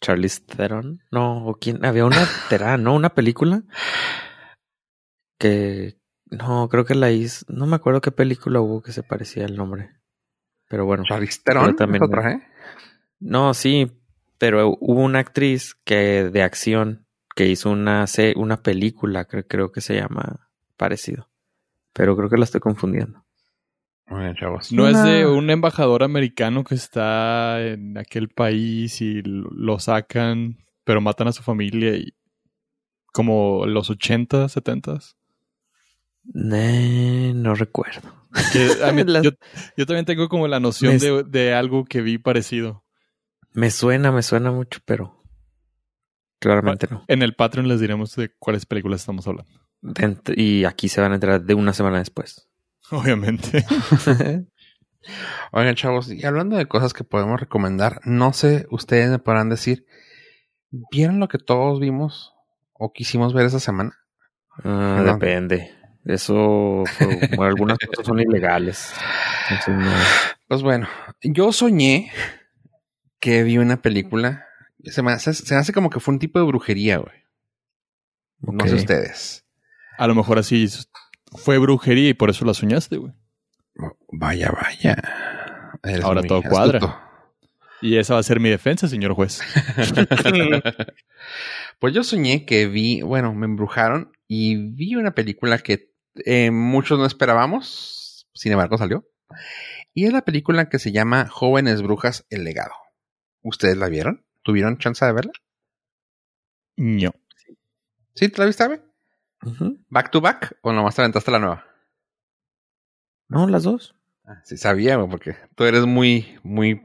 Charlize 0.00 0.40
Theron. 0.44 1.00
No, 1.10 1.46
¿o 1.46 1.54
quién? 1.54 1.84
Había 1.84 2.04
una 2.04 2.16
Terán, 2.48 2.82
¿no? 2.82 2.94
Una 2.94 3.10
película. 3.14 3.62
Que. 5.38 5.98
No, 6.30 6.68
creo 6.68 6.84
que 6.84 6.94
la 6.94 7.10
hizo. 7.10 7.44
No 7.48 7.66
me 7.66 7.76
acuerdo 7.76 8.00
qué 8.00 8.10
película 8.10 8.60
hubo 8.60 8.82
que 8.82 8.92
se 8.92 9.02
parecía 9.02 9.44
el 9.44 9.56
nombre. 9.56 9.90
Pero 10.68 10.86
bueno. 10.86 11.04
Charlize 11.06 11.40
Theron 11.44 11.76
también- 11.76 12.02
otra, 12.02 12.32
¿eh? 12.32 12.42
No, 13.20 13.54
sí. 13.54 13.92
pero 14.38 14.70
hubo 14.80 15.02
una 15.02 15.20
actriz 15.20 15.74
que 15.84 16.24
de 16.30 16.42
acción 16.42 17.06
que 17.36 17.46
hizo 17.46 17.70
una, 17.70 18.06
una 18.36 18.62
película, 18.62 19.26
creo, 19.26 19.46
creo 19.46 19.72
que 19.72 19.80
se 19.80 19.94
llama 19.94 20.50
parecido. 20.82 21.28
Pero 21.92 22.16
creo 22.16 22.28
que 22.28 22.36
la 22.38 22.44
estoy 22.44 22.60
confundiendo. 22.60 23.24
Muy 24.08 24.22
bien, 24.22 24.34
chavos. 24.34 24.72
No 24.72 24.88
es 24.88 25.02
de 25.04 25.26
un 25.26 25.48
embajador 25.48 26.02
americano 26.02 26.64
que 26.64 26.74
está 26.74 27.60
en 27.64 27.96
aquel 27.96 28.28
país 28.28 29.00
y 29.00 29.22
lo 29.24 29.78
sacan, 29.78 30.58
pero 30.84 31.00
matan 31.00 31.28
a 31.28 31.32
su 31.32 31.42
familia 31.42 31.94
y 31.94 32.12
como 33.12 33.64
los 33.66 33.90
80, 33.90 34.48
70. 34.48 34.98
Eh, 36.52 37.32
no 37.34 37.54
recuerdo. 37.54 38.26
Que, 38.52 38.68
yo, 39.22 39.30
yo 39.76 39.86
también 39.86 40.04
tengo 40.04 40.28
como 40.28 40.48
la 40.48 40.60
noción 40.60 40.94
Me- 40.94 40.98
de, 40.98 41.22
de 41.24 41.54
algo 41.54 41.84
que 41.84 42.00
vi 42.02 42.18
parecido. 42.18 42.84
Me 43.52 43.70
suena, 43.70 44.10
me 44.12 44.22
suena 44.22 44.50
mucho, 44.50 44.80
pero 44.84 45.22
claramente 46.40 46.88
no. 46.90 47.04
En 47.06 47.22
el 47.22 47.34
Patreon 47.34 47.68
les 47.68 47.80
diremos 47.80 48.16
de 48.16 48.34
cuáles 48.38 48.66
películas 48.66 49.00
estamos 49.00 49.26
hablando. 49.28 49.52
Y 50.36 50.64
aquí 50.64 50.88
se 50.88 51.00
van 51.00 51.12
a 51.12 51.16
enterar 51.16 51.42
de 51.42 51.54
una 51.54 51.72
semana 51.72 51.98
después. 51.98 52.48
Obviamente. 52.90 53.64
Oigan, 55.52 55.74
chavos, 55.74 56.12
y 56.12 56.24
hablando 56.24 56.56
de 56.56 56.66
cosas 56.66 56.92
que 56.92 57.02
podemos 57.02 57.40
recomendar, 57.40 58.00
no 58.04 58.32
sé, 58.32 58.66
ustedes 58.70 59.10
me 59.10 59.18
podrán 59.18 59.48
decir, 59.48 59.84
¿vieron 60.92 61.18
lo 61.18 61.26
que 61.28 61.38
todos 61.38 61.80
vimos 61.80 62.32
o 62.72 62.92
quisimos 62.92 63.34
ver 63.34 63.46
esa 63.46 63.58
semana? 63.58 63.98
Ah, 64.62 65.02
No. 65.04 65.12
Depende. 65.14 65.72
Eso, 66.04 66.82
algunas 67.40 67.78
cosas 67.78 68.06
son 68.06 68.20
ilegales. 68.20 68.92
Entonces, 69.50 69.74
no. 69.74 69.92
Pues 70.48 70.62
bueno, 70.62 70.88
yo 71.22 71.52
soñé 71.52 72.10
que 73.20 73.42
vi 73.44 73.58
una 73.58 73.80
película. 73.82 74.46
Se 74.84 75.02
me 75.02 75.12
hace, 75.12 75.32
se 75.32 75.54
me 75.54 75.60
hace 75.60 75.72
como 75.72 75.90
que 75.90 76.00
fue 76.00 76.14
un 76.14 76.18
tipo 76.20 76.38
de 76.40 76.44
brujería, 76.44 76.98
güey. 76.98 77.14
No 78.40 78.66
sé 78.66 78.74
ustedes. 78.74 79.41
A 80.02 80.08
lo 80.08 80.16
mejor 80.16 80.40
así 80.40 80.66
fue 81.30 81.58
brujería 81.58 82.08
y 82.08 82.14
por 82.14 82.28
eso 82.28 82.44
la 82.44 82.54
soñaste, 82.54 82.96
güey. 82.96 83.12
Vaya, 84.10 84.50
vaya. 84.50 84.96
Eres 85.80 86.04
Ahora 86.04 86.24
todo 86.24 86.42
cuadra. 86.42 86.80
astuto. 86.80 87.00
Y 87.82 87.98
esa 87.98 88.14
va 88.14 88.18
a 88.18 88.24
ser 88.24 88.40
mi 88.40 88.50
defensa, 88.50 88.88
señor 88.88 89.14
juez. 89.14 89.40
pues 91.78 91.94
yo 91.94 92.02
soñé 92.02 92.44
que 92.46 92.66
vi, 92.66 93.02
bueno, 93.02 93.32
me 93.32 93.46
embrujaron 93.46 94.10
y 94.26 94.72
vi 94.72 94.96
una 94.96 95.14
película 95.14 95.58
que 95.58 95.92
eh, 96.24 96.50
muchos 96.50 96.98
no 96.98 97.06
esperábamos, 97.06 98.28
sin 98.34 98.50
embargo 98.50 98.78
salió. 98.78 99.08
Y 99.94 100.06
es 100.06 100.12
la 100.12 100.24
película 100.24 100.68
que 100.68 100.80
se 100.80 100.90
llama 100.90 101.28
Jóvenes 101.28 101.80
Brujas, 101.80 102.26
el 102.28 102.42
legado. 102.42 102.74
¿Ustedes 103.40 103.76
la 103.76 103.88
vieron? 103.88 104.26
¿Tuvieron 104.42 104.78
chance 104.78 105.06
de 105.06 105.12
verla? 105.12 105.32
No. 106.76 107.14
¿Sí? 108.16 108.28
¿Te 108.28 108.40
la 108.40 108.46
viste, 108.46 108.64
Abe? 108.64 108.91
¿Back 109.88 110.10
to 110.10 110.20
back 110.20 110.58
o 110.62 110.72
nomás 110.72 110.94
te 110.94 111.02
aventaste 111.02 111.30
la 111.30 111.38
nueva? 111.38 111.64
No, 113.28 113.46
las 113.48 113.64
dos. 113.64 113.94
Ah, 114.24 114.40
Sí, 114.44 114.56
sabía, 114.56 114.96
güey, 114.96 115.08
porque 115.08 115.36
tú 115.56 115.64
eres 115.64 115.86
muy, 115.86 116.38
muy 116.42 116.80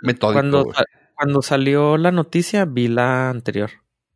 metódico. 0.00 0.32
Cuando, 0.32 0.64
güey. 0.64 0.76
cuando 1.14 1.42
salió 1.42 1.96
la 1.96 2.12
noticia, 2.12 2.64
vi 2.64 2.88
la 2.88 3.30
anterior 3.30 3.70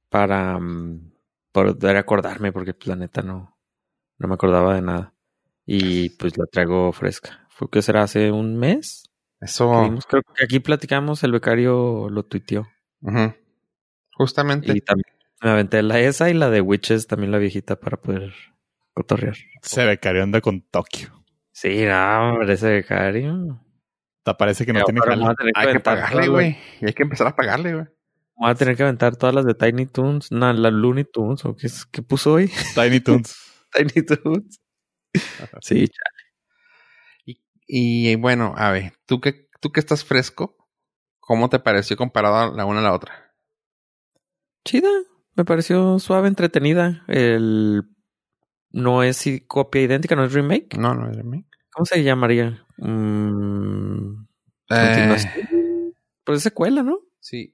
para 0.09 0.59
mm, 0.59 1.12
poder 1.53 1.97
acordarme, 1.97 2.53
porque 2.53 2.75
pues, 2.75 2.87
la 2.87 2.97
neta 2.97 3.23
no, 3.23 3.59
no 4.19 4.29
me 4.29 4.35
acordaba 4.35 4.75
de 4.75 4.83
nada. 4.83 5.14
Y 5.64 6.11
pues 6.11 6.39
la 6.39 6.47
traigo 6.47 6.93
fresca. 6.93 7.47
Fue 7.51 7.69
que 7.69 7.83
será 7.83 8.03
hace 8.03 8.31
un 8.31 8.57
mes. 8.57 9.11
Eso, 9.41 9.83
vimos. 9.83 10.07
Creo 10.07 10.23
que 10.23 10.45
aquí 10.45 10.61
platicamos, 10.61 11.25
el 11.25 11.33
becario 11.33 12.09
lo 12.09 12.23
tuiteó. 12.25 12.69
justamente. 14.12 14.73
Y 14.73 14.81
también 14.81 15.16
me 15.43 15.51
aventé 15.51 15.82
la 15.82 16.01
esa 16.01 16.30
y 16.30 16.34
la 16.34 16.51
de 16.51 16.61
Witches, 16.61 17.07
también 17.07 17.32
la 17.32 17.39
viejita, 17.39 17.78
para 17.78 17.97
poder 17.99 18.32
cotorrear. 18.95 19.37
Se 19.62 19.84
ve 19.84 19.99
que 19.99 20.09
anda 20.09 20.41
con 20.41 20.62
Tokio. 20.62 21.24
Sí, 21.53 21.84
no, 21.87 22.30
hombre, 22.30 22.53
ese 22.55 22.70
becario. 22.70 23.62
Te 24.22 24.34
parece 24.34 24.66
que 24.66 24.72
no 24.72 24.80
Pero 24.84 24.87
tiene 24.87 25.01
que 25.37 25.51
Hay 25.55 25.72
que 25.72 25.80
pagarle, 25.80 26.20
las- 26.22 26.28
güey. 26.28 26.59
Y 26.80 26.87
hay 26.87 26.93
que 26.93 27.03
empezar 27.05 27.26
a 27.28 27.37
pagarle, 27.37 27.74
güey. 27.74 27.87
Voy 28.34 28.51
a 28.51 28.55
tener 28.55 28.76
que 28.76 28.82
aventar 28.82 29.16
todas 29.16 29.34
las 29.34 29.47
de 29.47 29.55
Tiny 29.55 29.87
Toons. 29.87 30.30
No, 30.32 30.53
la 30.53 30.70
Looney 30.70 31.05
Tunes, 31.05 31.45
¿o 31.45 31.55
qué, 31.57 31.68
es- 31.68 31.87
qué 31.87 32.03
puso 32.03 32.34
hoy? 32.34 32.51
Tiny 32.74 33.01
Toons. 33.01 33.37
Tiny 33.72 34.05
Toons. 34.05 34.61
Sí, 35.62 35.89
Y 37.66 38.14
bueno, 38.16 38.55
a 38.57 38.70
ver, 38.70 38.93
tú 39.07 39.20
que, 39.20 39.49
tú 39.61 39.72
que 39.72 39.80
estás 39.80 40.05
fresco, 40.05 40.68
¿cómo 41.20 41.49
te 41.49 41.59
pareció 41.59 41.97
comparado 41.97 42.55
la 42.55 42.64
una 42.66 42.80
a 42.80 42.82
la 42.82 42.93
otra? 42.93 43.32
chida. 44.64 44.91
Me 45.37 45.45
pareció 45.45 45.99
suave, 45.99 46.28
entretenida. 46.28 47.05
El 47.09 47.84
no 48.70 49.03
es 49.03 49.24
copia 49.47 49.82
idéntica, 49.82 50.16
no 50.16 50.24
es 50.24 50.32
remake. 50.32 50.76
No, 50.78 50.95
no 50.95 51.11
es 51.11 51.22
mí. 51.24 51.47
¿Cómo 51.72 51.84
se 51.87 52.03
llamaría? 52.03 52.64
Mm, 52.78 54.26
Eh. 54.70 55.16
Pues 56.24 56.39
es 56.39 56.43
secuela, 56.43 56.82
¿no? 56.82 56.99
sí. 57.20 57.53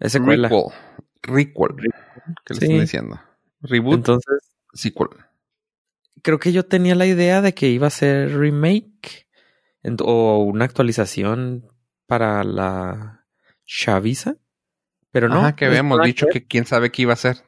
Es 0.00 0.12
secuela. 0.12 0.48
Requel. 0.48 0.72
Requel. 1.22 1.92
¿Qué 2.44 2.54
le 2.54 2.60
Sí. 2.60 2.64
están 2.66 2.80
diciendo? 2.80 3.20
Reboot, 3.60 3.94
Entonces, 3.96 4.54
sequel. 4.72 5.08
creo 6.22 6.38
que 6.38 6.52
yo 6.52 6.64
tenía 6.66 6.94
la 6.94 7.06
idea 7.06 7.42
de 7.42 7.52
que 7.54 7.68
iba 7.68 7.86
a 7.88 7.90
ser 7.90 8.36
remake 8.38 9.26
o 10.00 10.38
una 10.44 10.64
actualización 10.64 11.66
para 12.06 12.42
la 12.44 13.26
Chaviza. 13.64 14.36
Pero 15.12 15.28
no. 15.28 15.38
Ajá, 15.40 15.56
que 15.56 15.64
es 15.66 15.70
habíamos 15.70 16.02
dicho 16.02 16.26
que 16.30 16.46
quién 16.46 16.66
sabe 16.66 16.90
qué 16.90 17.02
iba 17.02 17.12
a 17.12 17.16
ser. 17.16 17.44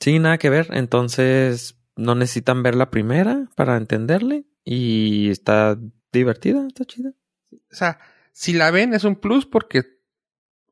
Sí, 0.00 0.18
nada 0.18 0.38
que 0.38 0.50
ver. 0.50 0.68
Entonces, 0.72 1.78
no 1.96 2.14
necesitan 2.14 2.62
ver 2.62 2.74
la 2.74 2.90
primera 2.90 3.48
para 3.54 3.76
entenderle. 3.76 4.44
Y 4.64 5.30
está 5.30 5.78
divertida, 6.12 6.66
está 6.66 6.84
chida. 6.84 7.12
O 7.52 7.74
sea, 7.74 7.98
si 8.32 8.52
la 8.52 8.70
ven 8.70 8.94
es 8.94 9.04
un 9.04 9.16
plus 9.16 9.46
porque 9.46 9.82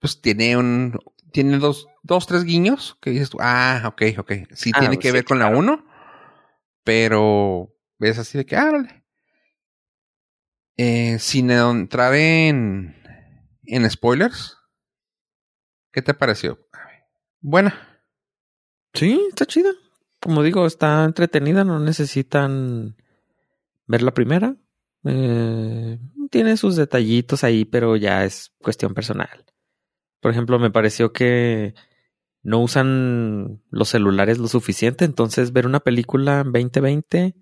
pues 0.01 0.21
tiene 0.21 0.57
un 0.57 0.99
tiene 1.33 1.59
dos, 1.59 1.89
dos 2.03 2.27
tres 2.27 2.45
guiños 2.45 2.97
que 3.01 3.11
dices 3.11 3.31
tú, 3.31 3.39
ah, 3.41 3.83
ok, 3.87 4.03
ok. 4.19 4.33
Sí 4.53 4.71
Ah, 4.75 4.81
tiene 4.81 4.99
que 4.99 5.09
sí, 5.09 5.15
ver 5.15 5.25
con 5.25 5.39
la 5.39 5.49
uno, 5.49 5.85
pero 6.85 7.75
ves 7.99 8.19
así 8.19 8.39
de 8.39 8.47
que, 8.47 8.57
ah, 8.57 8.69
órale. 8.69 9.05
Eh, 10.77 11.19
sin 11.21 11.51
entrar 11.51 12.15
en, 12.15 12.97
en 13.65 13.91
spoilers, 13.91 14.59
¿qué 15.95 16.03
te 16.03 16.13
pareció? 16.13 16.59
Buena. 17.41 18.03
Sí, 18.93 19.27
está 19.29 19.47
chida. 19.47 19.71
Como 20.21 20.43
digo, 20.43 20.67
está 20.67 21.05
entretenida, 21.05 21.65
no 21.65 21.79
necesitan 21.79 22.97
ver 23.87 24.03
la 24.03 24.13
primera. 24.13 24.57
Eh, 25.05 25.99
tiene 26.31 26.57
sus 26.57 26.77
detallitos 26.77 27.45
ahí, 27.45 27.65
pero 27.65 27.97
ya 27.97 28.25
es 28.25 28.53
cuestión 28.59 28.93
personal. 28.93 29.45
Por 30.21 30.33
ejemplo, 30.33 30.59
me 30.59 30.71
pareció 30.71 31.13
que 31.13 31.75
no 32.43 32.61
usan 32.61 33.63
los 33.71 33.89
celulares 33.89 34.39
lo 34.39 34.49
suficiente, 34.49 35.05
entonces 35.05 35.53
ver 35.53 35.67
una 35.67 35.81
película 35.81 36.41
en 36.41 36.53
2020 36.53 37.35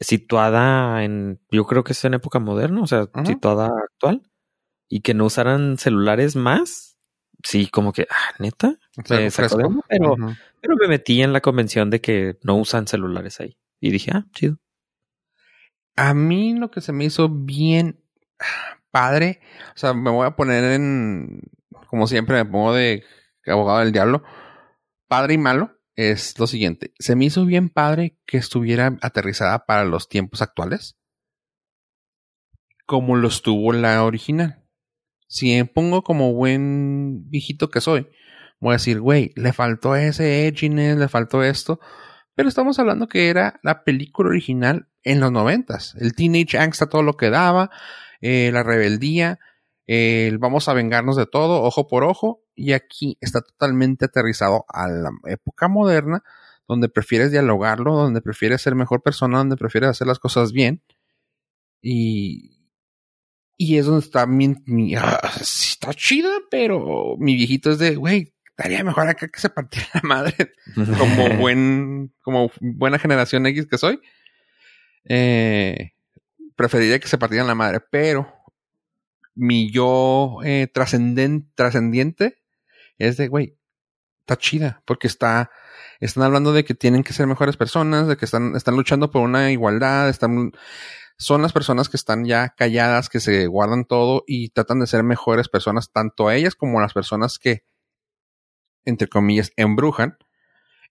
situada 0.00 1.04
en, 1.04 1.40
yo 1.50 1.66
creo 1.66 1.84
que 1.84 1.92
es 1.92 2.04
en 2.04 2.14
época 2.14 2.38
moderna, 2.38 2.82
o 2.82 2.86
sea, 2.86 3.08
situada 3.24 3.66
actual, 3.66 4.22
y 4.88 5.00
que 5.00 5.14
no 5.14 5.26
usaran 5.26 5.76
celulares 5.78 6.36
más, 6.36 6.87
sí, 7.42 7.68
como 7.68 7.92
que, 7.92 8.06
ah, 8.10 8.34
neta, 8.38 8.78
Está 8.96 9.16
Me 9.16 9.30
sacó 9.30 9.56
de 9.58 9.64
onda, 9.64 9.84
pero- 9.88 10.16
pero 10.60 10.74
me 10.76 10.88
metí 10.88 11.22
en 11.22 11.32
la 11.32 11.40
convención 11.40 11.88
de 11.90 12.00
que 12.00 12.36
no 12.42 12.56
usan 12.56 12.86
celulares 12.88 13.38
ahí. 13.40 13.56
Y 13.80 13.90
dije, 13.90 14.10
ah, 14.12 14.26
chido. 14.32 14.58
A 15.96 16.14
mí 16.14 16.54
lo 16.54 16.70
que 16.70 16.80
se 16.80 16.92
me 16.92 17.04
hizo 17.04 17.28
bien 17.28 18.02
padre, 18.90 19.40
o 19.74 19.78
sea, 19.78 19.94
me 19.94 20.10
voy 20.10 20.26
a 20.26 20.36
poner 20.36 20.64
en, 20.64 21.42
como 21.86 22.06
siempre 22.06 22.36
me 22.36 22.50
pongo 22.50 22.72
de 22.74 23.04
abogado 23.46 23.78
del 23.80 23.92
diablo, 23.92 24.22
padre 25.08 25.34
y 25.34 25.38
malo, 25.38 25.76
es 25.96 26.38
lo 26.38 26.46
siguiente. 26.46 26.92
Se 26.98 27.16
me 27.16 27.24
hizo 27.24 27.44
bien 27.44 27.68
padre 27.68 28.16
que 28.26 28.36
estuviera 28.36 28.96
aterrizada 29.00 29.64
para 29.66 29.84
los 29.84 30.08
tiempos 30.08 30.42
actuales, 30.42 30.96
como 32.86 33.16
lo 33.16 33.28
estuvo 33.28 33.72
la 33.72 34.04
original. 34.04 34.64
Si 35.28 35.62
pongo 35.64 36.02
como 36.02 36.32
buen 36.32 37.28
viejito 37.30 37.70
que 37.70 37.80
soy, 37.80 38.08
voy 38.60 38.72
a 38.72 38.76
decir, 38.76 39.00
güey, 39.00 39.32
le 39.36 39.52
faltó 39.52 39.94
ese 39.94 40.46
edginess, 40.48 40.96
le 40.96 41.08
faltó 41.08 41.42
esto, 41.42 41.78
pero 42.34 42.48
estamos 42.48 42.78
hablando 42.78 43.08
que 43.08 43.28
era 43.28 43.60
la 43.62 43.84
película 43.84 44.30
original 44.30 44.88
en 45.02 45.20
los 45.20 45.30
noventas. 45.30 45.94
El 46.00 46.14
teenage 46.14 46.58
angst 46.58 46.82
a 46.82 46.88
todo 46.88 47.02
lo 47.02 47.16
que 47.16 47.30
daba, 47.30 47.70
eh, 48.20 48.50
la 48.52 48.62
rebeldía, 48.62 49.38
el 49.86 50.38
vamos 50.38 50.68
a 50.68 50.74
vengarnos 50.74 51.16
de 51.16 51.26
todo, 51.26 51.62
ojo 51.62 51.88
por 51.88 52.04
ojo, 52.04 52.42
y 52.54 52.72
aquí 52.72 53.18
está 53.20 53.40
totalmente 53.40 54.06
aterrizado 54.06 54.64
a 54.68 54.88
la 54.88 55.10
época 55.26 55.68
moderna, 55.68 56.24
donde 56.66 56.88
prefieres 56.88 57.30
dialogarlo, 57.30 57.94
donde 57.94 58.20
prefieres 58.20 58.62
ser 58.62 58.74
mejor 58.74 59.02
persona, 59.02 59.38
donde 59.38 59.56
prefieres 59.56 59.90
hacer 59.90 60.06
las 60.06 60.18
cosas 60.18 60.52
bien. 60.52 60.82
Y 61.80 62.57
Y 63.60 63.76
es 63.76 63.86
donde 63.86 64.06
está 64.06 64.24
mi, 64.24 64.54
mi 64.66 64.94
ah, 64.94 65.20
sí 65.42 65.72
está 65.72 65.92
chida, 65.92 66.30
pero 66.48 67.16
mi 67.18 67.34
viejito 67.34 67.72
es 67.72 67.78
de, 67.78 67.96
güey, 67.96 68.32
estaría 68.50 68.84
mejor 68.84 69.08
acá 69.08 69.26
que 69.26 69.40
se 69.40 69.50
partiera 69.50 69.88
la 69.94 70.02
madre 70.02 70.52
como 70.98 71.36
buen, 71.36 72.14
como 72.22 72.52
buena 72.60 73.00
generación 73.00 73.46
X 73.46 73.66
que 73.66 73.78
soy. 73.78 74.00
Eh, 75.04 75.92
preferiría 76.54 77.00
que 77.00 77.08
se 77.08 77.18
partieran 77.18 77.48
la 77.48 77.56
madre, 77.56 77.80
pero 77.90 78.32
mi 79.34 79.72
yo 79.72 80.38
eh, 80.44 80.68
trascendiente 80.72 82.42
es 82.98 83.16
de, 83.16 83.28
güey, 83.28 83.56
está 84.20 84.36
chida, 84.36 84.82
porque 84.84 85.06
está, 85.06 85.50
están 86.00 86.24
hablando 86.24 86.52
de 86.52 86.64
que 86.64 86.74
tienen 86.74 87.02
que 87.02 87.12
ser 87.12 87.26
mejores 87.26 87.56
personas, 87.56 88.06
de 88.06 88.16
que 88.16 88.24
están, 88.24 88.54
están 88.54 88.76
luchando 88.76 89.10
por 89.10 89.22
una 89.22 89.50
igualdad, 89.50 90.08
están, 90.08 90.52
son 91.18 91.42
las 91.42 91.52
personas 91.52 91.88
que 91.88 91.96
están 91.96 92.24
ya 92.24 92.50
calladas, 92.50 93.08
que 93.08 93.18
se 93.18 93.46
guardan 93.48 93.84
todo 93.84 94.22
y 94.26 94.50
tratan 94.50 94.78
de 94.78 94.86
ser 94.86 95.02
mejores 95.02 95.48
personas, 95.48 95.90
tanto 95.90 96.30
ellas 96.30 96.54
como 96.54 96.80
las 96.80 96.94
personas 96.94 97.38
que, 97.38 97.64
entre 98.84 99.08
comillas, 99.08 99.52
embrujan. 99.56 100.16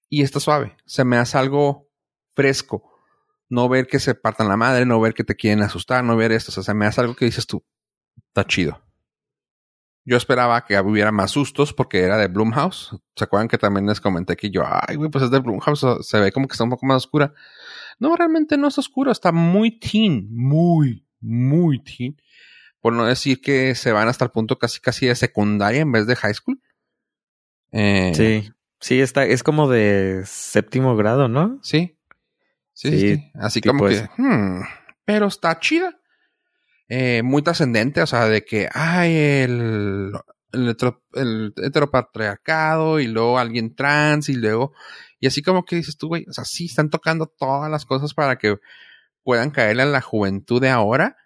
Y 0.09 0.23
está 0.23 0.39
suave, 0.39 0.75
se 0.85 1.03
me 1.05 1.17
hace 1.17 1.37
algo 1.37 1.89
fresco. 2.35 2.83
No 3.49 3.69
ver 3.69 3.87
que 3.87 3.99
se 3.99 4.15
partan 4.15 4.49
la 4.49 4.57
madre, 4.57 4.85
no 4.85 4.99
ver 4.99 5.13
que 5.13 5.23
te 5.23 5.35
quieren 5.35 5.63
asustar, 5.63 6.03
no 6.03 6.17
ver 6.17 6.33
esto. 6.33 6.51
O 6.51 6.53
sea, 6.53 6.63
se 6.63 6.73
me 6.73 6.85
hace 6.85 7.01
algo 7.01 7.15
que 7.15 7.25
dices 7.25 7.47
tú, 7.47 7.65
está 8.17 8.45
chido. 8.45 8.81
Yo 10.03 10.15
esperaba 10.15 10.63
que 10.65 10.79
hubiera 10.79 11.11
más 11.11 11.31
sustos 11.31 11.73
porque 11.73 12.01
era 12.01 12.17
de 12.17 12.27
Bloomhouse. 12.27 12.97
¿Se 13.15 13.23
acuerdan 13.23 13.47
que 13.47 13.57
también 13.57 13.85
les 13.85 13.99
comenté 13.99 14.37
que 14.37 14.49
yo, 14.49 14.63
ay, 14.65 14.95
güey, 14.95 15.09
pues 15.09 15.25
es 15.25 15.31
de 15.31 15.39
Bloomhouse, 15.39 15.85
se 16.01 16.19
ve 16.19 16.31
como 16.31 16.47
que 16.47 16.53
está 16.53 16.63
un 16.63 16.69
poco 16.69 16.85
más 16.85 16.97
oscura? 16.97 17.33
No, 17.99 18.15
realmente 18.15 18.57
no 18.57 18.67
es 18.67 18.77
oscuro, 18.77 19.11
está 19.11 19.31
muy 19.31 19.79
teen, 19.79 20.27
muy, 20.31 21.05
muy 21.19 21.83
teen. 21.83 22.17
Por 22.79 22.93
no 22.93 23.05
decir 23.05 23.41
que 23.41 23.75
se 23.75 23.91
van 23.91 24.07
hasta 24.07 24.25
el 24.25 24.31
punto 24.31 24.59
casi 24.59 24.79
casi 24.79 25.07
de 25.07 25.15
secundaria 25.15 25.81
en 25.81 25.91
vez 25.91 26.05
de 26.07 26.15
high 26.15 26.33
school. 26.33 26.61
Eh, 27.71 28.11
sí, 28.15 28.53
sí, 28.79 29.01
está, 29.01 29.25
es 29.25 29.43
como 29.43 29.69
de 29.69 30.21
séptimo 30.25 30.95
grado, 30.95 31.27
¿no? 31.27 31.59
Sí. 31.63 31.97
Sí, 32.73 32.99
sí. 32.99 33.31
Así 33.33 33.61
como 33.61 33.87
que, 33.87 34.07
hmm, 34.17 34.61
pero 35.03 35.25
está 35.25 35.59
chida 35.59 35.99
eh, 36.89 37.21
muy 37.23 37.41
trascendente, 37.41 38.01
o 38.01 38.07
sea, 38.07 38.25
de 38.27 38.45
que 38.45 38.69
hay 38.73 39.15
el, 39.15 40.13
el, 40.53 41.53
heteropatriarcado 41.57 42.99
y 42.99 43.07
luego 43.07 43.39
alguien 43.39 43.75
trans 43.75 44.29
y 44.29 44.35
luego, 44.35 44.73
y 45.19 45.27
así 45.27 45.41
como 45.41 45.65
que 45.65 45.75
dices 45.75 45.97
tú, 45.97 46.07
güey, 46.07 46.25
o 46.29 46.33
sea, 46.33 46.45
sí 46.45 46.65
están 46.65 46.89
tocando 46.89 47.27
todas 47.27 47.69
las 47.69 47.85
cosas 47.85 48.13
para 48.13 48.37
que 48.37 48.57
puedan 49.23 49.51
caerle 49.51 49.83
a 49.83 49.87
la 49.87 50.01
juventud 50.01 50.61
de 50.61 50.69
ahora, 50.69 51.17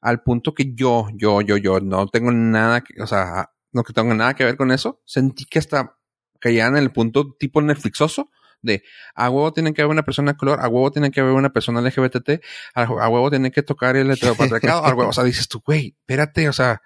al 0.00 0.22
punto 0.22 0.54
que 0.54 0.74
yo, 0.74 1.08
yo, 1.14 1.40
yo, 1.40 1.56
yo 1.56 1.80
no 1.80 2.06
tengo 2.08 2.30
nada 2.32 2.82
que, 2.82 3.00
o 3.02 3.06
sea, 3.06 3.50
no 3.72 3.82
que 3.84 3.92
tengo 3.92 4.14
nada 4.14 4.34
que 4.34 4.44
ver 4.44 4.56
con 4.56 4.70
eso, 4.70 5.02
sentí 5.04 5.44
que 5.44 5.58
hasta 5.58 5.96
caían 6.40 6.76
en 6.76 6.82
el 6.82 6.92
punto 6.92 7.34
tipo 7.38 7.60
Netflixoso, 7.62 8.30
de 8.60 8.82
a 9.14 9.30
huevo 9.30 9.52
tiene 9.52 9.72
que 9.72 9.82
haber 9.82 9.92
una 9.92 10.02
persona 10.02 10.32
de 10.32 10.38
color, 10.38 10.60
a 10.60 10.68
huevo 10.68 10.90
tiene 10.90 11.10
que 11.10 11.20
haber 11.20 11.32
una 11.32 11.52
persona 11.52 11.80
LGBT, 11.80 12.40
a, 12.74 12.84
huevo 13.08 13.30
tiene 13.30 13.50
que 13.50 13.62
tocar 13.62 13.96
el 13.96 14.10
heteropatriarcado, 14.10 14.84
a 14.84 14.94
huevo, 14.94 15.10
o 15.10 15.12
sea, 15.12 15.24
dices 15.24 15.48
tú, 15.48 15.62
güey, 15.64 15.96
espérate, 16.00 16.48
o 16.48 16.52
sea. 16.52 16.82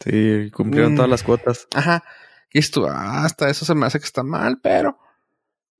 Sí, 0.00 0.50
cumplieron 0.52 0.96
todas 0.96 1.08
mm, 1.08 1.12
las 1.12 1.22
cuotas. 1.22 1.68
Ajá. 1.74 2.02
Y 2.52 2.58
esto, 2.58 2.88
hasta 2.88 3.48
eso 3.48 3.64
se 3.64 3.74
me 3.74 3.86
hace 3.86 4.00
que 4.00 4.04
está 4.04 4.22
mal, 4.24 4.58
pero 4.60 4.98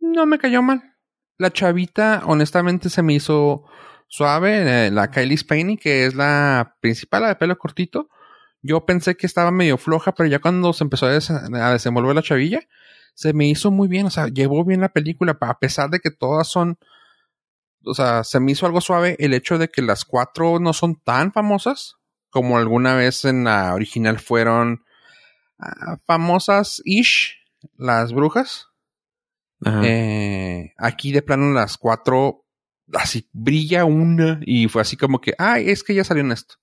no 0.03 0.27
me 0.27 0.39
cayó 0.39 0.63
mal. 0.63 0.97
La 1.39 1.51
chavita, 1.51 2.23
honestamente, 2.27 2.91
se 2.91 3.03
me 3.03 3.15
hizo 3.15 3.65
suave. 4.09 4.87
Eh, 4.87 4.91
la 4.91 5.11
Kylie 5.11 5.39
Spaney, 5.39 5.79
que 5.79 6.05
es 6.05 6.15
la 6.15 6.77
principal, 6.81 7.23
la 7.23 7.29
de 7.29 7.37
pelo 7.37 7.57
cortito. 7.57 8.09
Yo 8.61 8.85
pensé 8.85 9.17
que 9.17 9.27
estaba 9.27 9.51
medio 9.51 9.79
floja, 9.79 10.13
pero 10.13 10.29
ya 10.29 10.39
cuando 10.39 10.73
se 10.73 10.85
empezó 10.85 11.07
a, 11.07 11.73
desenvolver 11.73 12.15
la 12.15 12.23
chavilla, 12.23 12.61
se 13.15 13.33
me 13.33 13.49
hizo 13.49 13.71
muy 13.71 13.89
bien, 13.89 14.07
o 14.07 14.11
sea, 14.11 14.29
llevó 14.29 14.65
bien 14.65 14.83
la 14.83 14.91
película, 14.91 15.37
a 15.41 15.59
pesar 15.59 15.91
de 15.91 15.99
que 15.99 16.11
todas 16.11 16.49
son, 16.49 16.79
o 17.85 17.95
sea, 17.95 18.23
se 18.23 18.39
me 18.39 18.53
hizo 18.53 18.67
algo 18.67 18.81
suave 18.81 19.17
el 19.19 19.35
hecho 19.35 19.59
de 19.59 19.69
que 19.69 19.83
las 19.83 20.05
cuatro 20.05 20.61
no 20.61 20.73
son 20.73 20.95
tan 21.03 21.33
famosas 21.33 21.97
como 22.31 22.57
alguna 22.57 22.95
vez 22.95 23.25
en 23.27 23.45
la 23.45 23.75
original 23.75 24.19
fueron 24.19 24.85
ah, 25.59 25.99
famosas 26.07 26.81
ish, 26.85 27.37
las 27.77 28.13
brujas. 28.13 28.72
Eh, 29.65 30.73
aquí 30.79 31.13
de 31.13 31.23
plano 31.23 31.53
las 31.53 31.79
cuatro, 31.79 32.45
así 32.93 33.29
brilla 33.33 33.85
una 33.85 34.41
y 34.43 34.69
fue 34.69 34.83
así 34.83 34.97
como 34.97 35.21
que, 35.21 35.35
ay, 35.39 35.71
es 35.71 35.83
que 35.85 35.95
ya 35.95 36.05
salió 36.05 36.23
en 36.23 36.33
esto. 36.33 36.57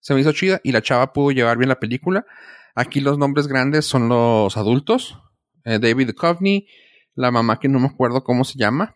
Se 0.00 0.14
me 0.14 0.20
hizo 0.20 0.32
chida 0.32 0.60
y 0.62 0.72
la 0.72 0.82
chava 0.82 1.12
pudo 1.12 1.30
llevar 1.30 1.58
bien 1.58 1.68
la 1.68 1.80
película. 1.80 2.26
Aquí 2.74 3.00
los 3.00 3.18
nombres 3.18 3.48
grandes 3.48 3.86
son 3.86 4.08
los 4.08 4.56
adultos, 4.56 5.18
eh, 5.64 5.78
David 5.80 6.08
Duchovny, 6.08 6.66
la 7.14 7.30
mamá 7.30 7.58
que 7.58 7.68
no 7.68 7.80
me 7.80 7.86
acuerdo 7.86 8.22
cómo 8.22 8.44
se 8.44 8.58
llama. 8.58 8.94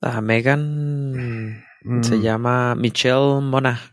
Ah, 0.00 0.20
Megan 0.20 1.62
mm. 1.84 2.02
se 2.02 2.20
llama 2.20 2.74
Michelle 2.74 3.40
Monaghan. 3.42 3.88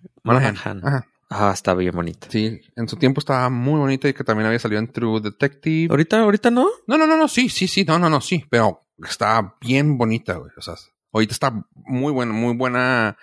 Ah, 1.29 1.51
está 1.53 1.73
bien 1.73 1.93
bonita. 1.93 2.27
Sí, 2.29 2.61
en 2.75 2.87
su 2.87 2.95
tiempo 2.95 3.19
estaba 3.19 3.49
muy 3.49 3.79
bonita 3.79 4.07
y 4.07 4.13
que 4.13 4.23
también 4.23 4.47
había 4.47 4.59
salido 4.59 4.79
en 4.79 4.91
True 4.91 5.19
Detective. 5.19 5.87
¿Ahorita, 5.89 6.21
ahorita 6.21 6.51
no? 6.51 6.67
No, 6.87 6.97
no, 6.97 7.05
no, 7.05 7.17
no, 7.17 7.27
sí, 7.27 7.49
sí, 7.49 7.67
sí, 7.67 7.83
no, 7.83 7.99
no, 7.99 8.09
no, 8.09 8.21
sí, 8.21 8.45
pero 8.49 8.87
está 9.05 9.55
bien 9.59 9.97
bonita, 9.97 10.35
güey. 10.35 10.51
O 10.55 10.61
sea, 10.61 10.75
ahorita 11.11 11.33
está 11.33 11.65
muy 11.73 12.13
buena, 12.13 12.31
muy 12.31 12.55
buena, 12.55 13.17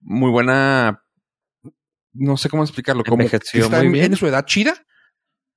muy 0.00 0.30
buena. 0.30 1.02
No 2.14 2.36
sé 2.38 2.48
cómo 2.48 2.62
explicarlo. 2.62 3.04
Como 3.04 3.22
está 3.22 3.82
muy 3.82 3.88
bien. 3.88 4.12
en 4.12 4.16
su 4.16 4.26
edad 4.26 4.46
chida. 4.46 4.74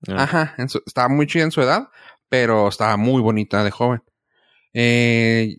Ah. 0.09 0.23
Ajá, 0.23 0.55
estaba 0.85 1.07
muy 1.07 1.25
chida 1.25 1.43
en 1.43 1.51
su 1.51 1.61
edad, 1.61 1.89
pero 2.27 2.67
estaba 2.67 2.97
muy 2.97 3.21
bonita 3.21 3.63
de 3.63 3.71
joven. 3.71 4.03
Eh, 4.73 5.55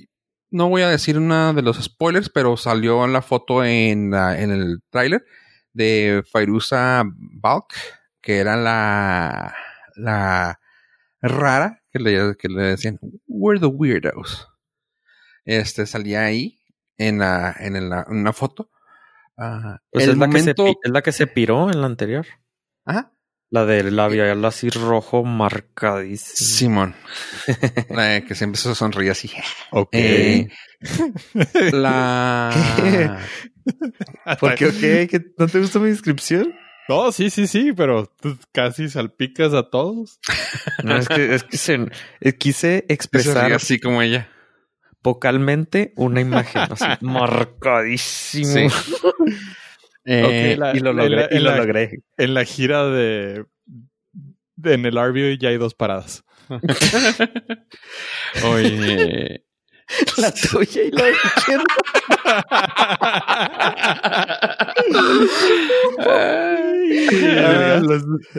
no 0.51 0.68
voy 0.68 0.83
a 0.83 0.89
decir 0.91 1.16
una 1.16 1.55
de 1.55 1.62
los 1.62 1.83
spoilers, 1.83 2.29
pero 2.29 2.57
salió 2.59 3.05
en 3.07 3.14
la 3.14 3.22
foto 3.22 3.64
en, 3.64 4.12
en 4.12 4.51
el 4.51 4.81
tráiler 4.91 5.24
de 5.72 6.22
Fairuza 6.30 7.04
Balk, 7.06 7.74
que 8.20 8.38
era 8.38 8.56
la, 8.56 9.54
la 9.96 10.60
rara 11.20 11.82
que 11.92 11.98
le, 11.98 12.36
que 12.36 12.48
le 12.48 12.62
decían, 12.62 12.98
We're 13.26 13.60
the 13.60 13.66
weirdos. 13.66 14.48
Este 15.44 15.86
salía 15.86 16.24
ahí 16.24 16.58
en 16.98 17.18
la, 17.18 17.54
en, 17.58 17.88
la, 17.88 18.06
en 18.08 18.18
una 18.18 18.32
foto. 18.32 18.70
Uh, 19.36 19.76
pues 19.90 20.08
es, 20.08 20.16
la 20.16 20.28
que 20.28 20.40
se, 20.40 20.50
es 20.50 20.90
la 20.90 21.02
que 21.02 21.12
se 21.12 21.26
piró 21.26 21.70
en 21.70 21.80
la 21.80 21.86
anterior. 21.86 22.26
Ajá. 22.84 23.12
La 23.50 23.64
del 23.64 23.96
labial 23.96 24.44
así 24.44 24.68
rojo 24.68 25.24
marcadísimo. 25.24 26.36
Simón. 26.36 26.94
la 27.88 28.20
que 28.20 28.34
siempre 28.34 28.60
se 28.60 28.74
sonríe 28.74 29.10
así. 29.10 29.30
Ok. 29.70 29.88
Eh, 29.92 30.48
la. 31.72 33.20
¿Por 34.40 34.54
qué? 34.54 35.08
¿No 35.38 35.46
te 35.46 35.58
gustó 35.58 35.80
mi 35.80 35.90
descripción? 35.90 36.54
No, 36.88 37.12
sí, 37.12 37.28
sí, 37.28 37.46
sí, 37.46 37.72
pero 37.74 38.10
tú 38.20 38.38
casi 38.50 38.88
salpicas 38.88 39.52
a 39.54 39.68
todos. 39.68 40.18
No, 40.84 40.96
es 40.96 41.08
que, 41.08 41.34
es 41.34 41.42
que 41.42 41.56
se, 41.56 41.86
eh, 42.20 42.32
quise 42.34 42.84
expresar. 42.88 43.52
así 43.52 43.80
como 43.80 44.00
ella. 44.00 44.28
Vocalmente 45.02 45.92
una 45.96 46.20
imagen 46.20 46.62
así 46.70 46.84
marcadísimo. 47.00 48.70
Sí. 48.70 48.94
Eh, 50.04 50.56
y 50.74 50.78
lo 50.78 50.92
logré. 50.92 51.26
En 51.30 51.44
la, 51.44 51.56
logré. 51.56 52.02
En 52.16 52.34
la 52.34 52.44
gira 52.44 52.86
de, 52.86 53.44
En 54.64 54.86
el 54.86 54.96
RV 54.96 55.38
ya 55.38 55.48
hay 55.48 55.58
dos 55.58 55.74
paradas. 55.74 56.24
Oye. 58.44 59.44
La 60.18 60.32
tuya 60.32 60.82
y 60.82 60.91
la 60.91 61.05
de 61.05 61.14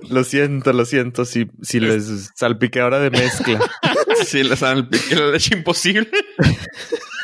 lo, 0.10 0.24
siento, 0.24 0.74
lo 0.74 0.86
siento. 0.86 1.26
Si, 1.26 1.48
si 1.62 1.80
les 1.80 2.32
salpiqué 2.36 2.82
ahora 2.82 3.00
de 3.00 3.10
mezcla. 3.10 3.60
si 4.26 4.44
les 4.44 4.60
salpiqué 4.60 5.16
la 5.16 5.32
leche 5.32 5.56
imposible. 5.56 6.10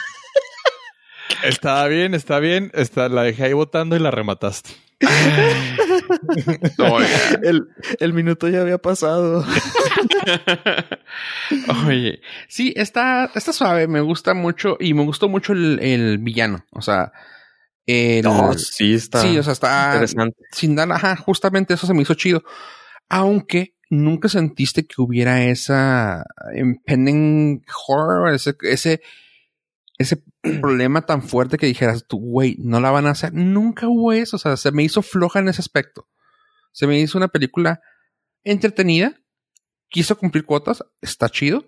Está 1.44 1.88
bien, 1.88 2.14
está 2.14 2.40
bien. 2.40 2.72
Está, 2.74 3.10
la 3.10 3.24
dejé 3.24 3.46
ahí 3.46 3.54
votando 3.54 3.96
y 3.96 4.00
la 4.00 4.12
remataste. 4.12 4.72
el, 7.44 7.68
el, 8.00 8.14
minuto 8.14 8.48
ya 8.48 8.62
había 8.62 8.78
pasado. 8.78 9.46
Oye, 11.88 12.22
sí, 12.48 12.74
está, 12.76 13.30
está 13.36 13.52
suave, 13.52 13.88
me 13.88 14.00
gusta 14.00 14.34
mucho 14.34 14.78
y 14.80 14.94
me 14.94 15.04
gustó 15.04 15.28
mucho 15.28 15.52
el, 15.54 16.18
villano. 16.20 16.66
O 16.72 16.82
sea, 16.82 17.12
el, 17.86 18.26
sí 18.58 18.94
está. 18.94 19.22
Sí, 19.22 19.38
o 19.38 19.44
sea, 19.44 19.54
está 19.54 19.92
interesante. 19.92 20.38
Sin 20.52 20.76
dar, 20.76 20.90
ajá, 20.92 21.16
justamente 21.18 21.74
eso 21.74 21.88
se 21.88 21.94
me 21.94 22.04
hizo 22.04 22.14
chido. 22.14 22.44
Aunque 23.10 23.76
nunca 23.90 24.30
sentiste 24.30 24.88
que 24.88 24.96
hubiera 25.02 25.44
esa 25.44 26.26
impending 26.56 27.66
horror, 27.88 28.34
ese, 28.34 28.56
ese 28.62 29.02
ese 29.98 30.22
problema 30.62 31.02
tan 31.02 31.22
fuerte 31.22 31.58
que 31.58 31.66
dijeras 31.66 32.06
tú, 32.08 32.20
güey, 32.20 32.56
no 32.60 32.80
la 32.80 32.92
van 32.92 33.08
a 33.08 33.12
hacer. 33.12 33.34
Nunca 33.34 33.88
hubo 33.88 34.14
eso. 34.14 34.36
O 34.38 34.40
sea, 34.40 34.58
se 34.58 34.72
me 34.72 34.84
hizo 34.84 35.02
floja 35.02 35.40
en 35.40 35.50
ese 35.50 35.62
aspecto. 35.62 36.08
Se 36.72 36.88
me 36.88 37.00
hizo 37.00 37.18
una 37.18 37.28
película 37.28 37.82
entretenida. 38.44 39.20
Quiso 39.90 40.18
cumplir 40.18 40.46
cuotas. 40.46 40.84
Está 41.02 41.30
chido. 41.30 41.66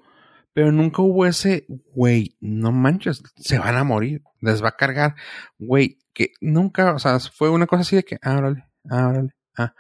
Pero 0.58 0.72
nunca 0.72 1.04
hubo 1.04 1.28
ese, 1.28 1.68
güey, 1.68 2.36
no 2.40 2.72
manches, 2.72 3.22
se 3.36 3.60
van 3.60 3.76
a 3.76 3.84
morir. 3.84 4.24
Les 4.42 4.64
va 4.64 4.70
a 4.70 4.76
cargar. 4.76 5.16
Güey, 5.60 6.00
que 6.16 6.32
nunca, 6.42 6.96
o 6.96 6.98
sea, 6.98 7.20
fue 7.20 7.52
una 7.52 7.68
cosa 7.68 7.82
así 7.82 7.96
de 7.96 8.04
que, 8.04 8.18
ah, 8.24 8.38
órale, 8.38 8.66
ah, 8.90 9.08
órale, 9.08 9.36
ah. 9.56 9.76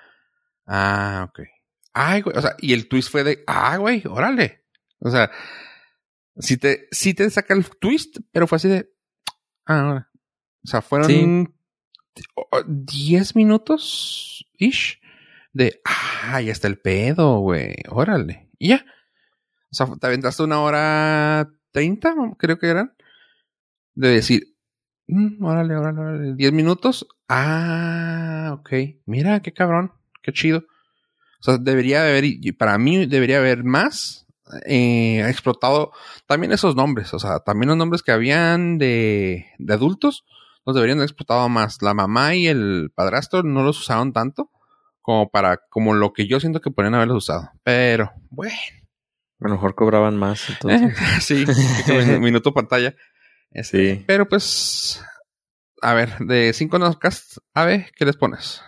Ah, 0.67 1.25
ok. 1.29 1.39
Ay, 1.93 2.21
güey, 2.21 2.37
o 2.37 2.41
sea, 2.43 2.55
y 2.59 2.73
el 2.73 2.87
twist 2.87 3.09
fue 3.09 3.23
de, 3.23 3.43
ah, 3.47 3.77
güey, 3.77 4.03
órale. 4.07 4.65
O 4.99 5.09
sea, 5.09 5.31
si 6.39 6.57
te, 6.57 6.87
si 6.91 7.13
te 7.13 7.29
saca 7.29 7.53
el 7.53 7.65
twist, 7.69 8.19
pero 8.31 8.47
fue 8.47 8.57
así 8.57 8.67
de, 8.67 8.91
ah. 9.65 10.07
O 10.63 10.67
sea, 10.67 10.81
fueron 10.81 11.53
10 12.65 13.35
minutos 13.35 14.45
ish 14.57 14.99
de, 15.53 15.81
ah, 15.85 16.41
ya 16.41 16.51
está 16.51 16.67
el 16.67 16.79
pedo, 16.79 17.39
güey, 17.39 17.75
órale. 17.89 18.49
Y 18.59 18.69
ya. 18.69 18.85
O 19.71 19.75
sea, 19.75 19.87
te 19.99 20.07
aventaste 20.07 20.43
una 20.43 20.61
hora 20.61 21.49
treinta, 21.71 22.13
creo 22.37 22.59
que 22.59 22.67
eran, 22.67 22.93
de 23.95 24.09
decir, 24.09 24.55
mm, 25.07 25.43
órale, 25.43 25.75
órale, 25.75 25.99
órale, 25.99 26.35
10 26.35 26.53
minutos. 26.53 27.07
Ah, 27.27 28.55
ok. 28.59 28.71
Mira, 29.05 29.41
qué 29.41 29.53
cabrón, 29.53 29.93
qué 30.21 30.31
chido. 30.31 30.65
O 31.39 31.43
sea, 31.43 31.57
debería 31.57 32.03
haber, 32.03 32.25
para 32.57 32.77
mí 32.77 33.05
debería 33.05 33.39
haber 33.39 33.63
más 33.63 34.26
eh, 34.65 35.25
explotado 35.27 35.91
también 36.25 36.51
esos 36.51 36.75
nombres. 36.75 37.13
O 37.13 37.19
sea, 37.19 37.39
también 37.39 37.69
los 37.69 37.77
nombres 37.77 38.03
que 38.03 38.11
habían 38.11 38.77
de, 38.77 39.47
de 39.57 39.73
adultos 39.73 40.25
los 40.65 40.75
deberían 40.75 40.97
haber 40.97 41.09
explotado 41.09 41.47
más. 41.49 41.81
La 41.81 41.93
mamá 41.93 42.35
y 42.35 42.47
el 42.47 42.91
padrastro 42.93 43.43
no 43.43 43.63
los 43.63 43.79
usaron 43.79 44.13
tanto 44.13 44.51
como 45.01 45.29
para, 45.29 45.61
como 45.69 45.93
lo 45.93 46.11
que 46.11 46.27
yo 46.27 46.41
siento 46.41 46.59
que 46.59 46.69
podrían 46.69 46.95
haberlos 46.95 47.23
usado. 47.23 47.51
Pero, 47.63 48.11
bueno. 48.29 48.51
A 49.39 49.47
lo 49.47 49.51
mejor 49.51 49.75
cobraban 49.75 50.17
más, 50.17 50.49
entonces. 50.49 50.97
sí, 51.21 51.45
minuto 52.19 52.53
pantalla. 52.53 52.93
Este, 53.51 53.95
sí. 53.95 54.03
Pero 54.05 54.27
pues, 54.27 55.01
a 55.81 55.93
ver, 55.93 56.17
de 56.19 56.51
cinco 56.53 56.77
Nozcast, 56.79 57.37
a 57.53 57.63
ver, 57.63 57.91
¿qué 57.95 58.03
les 58.03 58.17
pones? 58.17 58.61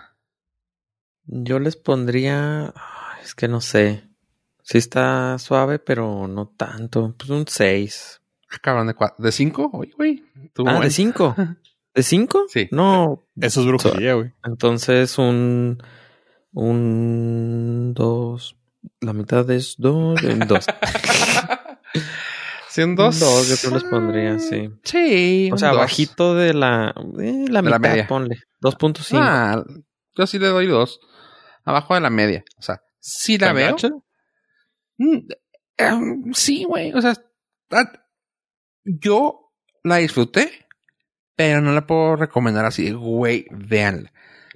Yo 1.25 1.59
les 1.59 1.75
pondría, 1.75 2.73
es 3.21 3.36
que 3.36 3.47
no 3.47 3.59
sé. 3.59 4.09
Sí 4.70 4.78
está 4.78 5.39
suave, 5.39 5.80
pero 5.80 6.28
no 6.28 6.53
tanto. 6.55 7.15
Pues 7.17 7.32
un 7.32 7.47
6. 7.47 8.22
Ah, 8.51 8.57
cabrón, 8.61 8.86
¿de, 8.86 8.95
¿de 9.17 9.32
cinco? 9.32 9.67
Oye, 9.74 9.91
güey. 9.97 10.24
Ah, 10.63 10.80
¿de 10.80 10.91
cinco? 10.91 11.36
¿De 11.95 12.03
cinco? 12.03 12.45
Sí. 12.49 12.67
No. 12.70 13.26
Eso 13.36 13.61
es 13.61 13.65
brujería, 13.65 14.13
güey. 14.13 14.32
Entonces 14.43 15.17
un... 15.17 15.82
Un... 16.51 17.95
Dos... 17.95 18.57
La 19.01 19.13
mitad 19.13 19.49
es 19.49 19.74
dos... 19.80 20.24
En 20.24 20.47
dos. 20.47 20.67
¿Sí, 22.70 22.84
un 22.84 22.95
dos? 22.95 23.20
Dos, 23.20 23.49
yo 23.49 23.55
creo 23.57 23.74
les 23.74 23.89
pondría, 23.89 24.38
sí. 24.38 24.70
Sí. 24.84 25.49
O 25.51 25.57
sea, 25.57 25.72
bajito 25.74 26.36
de 26.36 26.53
la... 26.53 26.93
Eh, 27.20 27.45
la 27.49 27.63
mitad, 27.63 27.72
la 27.72 27.80
media. 27.80 28.07
ponle. 28.07 28.38
2.5. 28.61 29.17
Ah, 29.20 29.63
yo 30.15 30.28
sí 30.28 30.38
le 30.38 30.49
doy 30.49 30.67
dos. 30.67 30.99
Abajo 31.65 31.95
de 31.95 32.01
la 32.01 32.11
media. 32.11 32.43
O 32.59 32.61
sea, 32.61 32.84
sí 32.99 33.39
la 33.39 33.51
veo. 33.51 33.76
Em, 33.82 33.99
sí, 36.34 36.64
güey. 36.64 36.93
O 36.93 37.02
sea, 37.02 37.14
yo 38.84 39.54
la 39.84 39.97
disfruté, 39.97 40.68
pero 41.36 41.62
no 41.62 41.72
la 41.72 41.88
puedo 41.88 42.16
recomendar 42.16 42.66
así. 42.66 42.91
Güey, 42.91 43.45
véanla. 43.52 44.12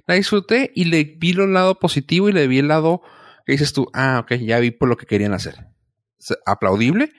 La 0.06 0.14
disfruté 0.14 0.70
y 0.74 0.84
le 0.84 1.04
vi 1.04 1.30
el 1.30 1.52
lado 1.52 1.78
positivo 1.78 2.28
y 2.28 2.32
le 2.32 2.46
vi 2.46 2.58
el 2.58 2.68
lado 2.68 3.02
que 3.46 3.52
dices 3.52 3.72
tú, 3.72 3.88
ah, 3.92 4.20
ok, 4.22 4.34
ya 4.34 4.58
vi 4.58 4.70
por 4.70 4.88
lo 4.88 4.96
que 4.96 5.06
querían 5.06 5.32
hacer. 5.34 5.66
aplaudible. 6.46 7.12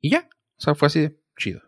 Y 0.00 0.10
ya. 0.10 0.28
O 0.58 0.60
sea, 0.60 0.74
fue 0.74 0.86
así 0.86 1.00
de 1.00 1.20
chido. 1.38 1.62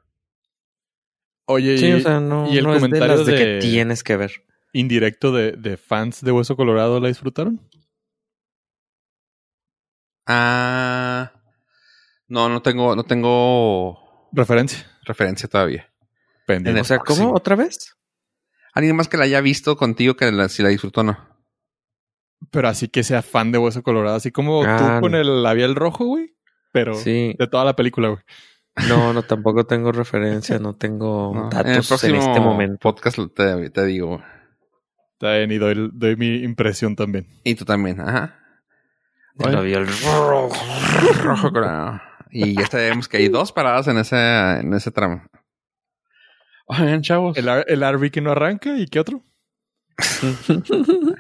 Oye, 1.47 1.79
sí, 1.79 1.87
y, 1.87 1.93
o 1.93 2.01
sea, 2.01 2.21
no, 2.21 2.53
y 2.53 2.59
el 2.59 2.65
no 2.65 2.75
comentario 2.75 3.15
es 3.15 3.27
de, 3.27 3.33
de, 3.33 3.39
que 3.39 3.59
tienes 3.67 4.03
que 4.03 4.17
ver. 4.17 4.45
Indirecto 4.73 5.33
de, 5.33 5.53
de 5.53 5.77
fans 5.79 6.23
de 6.23 6.31
Hueso 6.31 6.57
Colorado, 6.57 7.01
¿la 7.01 7.09
disfrutaron? 7.09 7.69
Ah. 10.29 11.33
No, 12.29 12.49
no 12.49 12.63
tengo, 12.63 12.95
no 12.95 13.05
tengo 13.05 14.29
referencia. 14.33 14.87
Referencia 15.05 15.49
todavía. 15.49 15.91
Pendiente. 16.47 16.81
O 16.81 16.85
sea, 16.85 16.99
¿cómo? 16.99 17.33
¿Otra 17.33 17.57
vez? 17.57 17.97
Alguien 18.75 18.95
más 18.95 19.09
que 19.09 19.17
la 19.17 19.25
haya 19.25 19.41
visto 19.41 19.77
contigo 19.77 20.15
que 20.15 20.31
la, 20.31 20.49
si 20.49 20.63
la 20.63 20.69
disfrutó 20.69 21.01
o 21.01 21.05
no. 21.05 21.19
Pero 22.51 22.69
así 22.69 22.89
que 22.89 23.03
sea 23.03 23.23
fan 23.23 23.51
de 23.51 23.59
Hueso 23.59 23.83
Colorado, 23.83 24.17
así 24.17 24.31
como 24.31 24.63
ah, 24.63 24.77
tú 24.77 25.01
con 25.01 25.15
el 25.15 25.43
labial 25.43 25.75
rojo, 25.75 26.05
güey. 26.05 26.37
Pero 26.73 26.95
sí. 26.95 27.35
de 27.39 27.47
toda 27.49 27.65
la 27.65 27.75
película, 27.75 28.09
güey. 28.09 28.21
No, 28.89 29.13
no, 29.13 29.23
tampoco 29.23 29.67
tengo 29.67 29.91
referencia, 29.91 30.59
no 30.59 30.77
tengo 30.77 31.33
no, 31.35 31.51
datos 31.51 31.67
en, 31.67 31.75
el 31.75 31.85
próximo 31.85 32.15
en 32.15 32.29
este 32.29 32.41
momento. 32.41 32.79
podcast 32.79 33.19
te, 33.35 33.71
te 33.71 33.85
digo. 33.87 34.23
Está 35.15 35.39
bien, 35.39 35.51
y 35.51 35.59
doy, 35.59 35.91
doy, 35.93 36.15
mi 36.17 36.37
impresión 36.45 36.95
también. 36.95 37.27
Y 37.43 37.57
tú 37.57 37.65
también, 37.65 38.01
ajá. 38.01 38.39
El 39.39 39.53
labial 39.53 39.87
rojo. 39.87 40.53
rojo 41.23 41.53
colorado. 41.53 42.01
Y 42.31 42.55
ya 42.55 42.67
sabemos 42.67 43.09
que 43.09 43.19
hay 43.19 43.29
dos 43.29 43.53
paradas 43.53 43.87
en 43.89 43.99
ese, 43.99 44.17
en 44.17 44.75
ese 44.75 44.91
tramo. 44.91 45.23
Oigan, 46.67 47.03
chavos. 47.03 47.37
El, 47.37 47.49
el 47.49 47.95
RV 47.95 48.11
que 48.11 48.21
no 48.21 48.33
arranca 48.33 48.77
y 48.77 48.87
qué 48.87 49.01
otro. 49.01 49.25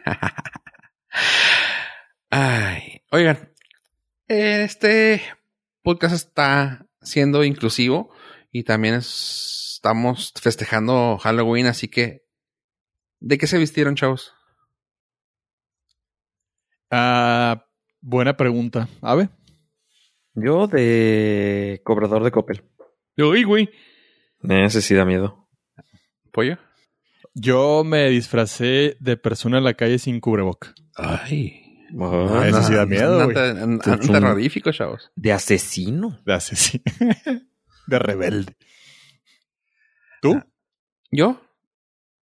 Ay, 2.30 3.02
oigan, 3.10 3.50
este 4.28 5.22
podcast 5.82 6.14
está 6.14 6.86
siendo 7.00 7.42
inclusivo 7.44 8.10
y 8.52 8.64
también 8.64 8.94
estamos 8.94 10.34
festejando 10.40 11.16
Halloween, 11.18 11.66
así 11.66 11.88
que 11.88 12.26
¿de 13.20 13.38
qué 13.38 13.46
se 13.46 13.56
vistieron, 13.58 13.96
chavos? 13.96 14.34
Ah, 16.90 17.67
buena 18.00 18.36
pregunta. 18.36 18.88
¿Ave? 19.00 19.28
Yo 20.34 20.66
de 20.66 21.80
cobrador 21.84 22.24
de 22.24 22.30
Coppel. 22.30 22.62
Yo, 23.16 23.32
güey. 23.46 23.70
Ese 24.48 24.82
sí 24.82 24.94
da 24.94 25.04
miedo. 25.04 25.48
¿Pollo? 26.32 26.58
Yo 27.34 27.82
me 27.84 28.08
disfracé 28.08 28.96
de 29.00 29.16
persona 29.16 29.58
en 29.58 29.64
la 29.64 29.74
calle 29.74 29.98
sin 29.98 30.20
cubreboca. 30.20 30.74
Ay. 30.94 31.64
Oh, 31.96 32.42
eso 32.42 32.62
sí 32.62 32.74
da 32.74 32.86
miedo, 32.86 33.24
güey. 33.24 33.36
Un 33.62 33.78
terrorífico, 33.80 34.70
chavos. 34.72 35.10
De 35.16 35.32
asesino. 35.32 36.20
De 36.24 36.34
asesino. 36.34 36.84
de 37.86 37.98
rebelde. 37.98 38.56
¿Tú? 40.20 40.40
¿Yo? 41.10 41.40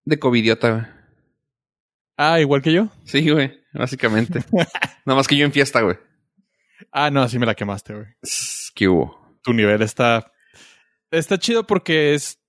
De 0.04 0.20
covidiota, 0.20 0.72
güey. 0.72 0.95
Ah, 2.18 2.40
igual 2.40 2.62
que 2.62 2.72
yo. 2.72 2.88
Sí, 3.04 3.30
güey. 3.30 3.54
Básicamente. 3.74 4.40
Nada 5.06 5.18
más 5.18 5.28
que 5.28 5.36
yo 5.36 5.46
en 5.46 5.52
fiesta, 5.52 5.82
güey. 5.82 5.98
Ah, 6.92 7.12
no, 7.12 7.22
así 7.22 7.40
me 7.40 7.46
la 7.46 7.56
quemaste, 7.56 7.94
güey. 7.94 8.08
¿Qué 8.74 8.88
hubo? 8.88 9.38
Tu 9.44 9.54
nivel 9.54 9.82
está. 9.82 10.32
Está 11.12 11.38
chido 11.38 11.68
porque 11.68 12.14
es 12.14 12.40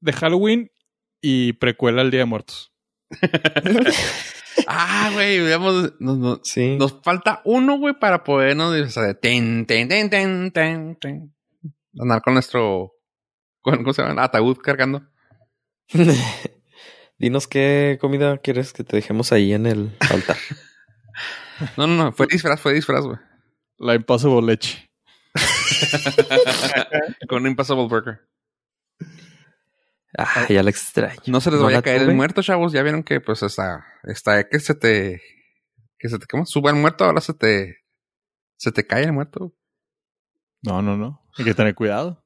de 0.00 0.12
Halloween 0.12 0.70
y 1.20 1.54
precuela 1.54 2.02
al 2.02 2.10
Día 2.10 2.20
de 2.20 2.26
Muertos. 2.26 2.72
ah, 4.66 5.10
güey, 5.12 5.40
veamos. 5.40 5.94
Nos, 6.00 6.18
nos, 6.18 6.40
sí. 6.42 6.76
nos 6.76 7.00
falta 7.02 7.42
uno, 7.44 7.78
güey, 7.78 7.94
para 7.98 8.24
podernos. 8.24 8.74
O 8.74 8.90
sea, 8.90 9.14
ten, 9.14 9.66
ten, 9.66 9.88
ten, 9.88 10.10
ten, 10.10 10.50
ten, 10.50 10.96
ten. 10.96 11.34
Andar 11.98 12.22
con 12.22 12.34
nuestro. 12.34 12.92
Con, 13.60 13.76
¿Cómo 13.78 13.92
se 13.92 14.02
llama? 14.02 14.24
Ataúd 14.24 14.56
cargando. 14.58 15.02
Dinos 17.22 17.46
qué 17.46 17.98
comida 18.00 18.36
quieres 18.38 18.72
que 18.72 18.82
te 18.82 18.96
dejemos 18.96 19.30
ahí 19.30 19.52
en 19.52 19.66
el 19.66 19.96
altar. 20.10 20.36
no, 21.76 21.86
no, 21.86 21.94
no. 21.94 22.12
Fue 22.12 22.26
disfraz, 22.26 22.60
fue 22.60 22.72
disfraz, 22.72 23.04
güey. 23.04 23.16
La 23.78 23.94
Impossible 23.94 24.42
Leche. 24.44 24.90
con 27.28 27.42
un 27.42 27.50
Impossible 27.50 27.86
Burger. 27.86 28.28
Ah, 30.18 30.46
ya 30.48 30.64
la 30.64 30.70
extraño. 30.70 31.20
No 31.28 31.40
se 31.40 31.52
les 31.52 31.60
vaya 31.60 31.78
a 31.78 31.82
caer 31.82 32.02
el 32.02 32.12
muerto, 32.12 32.42
chavos. 32.42 32.72
Ya 32.72 32.82
vieron 32.82 33.04
que, 33.04 33.20
pues, 33.20 33.44
está, 33.44 33.86
está, 34.02 34.48
que 34.48 34.58
se 34.58 34.74
te, 34.74 35.22
que 36.00 36.08
se 36.08 36.18
te, 36.18 36.26
¿cómo? 36.26 36.44
Sube 36.44 36.70
el 36.70 36.76
muerto, 36.76 37.04
ahora 37.04 37.20
se 37.20 37.34
te, 37.34 37.84
se 38.56 38.72
te 38.72 38.84
cae 38.84 39.04
el 39.04 39.12
muerto. 39.12 39.54
No, 40.60 40.82
no, 40.82 40.96
no. 40.96 41.24
Hay 41.38 41.44
que 41.44 41.54
tener 41.54 41.76
cuidado. 41.76 42.24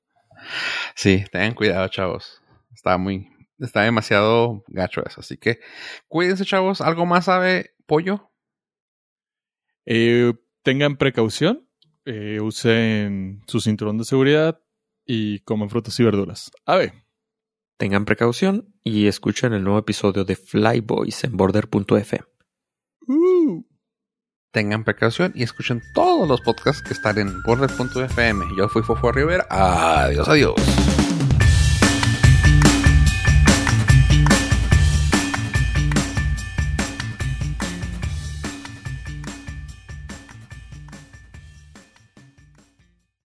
Sí, 0.94 1.22
tengan 1.30 1.52
cuidado, 1.52 1.86
chavos. 1.88 2.42
Está 2.74 2.96
muy, 2.96 3.28
está 3.58 3.82
demasiado 3.82 4.64
gacho 4.68 5.02
eso. 5.06 5.20
Así 5.20 5.36
que, 5.36 5.60
cuídense, 6.08 6.44
chavos. 6.44 6.80
¿Algo 6.80 7.06
más 7.06 7.26
sabe 7.26 7.74
Pollo? 7.86 8.30
Eh, 9.84 10.34
tengan 10.62 10.96
precaución. 10.96 11.68
Eh, 12.04 12.40
usen 12.40 13.42
su 13.46 13.60
cinturón 13.60 13.98
de 13.98 14.04
seguridad. 14.04 14.60
y 15.08 15.38
coman 15.40 15.70
frutas 15.70 15.98
y 16.00 16.04
verduras. 16.04 16.50
A 16.64 16.76
ver. 16.76 16.92
Tengan 17.78 18.06
precaución 18.06 18.74
y 18.82 19.06
escuchen 19.06 19.52
el 19.52 19.62
nuevo 19.62 19.78
episodio 19.78 20.24
de 20.24 20.34
Flyboys 20.34 21.22
en 21.24 21.36
border.f. 21.36 22.20
Uh. 23.06 23.62
Tengan 24.50 24.84
precaución 24.84 25.32
y 25.34 25.42
escuchen 25.42 25.82
todos 25.94 26.26
los 26.26 26.40
podcasts 26.40 26.82
que 26.82 26.94
están 26.94 27.18
en 27.18 27.42
border.fm. 27.42 28.46
Yo 28.56 28.68
fui 28.68 28.82
Fofo 28.82 29.12
Rivera. 29.12 29.46
Adiós, 29.50 30.28
adiós. 30.28 30.54